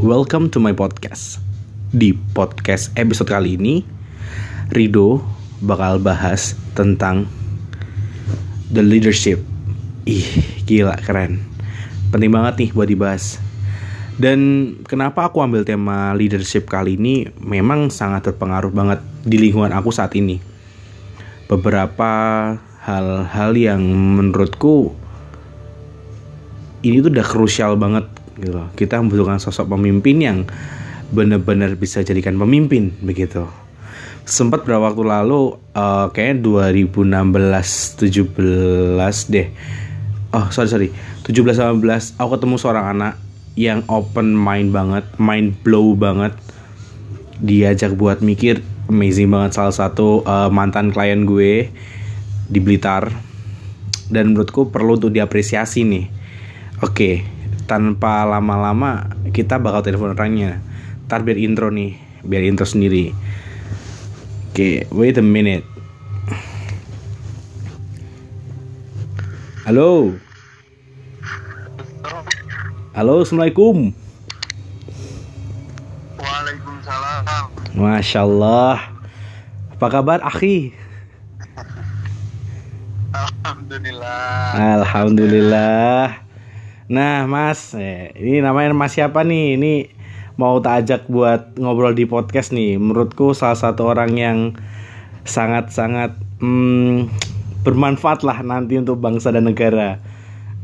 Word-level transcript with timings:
welcome 0.00 0.48
to 0.48 0.56
my 0.56 0.72
podcast. 0.72 1.36
Di 1.92 2.16
podcast 2.32 2.88
episode 2.96 3.28
kali 3.28 3.60
ini, 3.60 3.84
Rido 4.72 5.20
bakal 5.60 6.00
bahas 6.00 6.56
tentang 6.72 7.28
the 8.72 8.80
leadership. 8.80 9.44
Ih, 10.08 10.24
gila 10.64 10.96
keren. 10.96 11.44
Penting 12.08 12.32
banget 12.32 12.54
nih 12.56 12.70
buat 12.72 12.88
dibahas. 12.88 13.36
Dan 14.16 14.72
kenapa 14.88 15.28
aku 15.28 15.44
ambil 15.44 15.64
tema 15.68 16.16
leadership 16.16 16.72
kali 16.72 16.96
ini 16.96 17.28
memang 17.36 17.92
sangat 17.92 18.32
berpengaruh 18.32 18.72
banget 18.72 19.00
di 19.28 19.36
lingkungan 19.36 19.76
aku 19.76 19.92
saat 19.92 20.16
ini. 20.16 20.40
Beberapa 21.52 22.12
hal-hal 22.80 23.52
yang 23.52 23.84
menurutku 23.92 24.96
ini 26.80 27.04
tuh 27.04 27.12
udah 27.12 27.26
krusial 27.28 27.76
banget 27.76 28.21
gitu 28.42 28.58
loh. 28.58 28.68
Kita 28.74 28.98
membutuhkan 28.98 29.38
sosok 29.38 29.70
pemimpin 29.78 30.18
yang 30.18 30.38
benar-benar 31.14 31.78
bisa 31.78 32.02
jadikan 32.02 32.34
pemimpin 32.34 32.90
begitu. 32.98 33.46
Sempat 34.26 34.66
beberapa 34.66 34.90
waktu 34.90 35.06
lalu 35.06 35.54
uh, 35.78 36.10
kayaknya 36.10 36.66
2016 36.74 38.02
17 38.02 39.30
deh. 39.30 39.48
Oh, 40.34 40.50
sorry 40.50 40.68
sorry. 40.68 40.88
17 41.22 41.78
18 41.78 42.18
aku 42.18 42.28
ketemu 42.34 42.56
seorang 42.58 42.98
anak 42.98 43.14
yang 43.54 43.86
open 43.86 44.34
mind 44.34 44.74
banget, 44.74 45.06
mind 45.22 45.54
blow 45.62 45.94
banget. 45.94 46.34
Diajak 47.38 47.94
buat 47.94 48.22
mikir 48.22 48.62
amazing 48.90 49.30
banget 49.30 49.54
salah 49.54 49.74
satu 49.74 50.26
uh, 50.26 50.50
mantan 50.50 50.90
klien 50.90 51.22
gue 51.22 51.70
di 52.50 52.58
Blitar 52.60 53.10
dan 54.12 54.32
menurutku 54.32 54.68
perlu 54.68 54.98
untuk 54.98 55.14
diapresiasi 55.14 55.86
nih. 55.86 56.06
Oke, 56.82 57.22
tanpa 57.66 58.26
lama-lama 58.26 59.10
kita 59.30 59.58
bakal 59.58 59.82
telepon 59.86 60.14
orangnya. 60.14 60.58
Ntar 61.06 61.22
biar 61.26 61.38
intro 61.38 61.68
nih, 61.68 61.96
biar 62.24 62.42
intro 62.46 62.64
sendiri. 62.64 63.12
Oke, 64.52 64.84
wait 64.92 65.16
a 65.16 65.24
minute. 65.24 65.64
Halo. 69.64 70.12
Halo, 72.92 73.24
assalamualaikum. 73.24 73.96
Waalaikumsalam. 76.20 77.46
Masya 77.72 78.20
Allah. 78.20 78.76
Apa 79.72 79.86
kabar, 79.88 80.20
akhi? 80.20 80.76
Alhamdulillah. 83.16 84.82
Alhamdulillah. 84.82 86.31
Nah, 86.92 87.24
Mas, 87.24 87.72
eh, 87.72 88.12
ini 88.20 88.44
namanya 88.44 88.76
Mas 88.76 88.92
siapa 88.92 89.24
nih? 89.24 89.56
Ini 89.56 89.72
mau 90.36 90.60
tak 90.60 90.84
ajak 90.84 91.02
buat 91.08 91.56
ngobrol 91.56 91.96
di 91.96 92.04
podcast 92.04 92.52
nih. 92.52 92.76
Menurutku 92.76 93.32
salah 93.32 93.56
satu 93.56 93.88
orang 93.88 94.12
yang 94.12 94.38
sangat-sangat 95.24 96.12
hmm, 96.44 97.08
bermanfaat 97.64 98.20
lah 98.28 98.44
nanti 98.44 98.76
untuk 98.76 99.00
bangsa 99.00 99.32
dan 99.32 99.48
negara. 99.48 100.04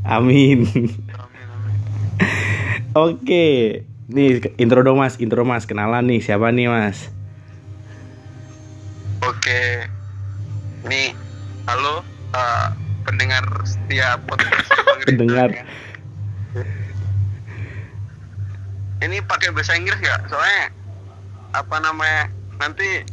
Amin. 0.05 0.69
Amin, 0.69 1.47
amin. 1.57 1.77
Oke, 2.93 3.47
nih 4.13 4.45
intro 4.61 4.85
dong 4.85 5.01
Mas, 5.01 5.17
intro 5.17 5.49
Mas. 5.49 5.65
Kenalan 5.65 6.13
nih, 6.13 6.21
siapa 6.21 6.53
nih 6.53 6.69
Mas? 6.69 7.09
Oke. 9.25 9.89
Nih, 10.85 11.17
halo 11.65 12.05
uh, 12.37 12.69
pendengar 13.09 13.49
setia 13.65 14.21
podcast 14.29 14.69
Pendengar. 15.09 15.57
ya. 15.57 15.88
Ini 18.99 19.23
pakai 19.23 19.55
bahasa 19.55 19.79
Inggris 19.79 19.99
nggak? 20.03 20.27
Soalnya 20.27 20.75
apa 21.55 21.77
namanya 21.79 22.31
nanti 22.59 23.07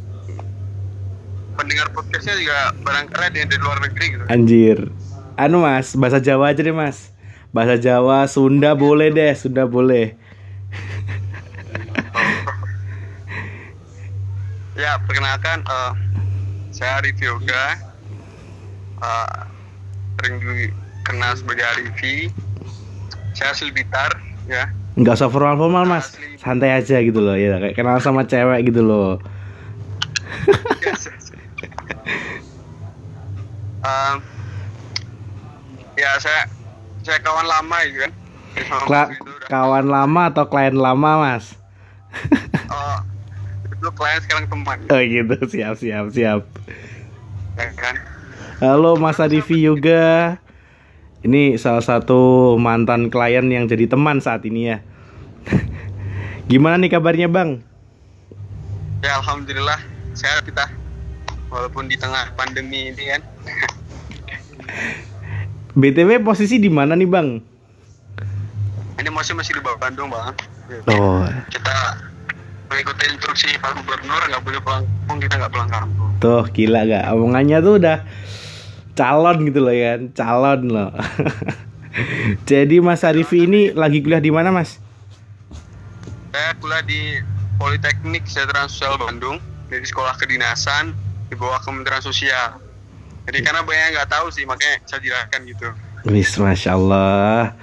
pendengar 1.55 1.87
podcastnya 1.93 2.35
juga 2.41 2.73
barangkali 2.81 3.23
ada 3.31 3.37
yang 3.37 3.49
dari 3.49 3.61
luar 3.61 3.79
negeri 3.85 4.05
gitu. 4.17 4.23
Anjir. 4.27 4.79
Anu 5.35 5.61
Mas, 5.61 5.93
bahasa 5.93 6.17
Jawa 6.17 6.51
aja 6.55 6.63
deh 6.63 6.73
Mas. 6.73 7.11
Bahasa 7.53 7.79
Jawa, 7.79 8.27
Sunda 8.27 8.73
boleh 8.75 9.11
deh, 9.13 9.33
Sunda 9.37 9.63
boleh. 9.67 10.15
Ya, 14.75 14.99
perkenalkan 15.07 15.63
eh, 15.63 15.91
saya 16.75 16.99
Arif 16.99 17.15
Yoga. 17.23 17.79
Eh, 18.99 19.39
sering 20.19 20.35
dikenal 20.43 21.31
sebagai 21.39 21.63
Arifi. 21.63 22.27
Saya 23.31 23.55
asli 23.55 23.71
Blitar, 23.71 24.19
ya. 24.51 24.67
Nggak 24.95 25.15
usah 25.19 25.27
formal-formal 25.27 25.83
Mas. 25.83 26.15
Santai 26.39 26.71
aja 26.71 26.99
gitu 27.03 27.19
loh, 27.19 27.35
ya 27.35 27.59
kayak 27.59 27.75
kenal 27.75 27.99
sama 27.99 28.23
cewek 28.23 28.71
gitu 28.71 28.81
loh. 28.83 29.19
Yes, 30.85 31.09
ya 35.95 36.11
saya 36.19 36.45
saya 37.01 37.19
kawan 37.23 37.45
lama 37.47 37.77
gitu 37.87 37.97
kan. 38.03 38.11
Kla- 38.85 39.11
kawan 39.47 39.85
lama 39.87 40.21
atau 40.31 40.45
klien 40.47 40.75
lama 40.75 41.11
Mas? 41.23 41.45
Oh, 42.65 42.97
itu 43.67 43.87
klien 43.93 44.19
sekarang 44.23 44.45
teman, 44.47 44.77
Oh 44.89 44.99
gitu, 44.99 45.35
siap 45.47 45.75
siap 45.77 46.05
siap. 46.11 46.41
ya 47.55 47.67
kan? 47.75 47.95
Halo 48.59 48.95
Mas 48.95 49.19
Adivi 49.19 49.63
juga. 49.63 50.35
Ini 51.25 51.57
salah 51.57 51.81
satu 51.81 52.53
mantan 52.61 53.09
klien 53.09 53.49
yang 53.49 53.65
jadi 53.65 53.89
teman 53.89 54.21
saat 54.21 54.45
ini 54.45 54.69
ya. 54.69 54.77
Gimana 56.51 56.77
nih 56.77 56.93
kabarnya 56.93 57.25
Bang? 57.25 57.65
Ya 59.01 59.17
alhamdulillah 59.17 59.81
sehat 60.13 60.45
kita 60.45 60.69
walaupun 61.49 61.89
di 61.89 61.97
tengah 61.97 62.29
pandemi 62.37 62.93
ini 62.93 63.03
kan. 63.09 63.21
BTW 65.81 66.21
posisi 66.21 66.61
di 66.61 66.69
mana 66.69 66.93
nih 66.93 67.09
Bang? 67.09 67.41
Ini 69.01 69.09
masih 69.09 69.33
masih 69.33 69.57
di 69.57 69.61
Bandung 69.65 70.13
bang. 70.13 70.31
Oh, 70.93 71.25
Kita 71.49 71.77
mengikuti 72.69 73.03
instruksi 73.09 73.49
Pak 73.57 73.81
Gubernur 73.81 74.21
nggak 74.29 74.41
boleh 74.45 74.61
pulang 74.61 74.85
kampung 74.85 75.17
kita 75.21 75.33
nggak 75.41 75.51
pulang 75.53 75.69
kampung. 75.73 76.09
tuh 76.21 76.43
gila 76.53 76.81
gak? 76.85 77.05
Omongannya 77.13 77.57
tuh 77.61 77.73
udah 77.81 77.97
calon 78.95 79.37
gitu 79.45 79.59
loh 79.61 79.75
ya, 79.75 79.99
calon 80.15 80.71
loh. 80.71 80.91
Jadi 82.49 82.79
Mas 82.83 83.03
Arifi 83.03 83.47
ini 83.47 83.71
lagi 83.71 84.03
kuliah 84.03 84.23
di 84.23 84.31
mana 84.31 84.51
Mas? 84.51 84.79
Saya 86.35 86.51
kuliah 86.59 86.83
di 86.83 87.19
Politeknik 87.55 88.27
Kesejahteraan 88.27 88.67
Sosial 88.67 88.99
Bandung 88.99 89.39
dari 89.71 89.83
sekolah 89.87 90.19
kedinasan 90.19 90.91
di 91.31 91.35
bawah 91.39 91.59
Kementerian 91.63 92.03
Sosial. 92.03 92.59
Jadi 93.25 93.39
karena 93.41 93.63
banyak 93.63 93.83
yang 93.89 93.93
nggak 93.99 94.11
tahu 94.11 94.27
sih 94.29 94.43
makanya 94.43 94.83
saya 94.85 94.99
jelaskan 95.01 95.39
gitu. 95.47 95.67
Wis, 96.05 96.35
masya 96.37 96.77
Allah. 96.77 97.55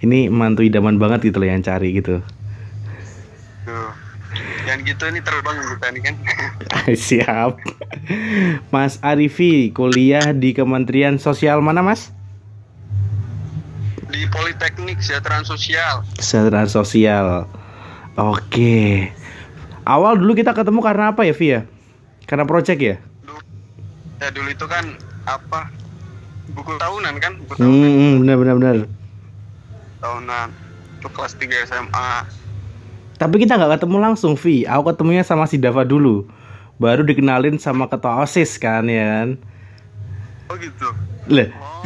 Ini 0.00 0.30
mantu 0.32 0.62
idaman 0.62 0.96
banget 0.96 1.32
gitu 1.32 1.42
loh 1.42 1.48
yang 1.48 1.64
cari 1.64 1.96
gitu. 1.96 2.22
Tuh. 3.66 4.09
Yang 4.70 4.94
gitu 4.94 5.04
ini 5.10 5.20
terbang 5.20 5.56
kita 5.58 5.86
nih 5.90 6.02
kan. 6.06 6.14
Siap. 7.10 7.50
Mas 8.70 9.02
Arifi 9.02 9.74
kuliah 9.74 10.30
di 10.30 10.54
Kementerian 10.54 11.18
Sosial 11.18 11.58
mana 11.58 11.82
Mas? 11.82 12.14
di 14.10 14.26
Politeknik 14.26 14.98
Kesejahteraan 14.98 15.46
Sosial. 15.46 16.02
Kesejahteraan 16.18 16.68
Sosial. 16.68 17.46
Oke. 18.18 19.08
Awal 19.86 20.18
dulu 20.20 20.36
kita 20.36 20.52
ketemu 20.52 20.82
karena 20.82 21.14
apa 21.14 21.22
ya, 21.24 21.32
Vi 21.32 21.46
ya? 21.56 21.60
Karena 22.26 22.44
project 22.44 22.80
ya? 22.82 22.96
Dulu, 23.24 23.40
ya 24.20 24.28
dulu 24.34 24.48
itu 24.50 24.66
kan 24.66 24.84
apa? 25.24 25.70
Buku 26.52 26.74
tahunan 26.76 27.14
kan? 27.22 27.32
Buku 27.40 27.54
tahunan. 27.56 27.70
Hmm, 27.70 28.14
benar 28.26 28.36
benar 28.36 28.54
benar. 28.58 28.76
tahunan 30.00 30.48
itu 30.96 31.08
kelas 31.12 31.36
3 31.36 31.68
SMA 31.68 32.10
Tapi 33.20 33.36
kita 33.36 33.60
nggak 33.60 33.76
ketemu 33.76 33.96
langsung, 34.00 34.32
Vi. 34.40 34.64
Aku 34.64 34.88
ketemunya 34.88 35.20
sama 35.20 35.44
si 35.44 35.60
Dava 35.60 35.84
dulu. 35.84 36.24
Baru 36.80 37.04
dikenalin 37.04 37.60
sama 37.60 37.84
ketua 37.92 38.24
OSIS 38.24 38.56
kan 38.56 38.88
ya 38.88 39.04
kan? 39.04 39.28
oh 40.50 40.56
gitu 40.58 40.88
Lah, 41.30 41.46
oh 41.54 41.82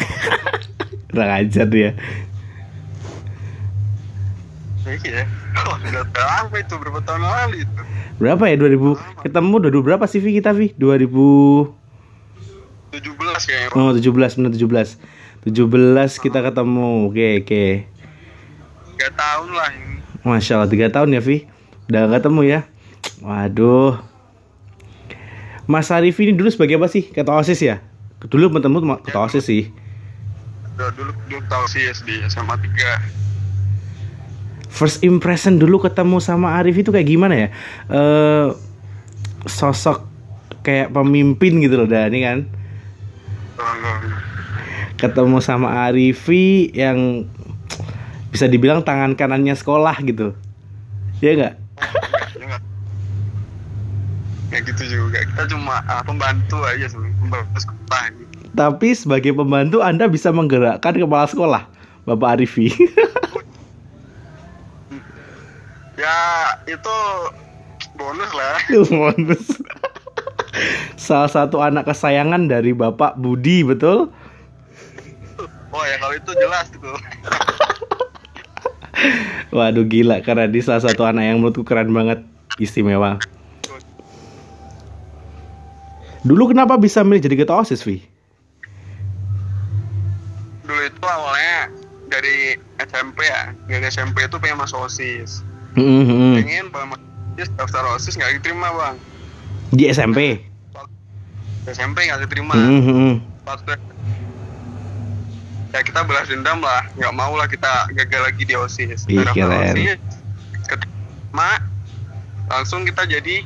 kurang 1.13 1.31
ajar 1.37 1.69
dia. 1.69 1.93
iya 4.85 5.25
oh 5.65 5.81
udah 5.81 6.05
lama 6.13 6.57
itu 6.61 6.75
berapa 6.77 7.01
tahun 7.05 7.23
lalu 7.25 7.57
itu 7.65 7.81
Berapa 8.15 8.47
ya 8.53 8.57
2000? 8.61 9.25
Ketemu 9.27 9.55
2000 9.73 9.81
berapa 9.81 10.05
sih 10.07 10.21
Vi 10.21 10.37
kita 10.39 10.53
Vi? 10.53 10.77
2000 10.77 11.09
17 12.93 13.49
kayaknya 13.49 13.75
Oh 13.75 13.91
17 13.97 14.13
benar 14.13 14.53
17 14.53 15.51
17 15.51 16.25
kita 16.25 16.39
ketemu 16.45 17.11
Oke 17.11 17.29
oke 17.43 17.65
3 19.01 19.09
tahun 19.19 19.49
lah 19.57 19.69
ini 19.73 19.94
Masya 20.25 20.59
Allah 20.59 20.73
3 20.73 20.91
tahun 20.91 21.15
ya 21.15 21.23
Vi 21.23 21.47
Udah 21.93 22.09
gak 22.09 22.25
ketemu 22.25 22.41
ya 22.49 22.61
Waduh 23.21 24.01
Mas 25.65 25.89
Arif 25.89 26.21
ini 26.21 26.37
dulu 26.37 26.53
sebagai 26.53 26.77
apa 26.77 26.93
sih? 26.93 27.09
Ketua 27.09 27.41
OSIS 27.41 27.57
ya? 27.65 27.81
Dulu 28.21 28.53
bertemu 28.53 29.01
ketua 29.01 29.29
OSIS 29.29 29.49
sih 29.49 29.73
udah 30.75 30.91
dulu 30.91 31.15
dulu 31.31 31.39
tahu 31.47 31.65
sih 31.71 31.87
SD 31.87 32.19
SMA 32.27 32.59
3 32.59 34.75
first 34.75 35.07
impression 35.07 35.55
dulu 35.55 35.79
ketemu 35.79 36.19
sama 36.19 36.59
Arif 36.59 36.83
itu 36.83 36.91
kayak 36.91 37.07
gimana 37.07 37.47
ya? 37.47 37.49
Eh 37.95 38.51
sosok 39.47 40.03
kayak 40.65 40.91
pemimpin 40.91 41.63
gitu 41.63 41.79
loh, 41.79 41.87
Dani 41.87 42.19
kan. 42.25 42.39
Ketemu 44.99 45.39
sama 45.45 45.87
Arifi 45.87 46.73
yang 46.73 47.29
bisa 48.35 48.51
dibilang 48.51 48.83
tangan 48.83 49.15
kanannya 49.15 49.55
sekolah 49.55 49.95
gitu. 50.03 50.35
Iya 51.23 51.31
nggak? 51.39 51.55
Kayak 54.51 54.63
gitu 54.75 54.83
juga. 54.91 55.23
Kita 55.23 55.43
cuma 55.55 55.79
ah, 55.87 56.03
pembantu 56.03 56.59
aja 56.67 56.91
sih, 56.91 56.99
pembantu 56.99 57.63
sekolah. 57.63 58.11
Tapi 58.59 58.89
sebagai 58.91 59.39
pembantu 59.39 59.87
Anda 59.87 60.11
bisa 60.11 60.35
menggerakkan 60.35 60.99
kepala 60.99 61.31
sekolah, 61.31 61.63
Bapak 62.11 62.43
Arifi. 62.43 62.75
Ya 65.95 66.59
itu 66.67 66.97
bonus 67.95 68.31
lah. 68.35 68.59
Bonus. 68.91 69.47
Salah 70.99 71.31
satu 71.31 71.63
anak 71.63 71.87
kesayangan 71.87 72.51
dari 72.51 72.75
Bapak 72.75 73.15
Budi, 73.15 73.63
betul? 73.63 74.11
Oh 75.71 75.85
ya 75.87 75.97
kalau 76.03 76.19
itu 76.19 76.31
jelas 76.35 76.67
itu. 76.75 76.91
Waduh 79.55 79.87
gila, 79.87 80.23
karena 80.23 80.51
dia 80.51 80.63
salah 80.65 80.83
satu 80.83 81.07
anak 81.07 81.25
yang 81.27 81.39
menurutku 81.39 81.63
keren 81.63 81.91
banget, 81.95 82.23
istimewa. 82.59 83.19
Dulu 86.25 86.57
kenapa 86.57 86.81
bisa 86.81 87.05
milih 87.05 87.21
jadi 87.21 87.45
ketua 87.45 87.61
OSIS, 87.61 87.85
Vi? 87.85 88.01
Dulu 90.65 90.81
itu 90.89 91.05
awalnya 91.05 91.69
dari 92.09 92.57
SMP 92.81 93.29
ya. 93.29 93.53
Dari 93.69 93.85
SMP 93.93 94.25
itu 94.25 94.41
pengen 94.41 94.65
masuk 94.65 94.89
OSIS. 94.89 95.45
Hmm, 95.77 96.09
hmm. 96.09 96.35
Pengen 96.41 96.67
banget 96.73 97.01
OSIS, 97.37 97.49
daftar 97.61 97.85
OSIS 97.93 98.17
nggak 98.17 98.41
diterima 98.41 98.73
bang. 98.73 98.97
Di 99.77 99.85
SMP. 99.93 100.41
SMP 101.69 102.09
nggak 102.09 102.25
diterima. 102.25 102.57
Hmm, 102.57 102.83
hmm. 102.83 103.13
Waktu 103.45 103.77
ya 105.75 105.83
kita 105.83 106.07
balas 106.07 106.31
dendam 106.31 106.63
lah, 106.63 106.87
nggak 106.95 107.15
mau 107.19 107.35
lah 107.35 107.51
kita 107.51 107.91
gagal 107.99 108.31
lagi 108.31 108.43
di 108.47 108.55
OSIS. 108.55 109.11
Ih, 109.11 109.27
keren. 109.35 109.75
Keterima, 110.71 111.51
langsung 112.47 112.87
kita 112.87 113.03
jadi 113.11 113.43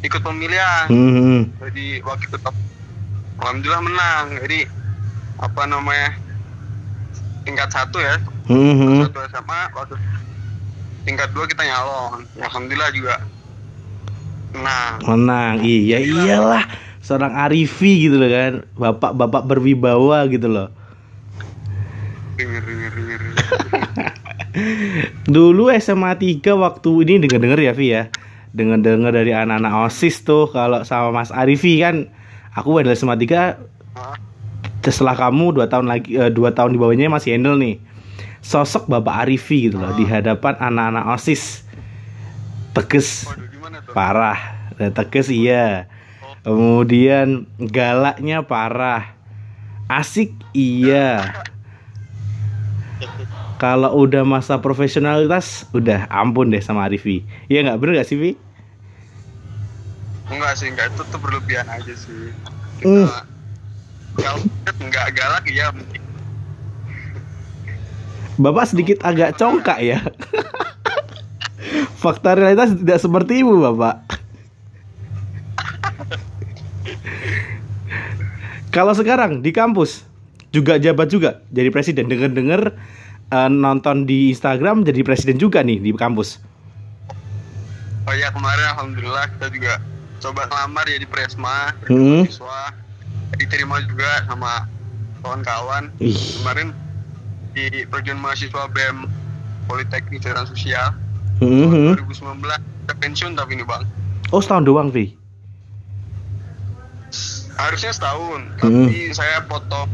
ikut 0.00 0.20
pemilihan. 0.24 0.88
Hmm, 0.88 1.12
hmm. 1.12 1.42
jadi 1.60 2.00
waktu 2.08 2.24
itu 2.26 2.36
alhamdulillah 3.38 3.82
menang 3.84 4.24
jadi 4.42 4.60
apa 5.42 5.62
namanya 5.66 6.10
tingkat 7.42 7.68
satu 7.74 7.98
ya 7.98 8.16
Hmm, 8.42 8.74
hmm. 8.74 9.06
satu 9.06 9.18
SMA 9.30 9.60
waktu 9.70 9.94
tingkat 11.06 11.30
dua 11.30 11.46
kita 11.46 11.62
nyalon 11.62 12.26
Ya, 12.34 12.50
alhamdulillah 12.50 12.90
juga 12.90 13.14
menang 14.50 14.94
Menang, 15.06 15.54
iya 15.62 16.02
iyalah 16.02 16.66
seorang 17.02 17.34
Arifi 17.34 18.06
gitu 18.06 18.14
loh 18.14 18.30
kan, 18.30 18.52
bapak-bapak 18.78 19.42
berwibawa 19.42 20.22
gitu 20.30 20.46
loh. 20.46 20.70
Denger 22.42 22.62
denger 22.66 22.92
denger 22.98 23.20
Dulu 25.34 25.70
SMA 25.78 26.18
3 26.18 26.42
waktu 26.58 26.90
ini 27.06 27.14
denger-denger 27.24 27.60
ya 27.62 27.72
Vi 27.72 27.88
ya. 27.94 28.02
Denger-denger 28.52 29.12
dari 29.14 29.32
anak-anak 29.32 29.88
OSIS 29.88 30.28
tuh 30.28 30.44
Kalau 30.52 30.84
sama 30.84 31.22
Mas 31.22 31.32
Arifi 31.32 31.80
kan 31.80 32.12
Aku 32.52 32.76
adalah 32.76 32.98
SMA 32.98 33.16
3 33.16 33.96
Hah? 33.96 34.16
Setelah 34.82 35.14
kamu 35.14 35.62
2 35.62 35.72
tahun 35.72 35.86
lagi 35.86 36.18
eh, 36.18 36.30
dua 36.34 36.50
tahun 36.50 36.74
di 36.74 36.78
bawahnya 36.82 37.06
masih 37.06 37.38
handle 37.38 37.54
nih. 37.54 37.78
Sosok 38.42 38.90
Bapak 38.90 39.30
Arifi 39.30 39.70
gitu 39.70 39.78
loh 39.78 39.94
Di 39.94 40.02
hadapan 40.02 40.58
anak-anak 40.58 41.06
OSIS. 41.14 41.62
Tuh? 42.74 43.30
Parah. 43.94 44.58
Eh, 44.82 44.90
Teges 44.90 45.30
iya. 45.30 45.86
Kemudian 46.42 47.46
galaknya 47.62 48.42
parah. 48.42 49.14
Asik 49.86 50.34
iya 50.50 51.20
Kalau 53.62 53.94
udah 53.94 54.26
masa 54.26 54.58
profesionalitas 54.58 55.70
Udah 55.70 56.10
ampun 56.10 56.50
deh 56.50 56.58
sama 56.58 56.90
Arifi 56.90 57.22
Iya 57.46 57.62
nggak? 57.66 57.78
Bener 57.78 58.02
gak 58.02 58.08
sih 58.10 58.18
Vi? 58.18 58.32
enggak 60.32 60.54
sih 60.58 60.68
enggak. 60.72 60.90
Itu 60.92 61.02
tuh 61.06 61.20
berlebihan 61.20 61.68
aja 61.68 61.94
sih. 61.94 62.32
Uh. 62.82 63.06
kita 63.06 63.22
kalau 64.12 64.40
enggak 64.82 65.06
galak 65.16 65.44
ya 65.48 65.70
mungkin. 65.72 66.02
Bapak 68.40 68.64
sedikit 68.68 68.98
agak 69.04 69.36
congkak 69.36 69.78
ya. 69.84 69.98
Fakta 72.02 72.34
realitas 72.34 72.74
tidak 72.74 72.98
seperti 72.98 73.46
ibu 73.46 73.62
Bapak. 73.62 74.02
Kalau 78.72 78.96
sekarang 78.96 79.44
di 79.44 79.52
kampus 79.52 80.11
juga 80.52 80.76
jabat 80.76 81.08
juga 81.08 81.40
jadi 81.48 81.68
presiden 81.68 82.06
denger-denger 82.06 82.76
eh, 83.28 83.48
nonton 83.50 84.04
di 84.04 84.30
Instagram 84.30 84.84
jadi 84.84 85.00
presiden 85.00 85.36
juga 85.36 85.60
nih 85.60 85.80
di 85.80 85.90
kampus. 85.90 86.38
oh 88.02 88.12
ya 88.12 88.28
kemarin 88.30 88.66
alhamdulillah 88.70 89.26
kita 89.30 89.46
juga 89.48 89.72
coba 90.18 90.46
ngelamar 90.46 90.84
ya 90.86 90.98
di 90.98 91.06
Presma 91.06 91.72
Hmm. 91.86 92.22
siswa 92.24 92.70
diterima 93.34 93.80
juga 93.82 94.22
sama 94.24 94.68
kawan-kawan 95.18 95.88
kemarin 96.38 96.68
di 97.52 97.86
perjuangan 97.86 98.20
mahasiswa 98.22 98.64
BEM 98.68 99.06
Politeknik 99.64 100.20
Kesehatan 100.20 100.46
Sosial 100.46 100.92
hmm, 101.38 101.66
hmm. 101.66 101.92
2019 101.96 102.42
kita 102.82 102.94
pensiun 102.98 103.32
tapi 103.34 103.56
ini 103.56 103.64
bang 103.64 103.82
Oh 104.28 104.40
setahun 104.40 104.64
doang 104.64 104.88
Vi. 104.88 105.12
harusnya 107.54 107.92
setahun 107.92 108.40
Hmm. 108.58 108.88
tapi 108.88 109.12
saya 109.12 109.44
potong 109.44 109.86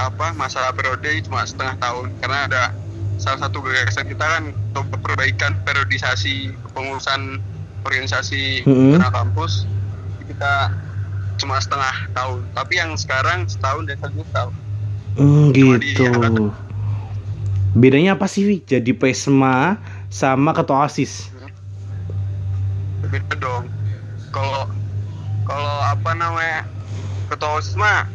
apa 0.00 0.32
masa 0.32 0.72
periode 0.72 1.20
cuma 1.22 1.44
setengah 1.44 1.76
tahun 1.76 2.08
karena 2.18 2.48
ada 2.48 2.62
salah 3.20 3.44
satu 3.44 3.60
gagasan 3.60 4.08
kita 4.08 4.24
kan 4.24 4.42
untuk 4.48 4.88
perbaikan 5.04 5.52
periodisasi 5.60 6.56
pengurusan 6.72 7.36
organisasi 7.82 8.64
Hmm. 8.64 8.96
internal 8.96 9.12
kampus 9.12 9.68
kita 10.24 10.72
cuma 11.36 11.60
setengah 11.60 11.92
tahun 12.10 12.40
tapi 12.52 12.72
yang 12.76 12.96
sekarang 12.96 13.44
setahun 13.44 13.84
dan 13.84 13.96
satu 13.98 14.24
tahun 14.26 14.54
Hmm, 15.10 15.50
Cuma 15.50 15.74
di- 15.76 15.90
gitu. 15.90 16.48
Bedanya 17.70 18.14
apa 18.14 18.24
sih 18.24 18.42
Vi? 18.42 18.62
Jadi 18.62 18.94
Pesma 18.94 19.76
sama 20.08 20.54
ketua 20.54 20.86
OSIS. 20.86 21.28
beda 23.02 23.34
dong 23.36 23.66
kalau 24.30 24.70
kalau 25.42 25.76
apa 25.82 26.14
namanya 26.14 26.62
ketua 27.26 27.58
osis 27.58 27.74
mah 27.74 28.06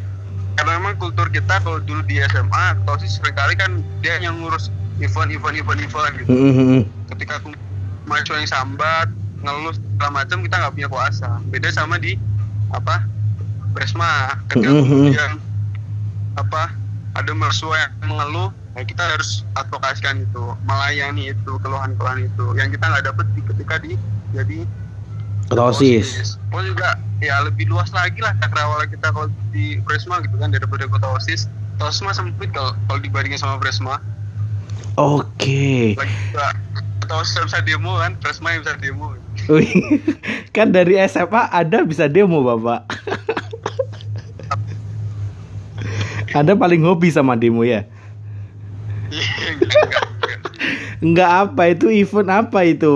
karena 0.55 0.71
memang 0.79 0.95
kultur 0.95 1.27
kita 1.27 1.59
kalau 1.61 1.79
dulu 1.79 2.01
di 2.03 2.19
SMA 2.25 2.65
ketua 2.79 2.95
osis 2.95 3.19
sering 3.19 3.35
kali 3.35 3.53
kan 3.53 3.71
dia 3.99 4.17
yang 4.19 4.39
ngurus 4.39 4.71
event 4.97 5.29
event 5.29 5.55
event 5.55 5.81
event 5.81 6.13
gitu 6.17 6.29
Hmm, 6.31 6.51
hmm, 6.51 6.67
hmm. 6.71 6.81
ketika 7.11 7.39
aku 7.39 7.51
mahasiswa 8.05 8.39
yang 8.39 8.49
sambat 8.49 9.07
ngeluh 9.35 9.73
segala 9.75 10.11
macam 10.23 10.37
kita 10.41 10.55
nggak 10.57 10.73
punya 10.73 10.89
kuasa 10.89 11.29
beda 11.51 11.69
sama 11.69 11.99
di 11.99 12.15
apa 12.71 13.03
Presma 13.75 14.39
ketika 14.47 14.71
Mhm. 14.71 14.87
kemudian 14.87 15.31
apa 16.35 16.71
ada 17.13 17.31
mahasiswa 17.31 17.75
yang 17.75 17.93
mengeluh 18.07 18.49
ya 18.75 18.83
kita 18.83 19.03
harus 19.07 19.43
advokasikan 19.53 20.19
itu 20.19 20.43
melayani 20.61 21.31
itu 21.31 21.51
keluhan-keluhan 21.59 22.27
itu 22.27 22.45
yang 22.55 22.67
kita 22.67 22.87
nggak 22.87 23.05
dapet 23.05 23.25
di, 23.31 23.41
ketika 23.43 23.75
di 23.79 23.91
jadi 24.31 24.67
OSIS. 25.53 26.41
Oh 26.49 26.61
juga 26.65 26.97
ya 27.21 27.45
lebih 27.45 27.69
luas 27.69 27.93
lagi 27.93 28.17
lah 28.21 28.33
cakrawala 28.41 28.89
kita 28.89 29.13
kalau 29.13 29.29
di 29.53 29.77
Presma 29.85 30.21
gitu 30.25 30.35
kan 30.41 30.49
daripada 30.49 30.89
kota 30.89 31.05
OSIS. 31.13 31.45
Mah 31.77 32.15
sempit 32.15 32.49
kalau 32.55 32.73
kalau 32.89 32.99
dibandingin 33.03 33.37
sama 33.37 33.61
Presma. 33.61 34.01
Oke. 34.97 35.93
Lagi 35.99 36.15
juga 36.31 36.55
kota 37.05 37.13
OSIS 37.21 37.33
nggak 37.37 37.47
bisa 37.51 37.61
demo 37.61 37.91
kan, 38.01 38.11
Presma 38.17 38.47
yang 38.55 38.61
bisa 38.65 38.75
demo. 38.81 39.13
Wih, 39.45 39.69
kan 40.55 40.73
dari 40.73 40.97
SMA 41.05 41.51
ada 41.53 41.85
bisa 41.85 42.09
demo 42.09 42.41
bapak. 42.41 42.87
Anda 46.35 46.51
paling 46.51 46.83
hobi 46.83 47.07
sama 47.13 47.39
demo 47.39 47.63
ya? 47.63 47.87
Iya. 49.07 49.55
Enggak 50.99 51.29
apa 51.31 51.63
itu 51.71 51.87
event 51.91 52.27
apa 52.31 52.65
itu? 52.67 52.95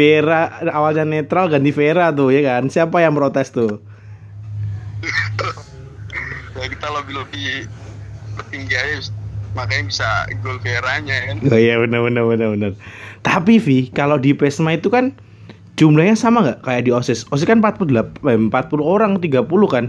Vera 0.00 0.64
awalnya 0.72 1.04
netral 1.04 1.52
ganti 1.52 1.76
Vera 1.76 2.08
tuh 2.08 2.32
ya 2.32 2.40
kan? 2.40 2.72
Siapa 2.72 3.04
yang 3.04 3.12
protes 3.12 3.52
tuh? 3.52 3.84
Ya 6.50 6.68
kita 6.68 6.92
lebih 6.92 7.24
lebih 7.24 7.72
tinggi 8.52 8.76
aja 8.76 9.08
makanya 9.56 9.88
bisa 9.88 10.08
gol 10.44 10.60
Veranya 10.60 11.16
kan. 11.32 11.36
Oh 11.48 11.56
iya 11.56 11.80
benar 11.80 12.04
benar 12.04 12.28
benar 12.28 12.48
benar. 12.52 12.72
Tapi 13.24 13.56
Vi, 13.56 13.88
kalau 13.88 14.20
di 14.20 14.36
Pesma 14.36 14.76
itu 14.76 14.92
kan 14.92 15.16
jumlahnya 15.80 16.20
sama 16.20 16.44
nggak 16.44 16.60
kayak 16.60 16.84
di 16.84 16.92
OSIS? 16.92 17.24
OSIS 17.32 17.48
kan 17.48 17.64
48 17.64 18.28
eh, 18.28 18.36
40 18.36 18.52
orang, 18.84 19.16
30 19.24 19.40
kan. 19.72 19.84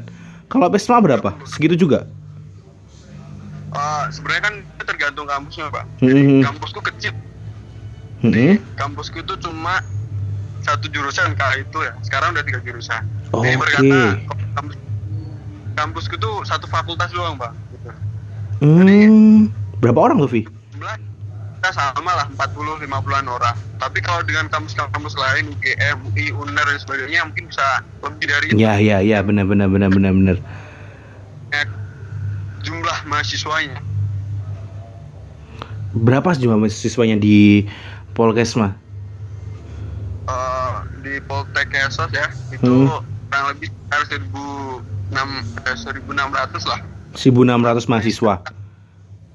Kalau 0.47 0.71
Pesma 0.71 1.03
berapa? 1.03 1.35
Segitu 1.43 1.75
juga? 1.75 2.07
Ah, 3.75 4.07
sebenarnya 4.07 4.43
kan 4.47 4.55
tergantung 4.87 5.27
kampusnya 5.27 5.67
pak. 5.67 5.83
Hmm. 5.99 6.39
Kampusku 6.39 6.79
kecil, 6.87 7.11
Mm-mm. 8.21 8.61
kampusku 8.77 9.25
itu 9.25 9.33
cuma 9.41 9.81
satu 10.61 10.85
jurusan 10.89 11.33
kala 11.35 11.59
itu 11.59 11.77
ya 11.81 11.93
sekarang 12.05 12.33
udah 12.37 12.43
tiga 12.45 12.59
jurusan 12.61 13.01
Oke. 13.31 13.47
Jadi 13.47 13.57
berkata 13.57 13.97
kampus 14.55 14.75
kampusku 15.75 16.15
itu 16.19 16.31
satu 16.45 16.65
fakultas 16.67 17.09
doang 17.15 17.39
bang 17.39 17.55
gitu. 17.73 17.89
Hmm, 18.61 19.49
berapa 19.81 19.97
orang 19.97 20.21
tuh 20.21 20.29
Vi? 20.29 20.41
kita 21.61 21.77
sama 21.77 22.17
lah 22.17 22.25
40 22.33 22.89
50-an 22.89 23.29
orang 23.29 23.53
tapi 23.77 24.01
kalau 24.01 24.25
dengan 24.25 24.49
kampus-kampus 24.49 25.13
lain 25.13 25.53
UGM, 25.53 25.97
UI, 26.09 26.33
UNER 26.33 26.65
dan 26.65 26.77
sebagainya 26.81 27.21
mungkin 27.29 27.53
bisa 27.53 27.85
lebih 28.01 28.25
dari 28.25 28.45
itu 28.49 28.57
Ya 28.57 28.81
ya 28.81 28.97
ya 29.05 29.21
benar 29.21 29.45
benar 29.45 29.69
benar 29.69 29.93
benar 29.93 30.09
benar. 30.09 30.37
jumlah 32.65 32.97
mahasiswanya 33.05 33.77
Berapa 35.93 36.33
jumlah 36.33 36.65
mahasiswanya 36.65 37.21
di 37.21 37.69
Polkesma? 38.17 38.73
Di 41.01 41.17
Poltek 41.19 41.73
Esos 41.73 42.09
ya 42.09 42.29
itu 42.47 42.61
Hmm. 42.61 43.01
kurang 43.25 43.45
lebih 43.49 43.67
sekitar 43.67 44.01
1006 44.07 45.27
eh, 45.65 45.75
1600 45.75 46.61
lah 46.63 46.79
1600 47.11 47.89
mahasiswa. 47.89 48.35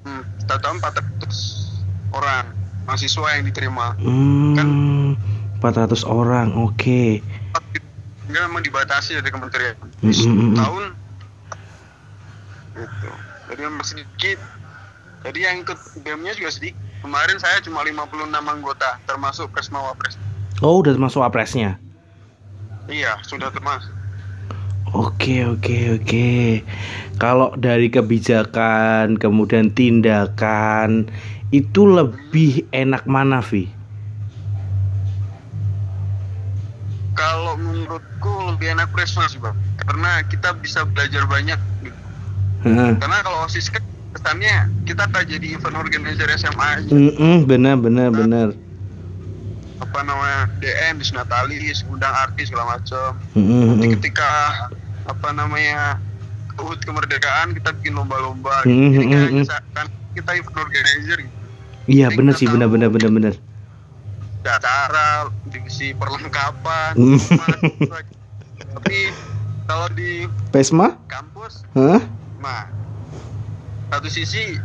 hmm, 0.01 0.21
tahu 0.47 0.73
400 0.79 1.75
orang 2.09 2.45
mahasiswa 2.83 3.27
yang 3.35 3.43
diterima 3.43 3.93
Hmm, 3.99 5.19
400 5.59 6.01
orang. 6.03 6.55
Oke. 6.57 7.19
Enggak 8.23 8.43
memang 8.43 8.63
dibatasi 8.63 9.15
dari 9.15 9.27
kementerian 9.27 9.75
Mm, 9.97 10.07
mm, 10.07 10.23
mm, 10.25 10.47
mm. 10.47 10.55
tahun 10.57 10.83
gitu 12.75 13.09
jadi 13.47 13.61
memang 13.65 13.81
sedikit 13.81 14.37
jadi 15.23 15.39
yang 15.41 15.55
ikut 15.63 15.79
BEM-nya 15.97 16.35
juga 16.35 16.51
sedikit 16.51 16.75
kemarin 16.99 17.39
saya 17.39 17.57
cuma 17.59 17.81
56 17.81 18.13
anggota 18.29 18.99
termasuk 19.03 19.49
Presma 19.49 19.81
Wapres 19.81 20.19
Oh, 20.61 20.81
udah 20.81 20.93
masuk 20.97 21.21
apresnya. 21.21 21.77
iya 22.89 23.13
sudah 23.29 23.49
termasuk 23.53 23.93
Oke, 24.95 25.43
oke, 25.43 25.99
oke. 25.99 26.27
Kalau 27.19 27.51
dari 27.59 27.91
kebijakan 27.91 29.19
kemudian 29.19 29.75
tindakan 29.75 31.11
itu 31.51 31.81
lebih 31.83 32.71
enak 32.71 33.03
mana, 33.09 33.43
Vi? 33.43 33.67
kalau 37.17 37.57
menurutku 37.57 38.29
lebih 38.53 38.77
enak 38.77 38.87
Presma 38.93 39.25
sih 39.31 39.41
bang 39.41 39.57
karena 39.81 40.21
kita 40.29 40.53
bisa 40.63 40.85
belajar 40.85 41.23
banyak 41.25 41.59
gitu. 41.81 41.97
Karena 43.01 43.17
kalau 43.25 43.45
OSIS 43.45 43.67
kan 43.73 43.83
kesannya 44.13 44.55
kita 44.87 45.03
tak 45.13 45.23
jadi 45.29 45.47
event 45.57 45.77
organizer 45.77 46.27
SMA 46.37 46.67
aja 46.81 46.93
Mm-mm, 46.93 47.45
benar, 47.49 47.75
benar, 47.77 48.09
benar. 48.11 48.66
Apa 49.77 49.99
namanya 50.01 50.49
DM 50.57 50.97
disnatalis 50.97 51.85
undang 51.85 52.09
artis 52.11 52.49
segala 52.49 52.75
macam 52.75 53.13
Mm-mm, 53.31 53.71
Nanti 53.71 53.87
ketika 53.95 54.29
apa 55.03 55.29
namanya 55.31 56.01
HUT 56.55 56.81
kemerdekaan 56.81 57.53
kita 57.53 57.69
bikin 57.71 57.93
lomba-lomba 57.93 58.63
Hmm, 58.63 58.89
gitu. 58.89 58.97
jadi 58.97 59.05
hmm, 59.05 59.11
kayak 59.11 59.29
hmm. 59.29 59.39
misalkan 59.39 59.85
kita 60.11 60.31
event 60.33 60.57
organizer 60.57 61.17
gitu. 61.21 61.45
Iya, 61.87 62.07
benar 62.11 62.33
sih, 62.35 62.45
benar, 62.45 62.67
benar, 62.67 62.89
benar, 62.89 63.09
benar. 63.09 63.35
acara 64.39 65.07
divisi 65.45 65.91
perlengkapan 65.91 66.95
Hmm. 66.95 67.19
mahasiswa. 67.19 67.99
tapi 68.73 69.11
kalau 69.63 69.87
di 69.91 70.23
Pesma? 70.49 70.95
kampus 71.05 71.67
Hah? 71.73 71.99
nah 72.37 72.71
satu 73.87 74.07
sisi 74.07 74.55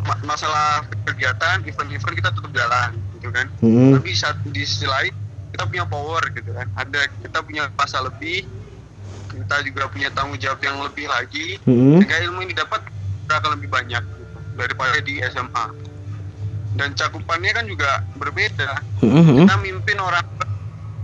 ma- 0.00 0.18
masalah 0.24 0.82
kegiatan 1.04 1.62
event-event 1.62 2.14
kita 2.14 2.30
tetap 2.30 2.50
jalan 2.50 2.98
gitu 3.18 3.28
kan 3.34 3.46
Mm-mm. 3.60 3.98
tapi 3.98 4.14
saat 4.14 4.38
di 4.46 4.62
sisi 4.62 4.86
lain 4.86 5.10
kita 5.50 5.66
punya 5.66 5.84
power 5.84 6.22
gitu 6.32 6.50
kan 6.54 6.66
ada 6.78 7.00
kita 7.18 7.38
punya 7.42 7.66
masa 7.74 7.98
lebih 8.00 8.46
kita 9.28 9.56
juga 9.66 9.90
punya 9.92 10.08
tanggung 10.14 10.38
jawab 10.40 10.62
yang 10.62 10.78
lebih 10.80 11.06
lagi 11.10 11.58
Mm-mm. 11.66 11.98
sehingga 12.00 12.16
ilmu 12.30 12.46
yang 12.46 12.50
didapat 12.54 12.80
akan 13.28 13.60
lebih 13.60 13.68
banyak 13.68 14.00
gitu, 14.00 14.38
daripada 14.56 14.96
di 15.04 15.20
SMA 15.28 15.66
dan 16.78 16.94
cakupannya 16.94 17.52
kan 17.52 17.64
juga 17.66 17.90
berbeda 18.16 18.70
Mm-mm. 19.04 19.44
kita 19.44 19.54
mimpin 19.60 19.98
orang 19.98 20.24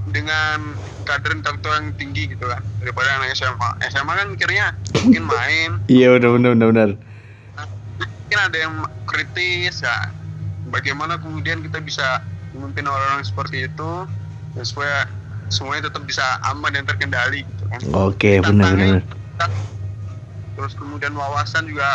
dengan 0.08 0.78
kader 1.04 1.36
intelektual 1.36 1.80
yang 1.80 1.92
tinggi 2.00 2.32
gitu 2.32 2.48
kan 2.48 2.60
daripada 2.80 3.08
anak 3.20 3.36
SMA 3.36 3.70
SMA 3.92 4.12
kan 4.12 4.26
mikirnya 4.32 4.66
mungkin 4.92 5.24
main 5.28 5.70
Iya, 5.92 6.16
benar, 6.16 6.30
benar, 6.36 6.50
benar, 6.56 6.68
benar. 6.72 6.90
mungkin 8.00 8.38
ada 8.40 8.56
yang 8.56 8.74
kritis 9.04 9.84
ya 9.84 9.96
bagaimana 10.74 11.22
kemudian 11.22 11.62
kita 11.62 11.78
bisa 11.78 12.02
memimpin 12.50 12.86
orang-orang 12.90 13.22
seperti 13.22 13.70
itu 13.70 13.90
dan 14.54 14.64
supaya 14.66 15.06
semuanya 15.46 15.86
tetap 15.86 16.02
bisa 16.02 16.24
aman 16.50 16.74
dan 16.74 16.82
terkendali 16.82 17.46
gitu 17.46 17.64
kan 17.70 17.78
Oke, 17.94 18.42
benar, 18.42 18.74
benar, 18.74 18.98
benar. 18.98 19.02
Tantangan, 19.38 19.50
terus 20.58 20.72
kemudian 20.74 21.14
wawasan 21.14 21.70
juga 21.70 21.86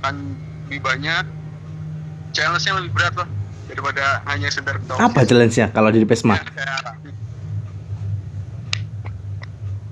akan 0.00 0.36
lebih 0.68 0.80
banyak 0.80 1.24
challenge-nya 2.32 2.72
lebih 2.80 2.92
berat 2.96 3.14
loh 3.20 3.28
daripada 3.68 4.24
hanya 4.32 4.48
sekedar 4.48 4.80
Apa 4.96 5.20
challenge-nya 5.28 5.68
kalau 5.76 5.92
di 5.92 6.04
Pesma? 6.08 6.40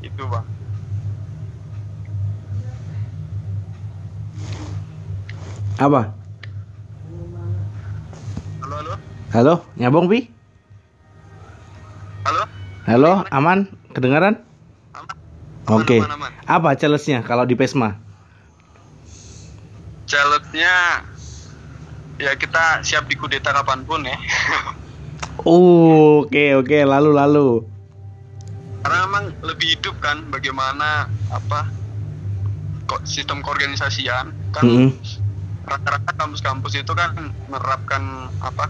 itu 0.01 0.23
bang 0.25 0.47
Apa? 5.81 6.13
halo 8.61 9.20
halo 9.31 9.55
nyambung, 9.79 10.07
Vi? 10.11 10.21
halo 12.25 12.43
Halo, 12.89 13.23
aman? 13.31 13.71
Kedengaran? 13.95 14.35
aman 14.95 15.17
Oke. 15.71 15.99
aman, 16.03 16.11
aman. 16.17 16.33
Apa 16.51 16.75
challenge-nya 16.75 17.23
kalau 17.23 17.47
di 17.47 17.55
Pesma? 17.55 17.95
challenge-nya 20.11 20.75
ya 22.19 22.33
kita 22.37 22.83
siap 22.83 23.07
dikudeta 23.07 23.55
kapan 23.55 23.87
pun 23.87 24.03
ya 24.05 24.17
Oke, 25.45 26.45
oke, 26.61 26.79
lalu 26.93 27.11
lalu. 27.17 27.49
karena 28.81 28.99
memang 29.07 29.25
lebih 29.45 29.77
hidup 29.77 29.95
kan 30.01 30.17
bagaimana 30.33 30.89
apa 31.29 31.61
kok 32.89 33.05
sistem 33.07 33.45
keorganisasian 33.45 34.33
kan 34.51 34.67
Mm-mm. 34.67 34.91
rata-rata 35.63 36.11
kampus-kampus 36.17 36.81
itu 36.81 36.93
kan 36.97 37.13
menerapkan 37.47 38.03
apa 38.41 38.65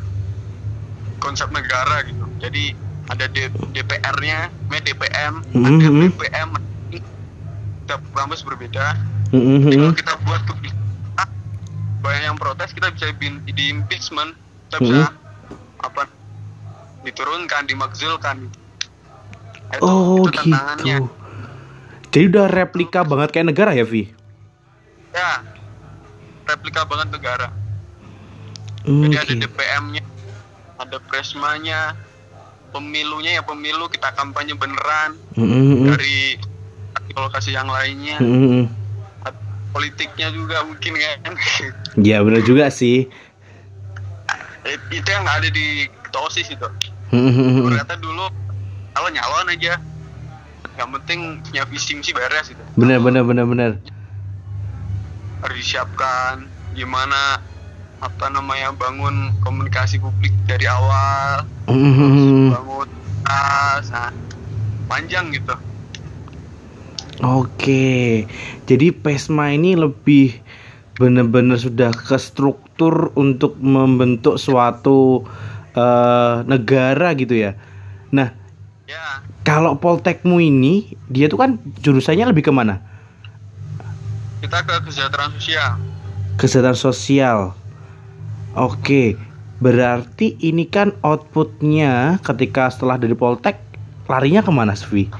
konsep 1.21 1.49
negara 1.53 2.03
gitu 2.09 2.25
jadi 2.41 2.75
ada 3.11 3.27
D- 3.27 3.55
DPR-nya, 3.75 4.55
DPM, 4.71 5.35
ada 5.43 5.87
Mhm. 5.91 6.15
BPM, 6.15 6.49
setiap 7.83 8.07
kampus 8.15 8.47
berbeda. 8.47 8.87
Mm-mm, 9.35 9.67
Jadi 9.67 9.77
kalau 9.83 9.95
kita 9.99 10.13
buat 10.23 10.43
kebijakan, 10.47 11.29
banyak 12.03 12.23
yang 12.23 12.39
protes, 12.39 12.71
kita 12.71 12.95
bisa 12.95 13.11
di 13.51 13.65
impeachment, 13.67 14.31
kita 14.71 14.79
bisa 14.79 15.03
apa 15.83 16.03
diturunkan, 17.03 17.67
dimakzulkan. 17.67 18.47
Itu, 19.75 19.83
Oh 19.83 20.23
itu 20.27 20.31
gitu. 20.31 21.03
Jadi 22.11 22.25
udah 22.31 22.47
replika 22.51 23.01
banget 23.07 23.29
kayak 23.35 23.49
negara 23.55 23.71
ya, 23.75 23.87
Vi? 23.87 24.11
Ya, 25.15 25.47
replika 26.47 26.83
banget 26.87 27.11
negara. 27.11 27.51
Hmm, 28.83 29.07
Jadi 29.11 29.15
ada 29.19 29.35
Oke. 29.35 29.43
DPM-nya, 29.47 30.03
ada 30.81 30.97
presmanya, 31.05 31.93
pemilunya 32.73 33.37
ya 33.37 33.43
pemilu 33.45 33.85
kita 33.93 34.17
kampanye 34.17 34.57
beneran 34.57 35.21
mm-mm. 35.37 35.85
dari 35.93 36.41
lokasi 37.13 37.53
yang 37.53 37.69
lainnya. 37.69 38.17
Ada 39.21 39.37
politiknya 39.77 40.33
juga 40.33 40.65
mungkin 40.65 40.97
kan. 40.97 41.33
Ya 42.01 42.23
benar 42.23 42.47
juga 42.47 42.71
sih. 42.71 43.11
It- 44.65 44.89
itu 44.95 45.09
yang 45.11 45.27
nggak 45.27 45.39
ada 45.43 45.51
di 45.51 45.91
ketua 46.07 46.31
osis 46.31 46.49
itu. 46.49 46.69
Mm-mm. 47.13 47.67
Ternyata 47.67 47.99
dulu 47.99 48.25
kalau 48.95 49.09
nyalon 49.11 49.51
aja, 49.53 49.75
yang 50.79 50.89
penting 50.97 51.43
punya 51.45 51.67
visi 51.67 51.99
misi 51.99 52.15
beres 52.15 52.49
itu. 52.49 52.63
Benar 52.79 53.03
benar 53.03 53.27
benar 53.27 53.45
benar. 53.45 53.71
Harus 55.43 55.57
disiapkan 55.61 56.47
gimana 56.73 57.43
apa 58.01 58.33
namanya 58.33 58.73
bangun 58.73 59.33
komunikasi 59.45 60.01
publik 60.01 60.33
dari 60.49 60.65
awal, 60.65 61.45
Mm-mm. 61.69 62.49
bangun 62.49 62.89
tas, 63.25 63.87
nah, 63.93 64.11
panjang 64.89 65.29
gitu. 65.37 65.53
Oke, 67.21 68.25
jadi 68.65 68.97
Pesma 68.97 69.53
ini 69.53 69.77
lebih 69.77 70.41
benar-benar 70.97 71.61
sudah 71.61 71.93
ke 71.93 72.17
struktur 72.17 73.13
untuk 73.13 73.61
membentuk 73.61 74.41
suatu 74.41 75.29
eh, 75.77 76.35
negara 76.49 77.13
gitu 77.13 77.37
ya. 77.37 77.53
Nah, 78.11 78.41
Ya, 78.91 79.23
kalau 79.47 79.79
Poltekmu 79.79 80.43
ini 80.43 80.99
dia 81.07 81.31
tuh 81.31 81.39
kan 81.39 81.63
jurusannya 81.79 82.27
lebih 82.27 82.51
ke 82.51 82.53
mana? 82.53 82.83
kita 84.41 84.67
ke 84.67 84.75
kesejahteraan 84.89 85.31
sosial. 85.37 85.73
Kesehatan 86.41 86.75
sosial. 86.75 87.39
Oke, 88.57 89.17
Berarti 89.61 90.41
ini 90.41 90.65
kan 90.73 90.97
outputnya 91.05 92.17
ketika 92.25 92.73
setelah 92.73 92.97
dari 92.97 93.13
Poltek 93.13 93.61
larinya 94.09 94.41
ke 94.41 94.49
mana 94.49 94.73
Svi? 94.73 95.13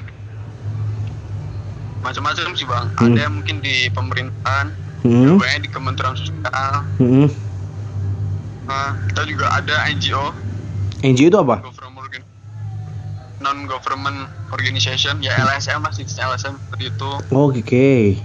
macam-macam 2.01 2.57
sih 2.57 2.65
bang 2.65 2.87
Hmm. 2.97 3.13
ada 3.13 3.19
yang 3.29 3.33
mungkin 3.37 3.61
di 3.61 3.85
pemerintahan 3.93 4.73
Hmm. 5.05 5.37
di 5.37 5.69
Kementerian 5.69 6.17
Sosial 6.17 6.73
Hmm. 6.97 7.29
Nah, 8.65 8.97
kita 9.13 9.21
juga 9.29 9.53
ada 9.53 9.85
NGO 9.93 10.33
NGO 11.05 11.29
itu 11.29 11.37
apa? 11.37 11.61
non 13.41 13.65
government 13.65 14.29
organization 14.53 15.17
ya 15.21 15.33
LSM 15.33 15.81
lah 15.81 15.93
sistem 15.93 16.29
LSM 16.33 16.57
seperti 16.57 16.93
itu 16.93 17.11
Oh, 17.33 17.49
oke. 17.53 18.17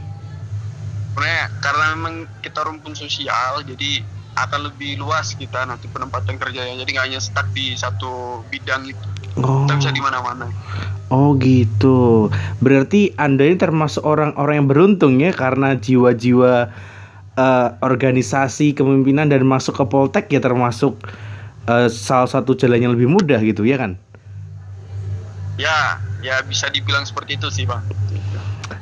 sebenarnya 1.12 1.44
karena 1.60 1.84
memang 1.96 2.14
kita 2.44 2.60
rumpun 2.64 2.92
sosial 2.92 3.64
jadi 3.64 4.04
akan 4.36 4.68
lebih 4.72 5.00
luas 5.00 5.32
kita 5.32 5.64
nanti 5.64 5.88
penempatan 5.88 6.36
kerjanya 6.36 6.76
jadi 6.84 6.90
nggak 6.92 7.06
hanya 7.08 7.20
stuck 7.20 7.48
di 7.56 7.72
satu 7.74 8.42
bidang 8.52 8.88
itu 8.88 9.06
Oh. 9.36 9.68
kita 9.68 9.76
bisa 9.76 9.90
di 9.92 10.00
mana-mana 10.00 10.48
Oh 11.06 11.38
gitu. 11.38 12.32
Berarti 12.58 13.14
Anda 13.14 13.46
ini 13.46 13.54
termasuk 13.54 14.02
orang-orang 14.02 14.64
yang 14.64 14.66
beruntung 14.66 15.22
ya 15.22 15.30
karena 15.30 15.78
jiwa-jiwa 15.78 16.72
eh, 17.36 17.68
organisasi 17.78 18.74
kepemimpinan 18.74 19.30
dan 19.30 19.46
masuk 19.46 19.78
ke 19.78 19.84
Poltek 19.86 20.26
ya 20.34 20.42
termasuk 20.42 20.98
eh, 21.70 21.86
salah 21.92 22.26
satu 22.26 22.58
jalan 22.58 22.90
yang 22.90 22.92
lebih 22.98 23.06
mudah 23.06 23.38
gitu 23.38 23.62
ya 23.62 23.78
kan? 23.78 23.94
ya 25.56 26.00
ya 26.20 26.40
bisa 26.44 26.68
dibilang 26.68 27.08
seperti 27.08 27.40
itu 27.40 27.48
sih 27.48 27.64
bang 27.64 27.80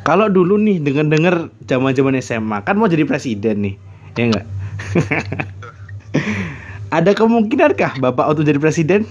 Kalau 0.04 0.28
dulu 0.28 0.60
nih 0.60 0.80
dengar-dengar 0.84 1.48
zaman-zaman 1.64 2.20
SMA 2.20 2.60
kan 2.60 2.76
mau 2.76 2.88
jadi 2.88 3.08
presiden 3.08 3.64
nih, 3.64 3.74
ya 4.16 4.24
enggak? 4.28 4.46
Ada 6.96 7.10
kemungkinankah 7.16 7.98
Bapak 7.98 8.30
untuk 8.30 8.46
jadi 8.46 8.62
presiden? 8.62 9.10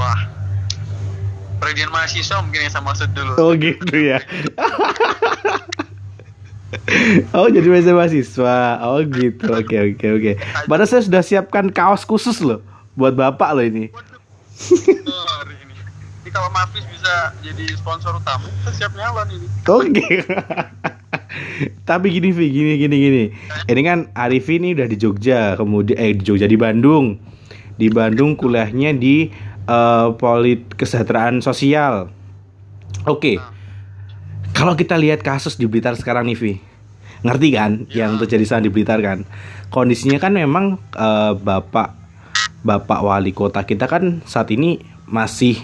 wah 0.00 0.20
presiden 1.60 1.92
mahasiswa 1.92 2.40
mungkin 2.40 2.64
yang 2.64 2.72
saya 2.72 2.84
maksud 2.84 3.08
dulu 3.12 3.32
Oh 3.36 3.52
gitu 3.52 3.92
ya. 3.92 4.24
oh 7.36 7.52
jadi 7.52 7.68
presiden 7.68 8.00
mahasiswa. 8.00 8.80
Oh 8.80 9.04
gitu. 9.04 9.44
Oke 9.52 9.76
oke 9.92 10.06
oke. 10.16 10.32
Padahal 10.64 10.88
saya 10.88 11.04
sudah 11.04 11.20
siapkan 11.20 11.68
kaos 11.68 12.08
khusus 12.08 12.40
loh 12.40 12.64
buat 12.96 13.12
Bapak 13.12 13.52
loh 13.56 13.64
ini. 13.64 13.92
Ini. 13.92 15.20
Kalau 16.30 16.46
Mafis 16.54 16.86
bisa 16.86 17.34
jadi 17.42 17.74
sponsor 17.74 18.14
utama, 18.14 18.46
kita 18.62 18.70
siap 18.70 18.94
nyalon 18.94 19.26
ini. 19.34 19.50
Oke. 19.66 20.22
Tapi 21.88 22.06
gini 22.10 22.34
Vi, 22.34 22.46
gini 22.50 22.72
gini 22.76 22.96
gini. 22.96 23.24
Ini 23.66 23.80
kan 23.86 23.98
Arif 24.14 24.50
ini 24.50 24.74
udah 24.74 24.86
di 24.90 24.96
Jogja, 24.98 25.54
kemudian 25.54 25.96
eh 25.98 26.14
di 26.14 26.22
Jogja 26.26 26.50
di 26.50 26.58
Bandung. 26.58 27.18
Di 27.78 27.88
Bandung 27.88 28.34
kuliahnya 28.34 28.92
di 28.98 29.30
eh, 29.66 30.06
Polit 30.18 30.74
Kesejahteraan 30.74 31.40
Sosial. 31.40 32.10
Oke. 33.06 33.38
Kalau 34.50 34.74
kita 34.74 34.98
lihat 34.98 35.22
kasus 35.22 35.54
di 35.54 35.64
Blitar 35.70 35.94
sekarang 35.94 36.26
nih 36.26 36.38
Vi. 36.38 36.52
Ngerti 37.20 37.48
kan 37.52 37.84
Ya. 37.92 38.06
yang 38.06 38.18
terjadi 38.18 38.44
sana 38.44 38.62
di 38.66 38.72
Blitar 38.72 38.98
kan? 39.00 39.22
Kondisinya 39.70 40.18
kan 40.18 40.34
memang 40.34 40.76
eh, 40.98 41.32
Bapak 41.38 41.96
Bapak 42.60 43.00
wali 43.00 43.32
kota 43.32 43.64
kita 43.64 43.88
kan 43.88 44.20
saat 44.28 44.52
ini 44.52 44.84
masih 45.08 45.56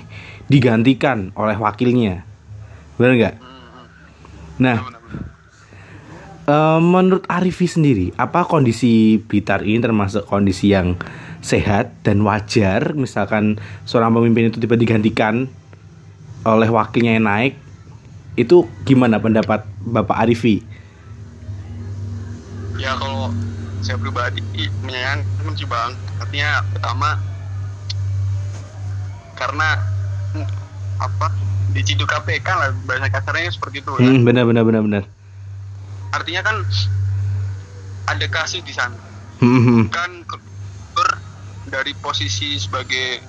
digantikan 0.48 1.34
oleh 1.36 1.58
wakilnya. 1.58 2.24
Benar 2.96 3.12
nggak? 3.18 3.34
Hmm, 3.36 3.44
hmm. 3.44 3.86
Nah, 4.64 4.76
Eh, 6.46 6.78
menurut 6.78 7.26
Arifi 7.26 7.66
sendiri, 7.66 8.14
apa 8.14 8.46
kondisi 8.46 9.18
Blitar 9.18 9.66
ini 9.66 9.82
termasuk 9.82 10.30
kondisi 10.30 10.70
yang 10.70 10.94
sehat 11.42 11.90
dan 12.06 12.22
wajar? 12.22 12.94
Misalkan 12.94 13.58
seorang 13.82 14.14
pemimpin 14.14 14.54
itu 14.54 14.62
tiba 14.62 14.78
digantikan 14.78 15.50
oleh 16.46 16.70
wakilnya 16.70 17.18
yang 17.18 17.26
naik, 17.26 17.58
itu 18.38 18.62
gimana 18.86 19.18
pendapat 19.18 19.66
Bapak 19.82 20.22
Arifi? 20.22 20.62
Ya 22.78 22.94
kalau 22.94 23.34
saya 23.82 23.98
pribadi 23.98 24.38
menyayangkan 24.86 25.50
sih 25.58 25.66
bang. 25.66 25.98
Artinya 26.22 26.62
pertama 26.70 27.18
karena 29.34 29.82
apa 31.02 31.26
diciduk 31.74 32.06
KPK 32.06 32.48
lah 32.54 32.70
bahasa 32.86 33.10
kasarnya 33.10 33.50
seperti 33.50 33.82
itu 33.82 33.90
ya. 33.98 34.14
Hmm, 34.14 34.22
benar 34.22 34.46
benar 34.46 34.62
benar 34.62 34.82
benar. 34.86 35.15
Artinya 36.16 36.40
kan 36.40 36.56
ada 38.08 38.26
kasus 38.32 38.64
di 38.64 38.72
sana. 38.72 38.96
Hmm, 39.36 39.60
hmm, 39.60 39.82
kan 39.92 40.10
keluar 40.24 41.10
dari 41.68 41.92
posisi 42.00 42.56
sebagai 42.56 43.20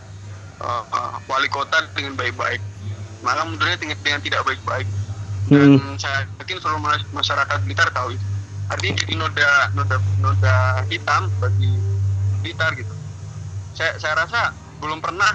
uh, 0.62 0.84
uh, 0.88 1.20
wali 1.28 1.50
kota 1.52 1.84
dengan 1.94 2.16
baik-baik 2.16 2.62
malah 3.22 3.46
mundurnya 3.50 3.78
dengan, 3.82 3.98
dengan 4.02 4.22
tidak 4.22 4.42
baik-baik 4.46 4.88
dan 5.48 5.80
hmm. 5.80 5.96
saya 5.98 6.28
yakin 6.44 6.58
seluruh 6.60 6.82
mas- 6.82 7.08
masyarakat 7.12 7.58
Blitar 7.66 7.90
tahu 7.96 8.14
itu 8.14 8.26
artinya 8.68 8.94
jadi 9.00 9.14
noda 9.16 9.52
noda 9.74 9.98
noda 10.20 10.56
hitam 10.92 11.32
bagi 11.40 11.72
Blitar 12.44 12.76
gitu 12.76 12.94
saya 13.74 13.96
saya 13.98 14.14
rasa 14.22 14.54
belum 14.84 15.00
pernah 15.00 15.34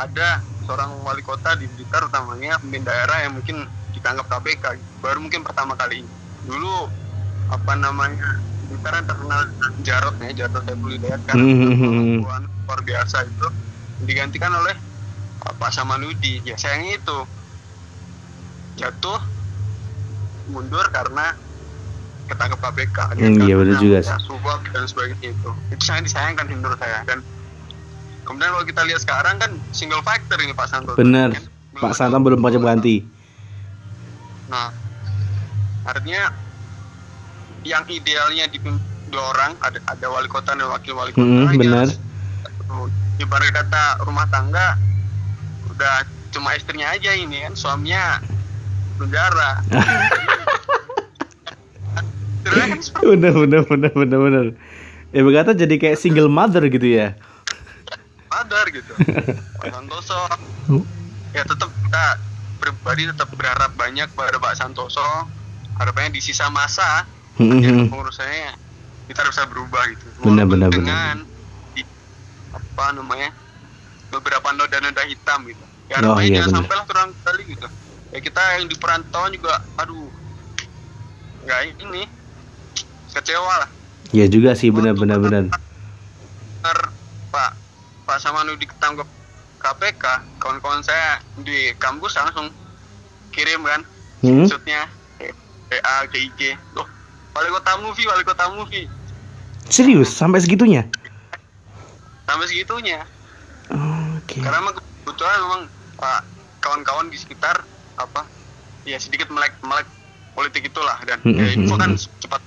ada 0.00 0.40
seorang 0.64 1.04
wali 1.04 1.22
kota 1.22 1.54
di 1.54 1.68
Blitar 1.68 2.08
utamanya 2.08 2.58
pemimpin 2.58 2.88
daerah 2.88 3.22
yang 3.22 3.38
mungkin 3.38 3.68
ditangkap 3.92 4.26
KPK 4.26 4.64
gitu. 4.80 4.90
baru 5.04 5.18
mungkin 5.20 5.44
pertama 5.44 5.76
kali 5.76 6.02
ini 6.02 6.10
dulu 6.42 6.90
apa 7.50 7.72
namanya 7.76 8.42
Blitar 8.62 9.02
terkenal 9.02 9.50
dengan 9.50 9.72
Jarot 9.82 10.16
ya 10.22 10.30
Jarot 10.46 10.62
Saiful 10.62 10.94
Hidayat 10.94 11.20
kan 11.26 11.34
Hmm, 11.34 11.56
hmm, 11.58 11.74
hmm. 11.74 11.90
perempuan 12.22 12.42
luar 12.46 12.80
biasa 12.86 13.16
itu 13.26 13.46
digantikan 14.06 14.54
oleh 14.54 14.74
uh, 15.42 15.52
Pak 15.58 15.70
Samanudi 15.74 16.42
ya 16.46 16.54
sayangnya 16.54 17.02
itu 17.02 17.18
jatuh 18.78 19.20
mundur 20.48 20.86
karena 20.90 21.34
ketangkep 22.30 22.58
KPK 22.58 22.98
Hmm, 23.18 23.44
iya, 23.44 23.54
benar 23.58 23.76
juga 23.82 23.98
ya, 24.00 24.16
suap 24.24 24.60
dan 24.72 24.84
sebagainya 24.88 25.36
itu 25.36 25.50
itu 25.74 25.82
sangat 25.82 26.08
disayangkan 26.08 26.46
menurut 26.48 26.78
saya 26.78 27.02
dan 27.04 27.18
kemudian 28.24 28.50
kalau 28.54 28.64
kita 28.64 28.82
lihat 28.86 29.00
sekarang 29.02 29.36
kan 29.42 29.50
single 29.74 30.00
factor 30.06 30.38
ini 30.38 30.54
Pak 30.54 30.66
Santo 30.70 30.94
Benar. 30.94 31.34
Kan? 31.34 31.44
Pak 31.72 31.92
Santam 31.96 32.20
belum 32.20 32.40
macam 32.40 32.60
ganti. 32.62 33.00
Nah, 34.48 34.68
artinya 35.82 36.30
yang 37.62 37.86
idealnya 37.90 38.46
di 38.50 38.58
dua 39.10 39.24
orang 39.34 39.52
ada 39.62 39.78
ada 39.86 40.06
wali 40.10 40.26
kota 40.30 40.54
dan 40.54 40.66
wakil 40.70 40.98
wali 40.98 41.12
kota. 41.14 41.26
Hmm, 41.26 41.52
ya, 41.52 41.58
benar. 41.58 41.88
Ibarat 43.20 43.50
kata 43.54 44.02
rumah 44.02 44.26
tangga 44.32 44.74
udah 45.70 46.06
cuma 46.32 46.56
istrinya 46.56 46.90
aja 46.90 47.12
ini 47.14 47.44
kan 47.44 47.54
suaminya 47.54 48.18
penjara. 48.98 49.62
Kan 52.42 52.82
seperti 52.82 53.06
Benar 53.06 53.34
benar 53.38 53.62
benar 53.70 53.92
benar 53.94 54.18
benar. 54.18 54.46
Ya 55.12 55.20
berkata 55.22 55.52
jadi 55.54 55.74
kayak 55.78 56.00
single 56.00 56.32
mother 56.32 56.66
gitu 56.66 56.88
ya. 56.88 57.14
sadar 58.32 58.64
gitu. 58.72 58.92
Santoso 59.60 60.20
ya 61.36 61.44
tetap 61.44 61.68
kita 61.68 62.04
pribadi 62.56 63.02
tetap 63.12 63.28
berharap 63.36 63.76
banyak 63.76 64.08
pada 64.16 64.40
Pak 64.40 64.56
Santoso 64.56 65.04
harapannya 65.82 66.14
di 66.14 66.22
sisa 66.22 66.46
masa 66.48 66.86
Hmm, 67.32 67.64
ya, 67.64 67.72
hmm. 67.72 67.88
pengurusannya 67.88 68.52
kita 69.08 69.24
bisa 69.24 69.42
berubah 69.48 69.82
gitu 69.88 70.12
Benar, 70.20 70.44
benar, 70.44 70.68
dengan 70.68 71.24
di- 71.72 71.88
apa 72.52 72.92
namanya 72.92 73.32
beberapa 74.12 74.52
noda-noda 74.52 75.02
hitam 75.08 75.48
gitu 75.48 75.64
ya 75.88 76.04
Oh, 76.04 76.20
iya, 76.20 76.44
jangan 76.44 76.48
benar. 76.52 76.56
sampai 76.60 76.74
lah 76.76 76.84
terulang 76.84 77.10
kali 77.24 77.42
gitu 77.48 77.66
ya 78.12 78.18
kita 78.20 78.40
yang 78.60 78.68
di 78.68 78.76
perantauan 78.76 79.32
juga 79.32 79.56
aduh 79.80 80.12
nggak 81.42 81.60
ini 81.80 82.02
kecewa 83.10 83.54
lah 83.64 83.70
Ya 84.12 84.28
juga 84.28 84.52
sih 84.52 84.68
benar 84.68 84.92
Waktu 84.92 85.00
benar 85.08 85.18
benar. 85.24 85.44
benar 86.60 86.78
Pak 87.32 87.50
Pak 88.04 88.18
Samanudi 88.20 88.68
ketangkep 88.68 89.08
KPK 89.56 90.04
kawan-kawan 90.36 90.84
saya 90.84 91.16
di 91.38 91.72
kampus 91.80 92.20
langsung 92.20 92.52
kirim 93.32 93.64
kan 93.64 93.80
Hmm? 94.22 94.44
maksudnya 94.44 94.86
PA 95.72 96.04
ke 96.04 96.28
IG 96.28 96.40
loh 96.76 96.84
wali 97.32 97.48
kota 97.48 97.72
movie 97.80 98.04
wali 98.04 98.20
kota 98.28 98.44
movie 98.52 98.84
Serius 99.72 100.12
sampai 100.12 100.44
segitunya? 100.44 100.84
sampai 102.28 102.44
segitunya 102.48 103.00
Oke. 104.20 104.44
karena 104.44 104.60
memang 104.60 104.76
kebetulan 104.76 105.38
memang 105.40 105.62
pak 105.96 106.20
kawan-kawan 106.60 107.08
di 107.08 107.16
sekitar 107.16 107.64
apa 107.96 108.28
ya 108.84 109.00
sedikit 109.00 109.32
melek 109.32 109.56
melek 109.64 109.88
politik 110.36 110.68
itulah 110.68 110.96
dan 111.08 111.20
Hmm, 111.24 111.36
ya, 111.36 111.44
hmm, 111.48 111.56
info 111.64 111.74
kan 111.80 111.90
hmm. 111.96 112.20
cepat 112.20 112.42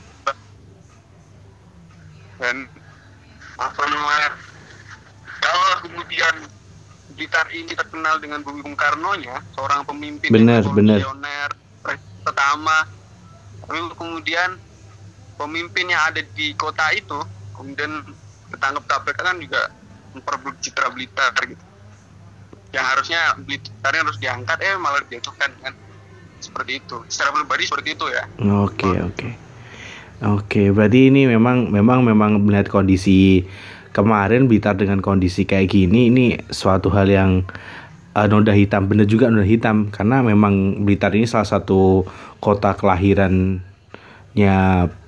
dan 2.41 2.67
apa 3.57 3.81
namanya 3.89 4.29
kalau 5.41 5.81
kemudian 5.81 6.35
Blitar 7.15 7.47
ini 7.55 7.71
terkenal 7.71 8.19
dengan 8.19 8.43
Bumi 8.43 8.59
Bung 8.59 8.75
Karno-nya 8.75 9.39
seorang 9.55 9.87
pemimpin 9.87 10.27
Benar, 10.27 10.67
benar. 10.75 10.99
visioner 10.99 11.49
tapi 13.65 13.79
kemudian 13.97 14.61
pemimpin 15.35 15.91
yang 15.91 16.01
ada 16.09 16.21
di 16.21 16.55
kota 16.55 16.85
itu 16.95 17.19
kemudian 17.55 18.05
ketangkep 18.53 18.83
KPK 18.85 19.19
kan 19.19 19.37
juga 19.41 19.61
memperburuk 20.15 20.57
citra 20.63 20.87
Blitar 20.95 21.33
gitu. 21.43 21.63
Yang 22.71 22.85
harusnya 22.85 23.21
Blitar 23.41 23.91
harus 23.95 24.17
diangkat 24.19 24.57
eh 24.63 24.75
malah 24.79 25.03
dijatuhkan 25.07 25.51
kan. 25.59 25.73
Seperti 26.39 26.83
itu. 26.83 26.97
Secara 27.09 27.35
pribadi 27.35 27.63
seperti 27.67 27.89
itu 27.95 28.05
ya. 28.11 28.23
Oke 28.63 28.89
oke. 29.01 29.29
Oke 30.23 30.71
berarti 30.71 31.11
ini 31.11 31.27
memang 31.27 31.67
memang 31.73 32.05
memang 32.05 32.39
melihat 32.39 32.71
kondisi 32.71 33.43
kemarin 33.91 34.47
Blitar 34.47 34.75
dengan 34.75 34.99
kondisi 34.99 35.43
kayak 35.43 35.71
gini 35.71 36.11
ini 36.11 36.25
suatu 36.51 36.91
hal 36.91 37.07
yang 37.07 37.47
uh, 38.15 38.27
noda 38.31 38.55
hitam. 38.55 38.87
Bener 38.87 39.05
juga 39.05 39.27
noda 39.27 39.45
hitam 39.45 39.91
karena 39.91 40.23
memang 40.23 40.87
Blitar 40.87 41.11
ini 41.13 41.27
salah 41.27 41.45
satu 41.45 42.07
kota 42.39 42.73
kelahirannya 42.73 43.61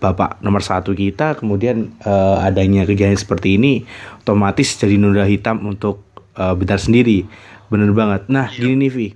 bapak 0.03 0.43
nomor 0.43 0.59
satu 0.61 0.91
kita. 0.91 1.39
Kemudian 1.39 1.95
uh, 2.03 2.43
adanya 2.43 2.83
kejadian 2.83 3.17
seperti 3.17 3.55
ini 3.55 3.87
otomatis 4.21 4.75
jadi 4.75 4.99
noda 4.99 5.23
hitam 5.23 5.63
untuk 5.63 6.03
uh, 6.35 6.53
Blitar 6.53 6.83
sendiri. 6.83 7.23
Bener 7.71 7.95
banget. 7.95 8.27
Nah 8.27 8.51
gini 8.51 8.87
nih 8.87 8.91
Vi. 8.91 9.07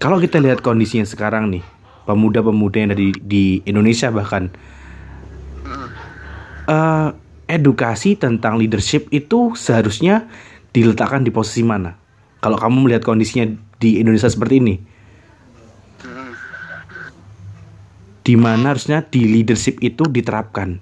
Kalau 0.00 0.16
kita 0.16 0.40
lihat 0.40 0.64
kondisinya 0.64 1.04
sekarang 1.04 1.52
nih 1.52 1.60
pemuda-pemuda 2.08 2.76
yang 2.80 2.90
ada 2.96 2.98
di, 3.20 3.60
Indonesia 3.68 4.08
bahkan 4.08 4.48
eh, 6.64 7.08
edukasi 7.44 8.16
tentang 8.16 8.56
leadership 8.56 9.12
itu 9.12 9.52
seharusnya 9.52 10.24
diletakkan 10.72 11.20
di 11.20 11.28
posisi 11.28 11.60
mana? 11.60 11.99
Kalau 12.40 12.56
kamu 12.56 12.88
melihat 12.88 13.04
kondisinya 13.04 13.52
di 13.76 14.00
Indonesia 14.00 14.28
seperti 14.28 14.60
ini, 14.60 14.74
di 18.24 18.34
mana 18.36 18.72
harusnya 18.72 19.04
di 19.04 19.28
leadership 19.28 19.80
itu 19.84 20.08
diterapkan? 20.08 20.80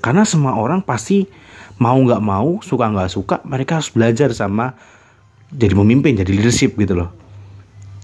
Karena 0.00 0.24
semua 0.24 0.56
orang 0.56 0.80
pasti 0.80 1.28
mau 1.76 1.96
nggak 1.96 2.24
mau, 2.24 2.60
suka 2.64 2.88
nggak 2.88 3.12
suka, 3.12 3.36
mereka 3.44 3.80
harus 3.80 3.92
belajar 3.92 4.32
sama 4.32 4.76
jadi 5.52 5.76
pemimpin, 5.76 6.16
jadi 6.16 6.32
leadership 6.32 6.76
gitu 6.80 6.96
loh. 6.96 7.12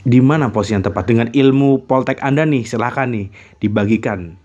Di 0.00 0.20
mana 0.20 0.48
posisi 0.48 0.76
yang 0.76 0.84
tepat 0.84 1.08
dengan 1.08 1.28
ilmu 1.32 1.84
poltek 1.84 2.20
Anda 2.24 2.48
nih? 2.48 2.64
Silahkan 2.64 3.08
nih 3.08 3.28
dibagikan. 3.60 4.40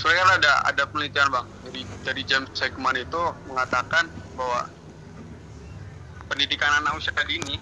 soalnya 0.00 0.24
ada 0.40 0.52
ada 0.64 0.82
penelitian 0.88 1.28
bang 1.28 1.46
dari 1.68 1.82
dari 2.08 2.22
James 2.24 2.48
Segman 2.56 2.96
itu 2.96 3.20
mengatakan 3.52 4.08
bahwa 4.32 4.64
pendidikan 6.30 6.70
anak 6.78 6.94
usia 6.94 7.10
dini 7.26 7.58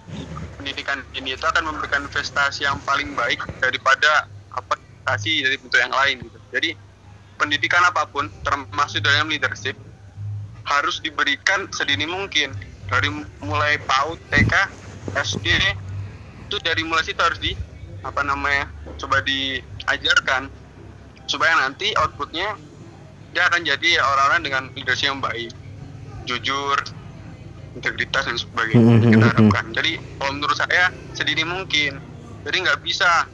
pendidikan 0.61 1.01
ini 1.17 1.33
itu 1.33 1.45
akan 1.47 1.73
memberikan 1.73 2.05
investasi 2.05 2.69
yang 2.69 2.77
paling 2.85 3.17
baik 3.17 3.41
daripada 3.57 4.29
investasi 5.09 5.41
dari 5.41 5.57
bentuk 5.57 5.79
yang 5.81 5.95
lain 5.95 6.15
gitu. 6.21 6.37
Jadi 6.53 6.69
pendidikan 7.39 7.81
apa 7.87 8.05
pun 8.05 8.29
termasuk 8.45 9.01
dalam 9.01 9.31
leadership 9.31 9.73
harus 10.67 11.01
diberikan 11.01 11.65
sedini 11.73 12.05
mungkin. 12.05 12.53
Dari 12.89 13.09
mulai 13.45 13.77
PAUD 13.85 14.17
TK 14.33 14.53
SD 15.17 15.45
itu 16.49 16.55
dari 16.61 16.81
mulai 16.81 17.05
situ 17.05 17.21
harus 17.21 17.39
di 17.41 17.55
apa 18.05 18.21
namanya 18.21 18.69
coba 18.99 19.23
diajarkan. 19.23 20.51
Supaya 21.25 21.55
nanti 21.61 21.93
outputnya 21.97 22.57
dia 23.31 23.45
akan 23.45 23.61
jadi 23.61 24.01
orang-orang 24.01 24.41
dengan 24.43 24.63
leadership 24.75 25.13
yang 25.13 25.21
baik. 25.21 25.53
Jujur 26.25 26.75
integritas 27.77 28.25
dan 28.25 28.37
sebagainya 28.37 28.81
Hmm, 28.81 28.89
yang 28.89 29.01
kita 29.01 29.15
hmm, 29.15 29.21
hmm. 29.21 29.29
harapkan. 29.29 29.65
Jadi 29.75 29.91
kalau 30.17 30.31
menurut 30.37 30.57
saya 30.57 30.83
sedini 31.13 31.43
mungkin. 31.45 32.01
Jadi 32.45 32.55
nggak 32.65 32.79
bisa. 32.81 33.27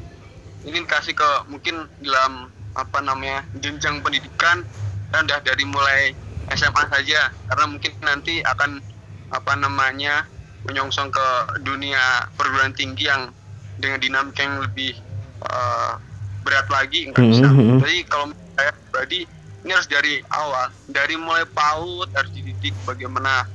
Ini 0.65 0.81
dikasih 0.81 1.13
ke 1.13 1.29
mungkin 1.45 1.85
dalam 2.01 2.49
apa 2.73 2.99
namanya 2.99 3.45
jenjang 3.61 4.01
pendidikan 4.01 4.65
dan 5.13 5.29
dah 5.29 5.39
dari 5.45 5.63
mulai 5.63 6.11
SMA 6.51 6.83
saja. 6.89 7.29
Karena 7.47 7.65
mungkin 7.69 7.91
nanti 8.01 8.41
akan 8.41 8.81
apa 9.29 9.53
namanya 9.57 10.25
menyongsong 10.65 11.13
ke 11.13 11.27
dunia 11.61 12.25
perguruan 12.33 12.73
tinggi 12.73 13.05
yang 13.05 13.29
dengan 13.77 14.01
dinamika 14.01 14.41
yang 14.41 14.57
lebih 14.65 14.97
eh, 15.45 15.93
berat 16.41 16.67
lagi 16.73 17.13
nggak 17.13 17.21
bisa. 17.21 17.47
Jadi 17.85 17.97
kalau 18.09 18.25
saya 18.57 18.71
pribadi 18.73 19.19
ini 19.65 19.71
harus 19.73 19.89
dari 19.89 20.21
awal, 20.29 20.69
dari 20.85 21.17
mulai 21.17 21.41
PAUD 21.49 22.13
harus 22.13 22.31
dididik 22.33 22.77
bagaimana 22.85 23.49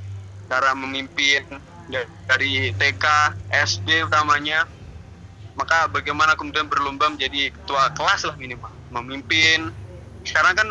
cara 0.50 0.74
memimpin 0.74 1.46
da- 1.86 2.10
dari 2.26 2.74
TK, 2.74 3.04
SD 3.48 4.02
utamanya. 4.02 4.66
Maka 5.54 5.86
bagaimana 5.86 6.34
kemudian 6.34 6.66
berlomba 6.66 7.06
menjadi 7.06 7.52
ketua 7.52 7.90
kelas 7.92 8.24
lah 8.24 8.34
minimal, 8.34 8.70
memimpin. 8.90 9.70
Sekarang 10.22 10.54
kan 10.54 10.68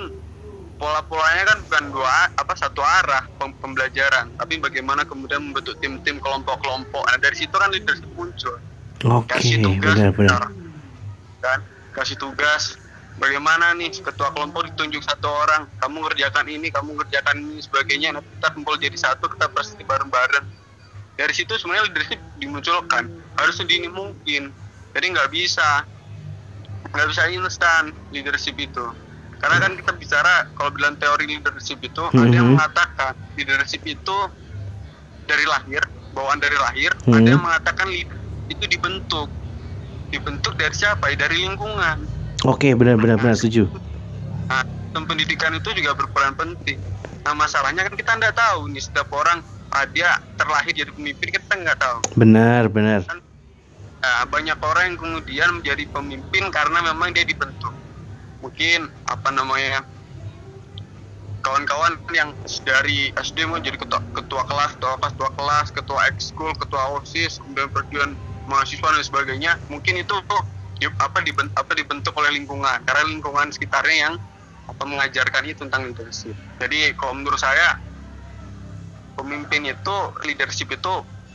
pola-polanya 0.76 1.44
kan 1.46 1.58
bukan 1.62 1.84
dua 1.92 2.12
apa 2.34 2.54
satu 2.56 2.80
arah 2.80 3.28
pem- 3.36 3.56
pembelajaran, 3.56 4.32
tapi 4.34 4.58
bagaimana 4.58 5.04
kemudian 5.04 5.40
membentuk 5.42 5.76
tim-tim 5.78 6.18
kelompok-kelompok. 6.18 7.04
Nah 7.06 7.18
dari 7.18 7.36
situ 7.36 7.52
kan 7.52 7.68
leadership 7.70 8.08
muncul 8.10 8.56
Oke, 9.02 9.32
kasih 9.34 9.60
tugas 9.60 9.96
benar-benar. 9.96 10.44
kan 11.40 11.60
kasih 11.94 12.16
tugas 12.16 12.79
bagaimana 13.20 13.76
nih 13.76 13.92
ketua 13.92 14.32
kelompok 14.32 14.72
ditunjuk 14.72 15.04
satu 15.04 15.28
orang 15.28 15.68
kamu 15.78 16.08
ngerjakan 16.08 16.46
ini 16.48 16.68
kamu 16.72 16.96
ngerjakan 16.96 17.36
ini 17.44 17.60
sebagainya 17.60 18.16
nanti 18.16 18.32
kita 18.40 18.50
kumpul 18.56 18.76
jadi 18.80 18.96
satu 18.96 19.28
kita 19.28 19.52
pasti 19.52 19.84
bareng-bareng. 19.84 20.48
Dari 21.20 21.34
situ 21.36 21.52
sebenarnya 21.60 21.92
leadership 21.92 22.20
dimunculkan 22.40 23.12
harus 23.36 23.56
sedini 23.60 23.92
mungkin. 23.92 24.56
Jadi 24.96 25.06
nggak 25.12 25.30
bisa 25.30 25.84
nggak 26.90 27.08
bisa 27.12 27.24
instan 27.30 27.92
leadership 28.10 28.56
itu. 28.56 28.86
Karena 29.40 29.68
kan 29.68 29.72
kita 29.76 29.92
bicara 29.96 30.52
kalau 30.56 30.72
bilang 30.72 30.96
teori 30.96 31.28
leadership 31.28 31.80
itu 31.80 32.04
ada 32.12 32.32
yang 32.32 32.48
Mhm. 32.48 32.56
mengatakan 32.56 33.14
leadership 33.36 33.84
itu 33.84 34.18
dari 35.24 35.44
lahir 35.44 35.84
bawaan 36.12 36.40
dari 36.40 36.56
lahir 36.56 36.92
Mhm. 37.06 37.14
ada 37.14 37.28
yang 37.28 37.44
mengatakan 37.44 37.88
itu 38.48 38.66
dibentuk. 38.68 39.28
Dibentuk 40.10 40.58
dari 40.58 40.74
siapa? 40.74 41.12
Dari 41.14 41.36
lingkungan 41.46 42.19
Oke, 42.50 42.74
benar-benar 42.74 43.22
benar 43.22 43.38
setuju. 43.38 43.70
nah 44.50 44.66
pendidikan 45.06 45.54
itu 45.54 45.70
juga 45.78 45.94
berperan 45.94 46.34
penting 46.34 46.82
nah 47.22 47.38
masalahnya 47.38 47.86
kan 47.86 47.94
kita 47.94 48.12
nggak 48.18 48.34
tahu 48.34 48.74
nih 48.74 48.82
setiap 48.82 49.06
orang 49.14 49.38
ah, 49.70 49.86
dia 49.94 50.10
terlahir 50.34 50.74
jadi 50.74 50.90
pemimpin 50.90 51.30
kita 51.30 51.54
nggak 51.54 51.78
tahu 51.78 52.00
Benar, 52.18 52.68
benar. 52.74 53.06
Nah, 54.00 54.24
banyak 54.32 54.56
orang 54.64 54.84
yang 54.96 54.98
kemudian 54.98 55.50
menjadi 55.60 55.84
pemimpin 55.92 56.48
karena 56.56 56.80
memang 56.80 57.12
dia 57.12 57.28
dibentuk. 57.28 57.76
Mungkin 58.40 58.88
apa 59.04 59.30
namanya 59.36 59.84
kawan-kawan 61.44 62.00
yang 62.16 62.32
dari 62.64 63.12
SD 63.16 63.44
mau 63.48 63.60
jadi 63.60 63.76
ketua, 63.76 64.00
ketua 64.16 64.44
kelas, 64.48 64.80
ketua 64.80 64.96
kelas, 64.96 65.12
ketua 65.12 65.30
kelas, 65.36 65.68
ketua 65.76 66.02
ekskul, 66.08 66.52
ketua 66.56 66.84
osis, 66.96 67.40
kemudian 67.44 67.68
perjuangan 67.72 68.16
mahasiswa 68.48 68.88
dan 68.96 69.04
sebagainya. 69.04 69.52
Mungkin 69.68 70.00
itu 70.00 70.16
di- 70.16 70.48
apa 70.96 71.20
dibentuk, 71.20 71.56
apa 71.56 71.72
dibentuk 71.74 72.14
oleh 72.16 72.32
lingkungan 72.32 72.80
karena 72.84 73.04
lingkungan 73.06 73.52
sekitarnya 73.52 73.98
yang 74.00 74.16
apa 74.66 74.84
mengajarkan 74.86 75.44
itu 75.44 75.60
tentang 75.66 75.82
leadership. 75.86 76.38
Jadi 76.58 76.94
kalau 76.96 77.14
menurut 77.14 77.38
saya 77.38 77.76
pemimpin 79.16 79.66
itu 79.66 79.96
leadership 80.24 80.70
itu 80.70 80.94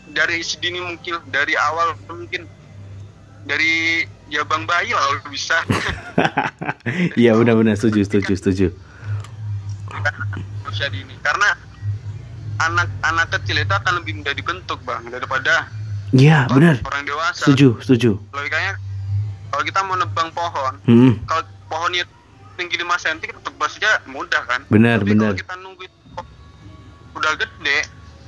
dari 0.08 0.40
sedini 0.40 0.80
mungkin 0.80 1.20
dari 1.28 1.52
awal 1.54 1.96
mungkin 2.06 2.48
dari 3.44 4.04
jabang 4.28 4.64
bayi 4.64 4.92
lah 4.92 5.04
kalau 5.04 5.28
bisa 5.28 5.56
Iya, 7.20 7.36
benar-benar 7.36 7.76
setuju, 7.76 8.04
setuju, 8.04 8.32
setuju. 8.34 8.66
usia 10.64 10.88
dini 10.88 11.12
karena 11.20 11.52
anak-anak 12.58 13.28
kecil 13.30 13.60
itu 13.60 13.70
akan 13.70 14.00
lebih 14.00 14.16
mudah 14.16 14.32
dibentuk 14.32 14.80
bang 14.82 15.04
daripada 15.06 15.68
Iya, 16.10 16.46
benar. 16.46 16.78
orang 16.80 17.04
dewasa 17.04 17.42
Setuju, 17.44 17.82
setuju. 17.82 18.10
logikanya 18.30 18.78
kalau 19.54 19.62
kita 19.62 19.80
mau 19.86 19.94
nebang 19.94 20.34
pohon 20.34 20.74
Hmm, 20.82 21.14
kalau 21.30 21.46
pohonnya 21.70 22.02
tinggi 22.58 22.74
5 22.74 22.90
cm 22.98 23.16
kita 23.22 23.38
tebas 23.38 23.70
saja 23.78 24.02
mudah 24.10 24.42
kan 24.50 24.66
benar, 24.66 24.98
Tapi 24.98 25.14
benar. 25.14 25.30
kalau 25.30 25.38
kita 25.38 25.54
nunggu 25.62 25.84
udah 27.14 27.32
gede 27.38 27.78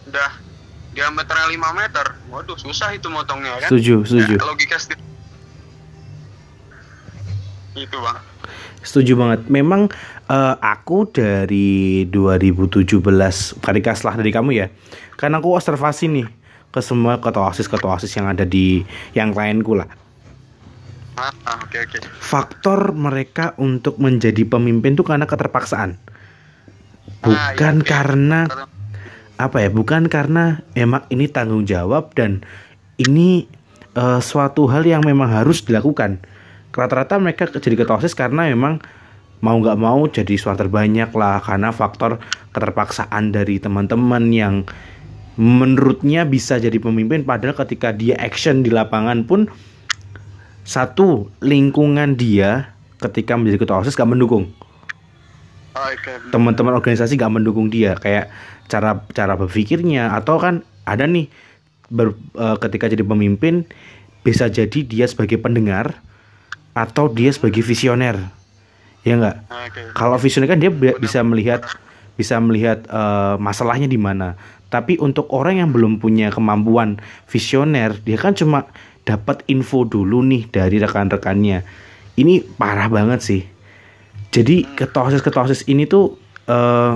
udah 0.06 0.30
diameternya 0.94 1.46
5 1.50 1.80
meter 1.82 2.06
waduh 2.30 2.54
susah 2.54 2.94
itu 2.94 3.10
motongnya 3.10 3.58
kan 3.58 3.74
Setuju, 3.74 4.06
setuju. 4.06 4.38
Ya, 4.38 4.46
logika 4.46 4.78
itu 7.76 7.98
bang 8.00 8.18
Setuju 8.86 9.18
banget. 9.18 9.50
Memang 9.50 9.90
eh, 10.30 10.54
aku 10.62 11.10
dari 11.10 12.06
2017 12.06 13.02
ketika 13.58 13.90
setelah 13.98 14.22
dari 14.22 14.30
kamu 14.30 14.50
ya. 14.54 14.66
Kan 15.18 15.34
aku 15.34 15.58
observasi 15.58 16.06
nih 16.06 16.26
ke 16.70 16.78
semua 16.78 17.18
ketua 17.18 17.50
OSIS 17.50 17.66
ketua 17.66 17.98
OSIS 17.98 18.14
yang 18.14 18.30
ada 18.30 18.46
di 18.46 18.86
yang 19.10 19.34
klienku 19.34 19.74
lah. 19.74 19.90
Ah 21.16 21.32
ah, 21.48 21.58
oke 21.64 21.76
oke 21.76 21.98
Faktor 22.20 22.92
mereka 22.92 23.56
untuk 23.56 23.96
menjadi 23.96 24.44
pemimpin 24.44 24.94
tuh 24.94 25.08
karena 25.08 25.24
keterpaksaan. 25.24 25.96
Ah, 25.96 27.52
Bukan 27.56 27.74
iya, 27.80 27.84
iya. 27.84 27.88
karena 27.88 28.40
apa 29.36 29.56
ya? 29.64 29.68
Bukan 29.72 30.08
karena 30.12 30.60
emang 30.76 31.08
ini 31.08 31.28
tanggung 31.28 31.64
jawab 31.64 32.12
dan 32.12 32.44
ini 33.00 33.48
eh, 33.96 34.20
suatu 34.20 34.68
hal 34.68 34.84
yang 34.84 35.02
memang 35.04 35.32
harus 35.32 35.64
dilakukan. 35.64 36.20
Rata-rata 36.76 37.16
mereka 37.16 37.48
jadi 37.48 37.72
ketua 37.72 37.96
OSIS 37.96 38.12
karena 38.12 38.52
memang 38.52 38.84
mau 39.40 39.56
nggak 39.56 39.80
mau 39.80 40.04
jadi 40.08 40.36
suara 40.36 40.60
terbanyak 40.60 41.12
lah 41.12 41.40
karena 41.40 41.72
faktor 41.72 42.20
keterpaksaan 42.52 43.32
dari 43.32 43.60
teman-teman 43.60 44.32
yang 44.32 44.54
menurutnya 45.36 46.24
bisa 46.24 46.56
jadi 46.56 46.80
pemimpin 46.80 47.24
padahal 47.24 47.52
ketika 47.64 47.92
dia 47.92 48.16
action 48.16 48.64
di 48.64 48.72
lapangan 48.72 49.28
pun 49.28 49.52
satu 50.66 51.30
lingkungan 51.38 52.18
dia 52.18 52.74
ketika 52.98 53.38
menjadi 53.38 53.62
ketua 53.62 53.80
osis 53.80 53.94
gak 53.94 54.10
mendukung. 54.10 54.50
Oke. 55.76 56.32
teman-teman 56.32 56.72
organisasi 56.72 57.20
gak 57.20 57.30
mendukung 57.30 57.68
dia. 57.68 57.94
Kayak 58.00 58.32
cara 58.66 59.06
cara 59.14 59.38
berpikirnya. 59.38 60.10
Atau 60.12 60.42
kan 60.42 60.66
ada 60.88 61.06
nih 61.06 61.30
ber- 61.88 62.18
eh, 62.34 62.56
ketika 62.58 62.90
jadi 62.90 63.06
pemimpin 63.06 63.68
bisa 64.26 64.50
jadi 64.50 64.82
dia 64.82 65.06
sebagai 65.06 65.38
pendengar 65.38 66.02
atau 66.74 67.06
dia 67.06 67.30
sebagai 67.30 67.62
visioner. 67.62 68.18
Ya 69.06 69.14
nggak? 69.14 69.36
Oke. 69.46 69.80
kalau 69.94 70.18
visioner 70.18 70.50
kan 70.50 70.58
dia 70.58 70.66
bi- 70.66 70.98
bisa 70.98 71.22
melihat 71.22 71.62
bisa 72.18 72.42
melihat 72.42 72.82
eh, 72.90 73.34
masalahnya 73.38 73.86
di 73.86 74.00
mana. 74.00 74.34
Tapi 74.66 74.98
untuk 74.98 75.30
orang 75.30 75.62
yang 75.62 75.70
belum 75.70 76.02
punya 76.02 76.34
kemampuan 76.34 76.98
visioner 77.30 77.94
dia 78.02 78.18
kan 78.18 78.34
cuma 78.34 78.66
dapat 79.06 79.46
info 79.46 79.86
dulu 79.86 80.20
nih 80.26 80.50
dari 80.50 80.82
rekan-rekannya. 80.82 81.62
Ini 82.18 82.34
parah 82.58 82.90
banget 82.90 83.20
sih. 83.22 83.42
Jadi 84.34 84.66
ketua 84.74 85.08
osis 85.08 85.22
ketua 85.22 85.46
osis 85.46 85.62
ini 85.70 85.86
tuh 85.86 86.18
eh, 86.50 86.94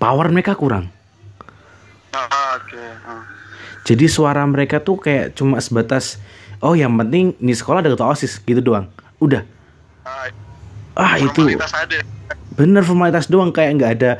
power 0.00 0.26
mereka 0.32 0.56
kurang. 0.56 0.88
Ah, 2.14 2.30
ah. 2.30 3.26
jadi 3.82 4.06
suara 4.06 4.46
mereka 4.46 4.78
tuh 4.78 5.02
kayak 5.02 5.34
cuma 5.34 5.58
sebatas 5.58 6.22
oh 6.62 6.78
yang 6.78 6.94
penting 6.94 7.34
di 7.42 7.50
sekolah 7.50 7.82
ada 7.84 7.92
ketua 7.92 8.16
osis 8.16 8.40
gitu 8.40 8.64
doang. 8.64 8.88
Udah. 9.20 9.44
Ah, 10.02 10.32
ah 10.96 11.14
itu. 11.20 11.44
formalitas 11.44 11.74
bener 12.54 12.82
formalitas 12.86 13.26
doang 13.28 13.52
kayak 13.52 13.70
nggak 13.76 13.92
ada. 14.00 14.12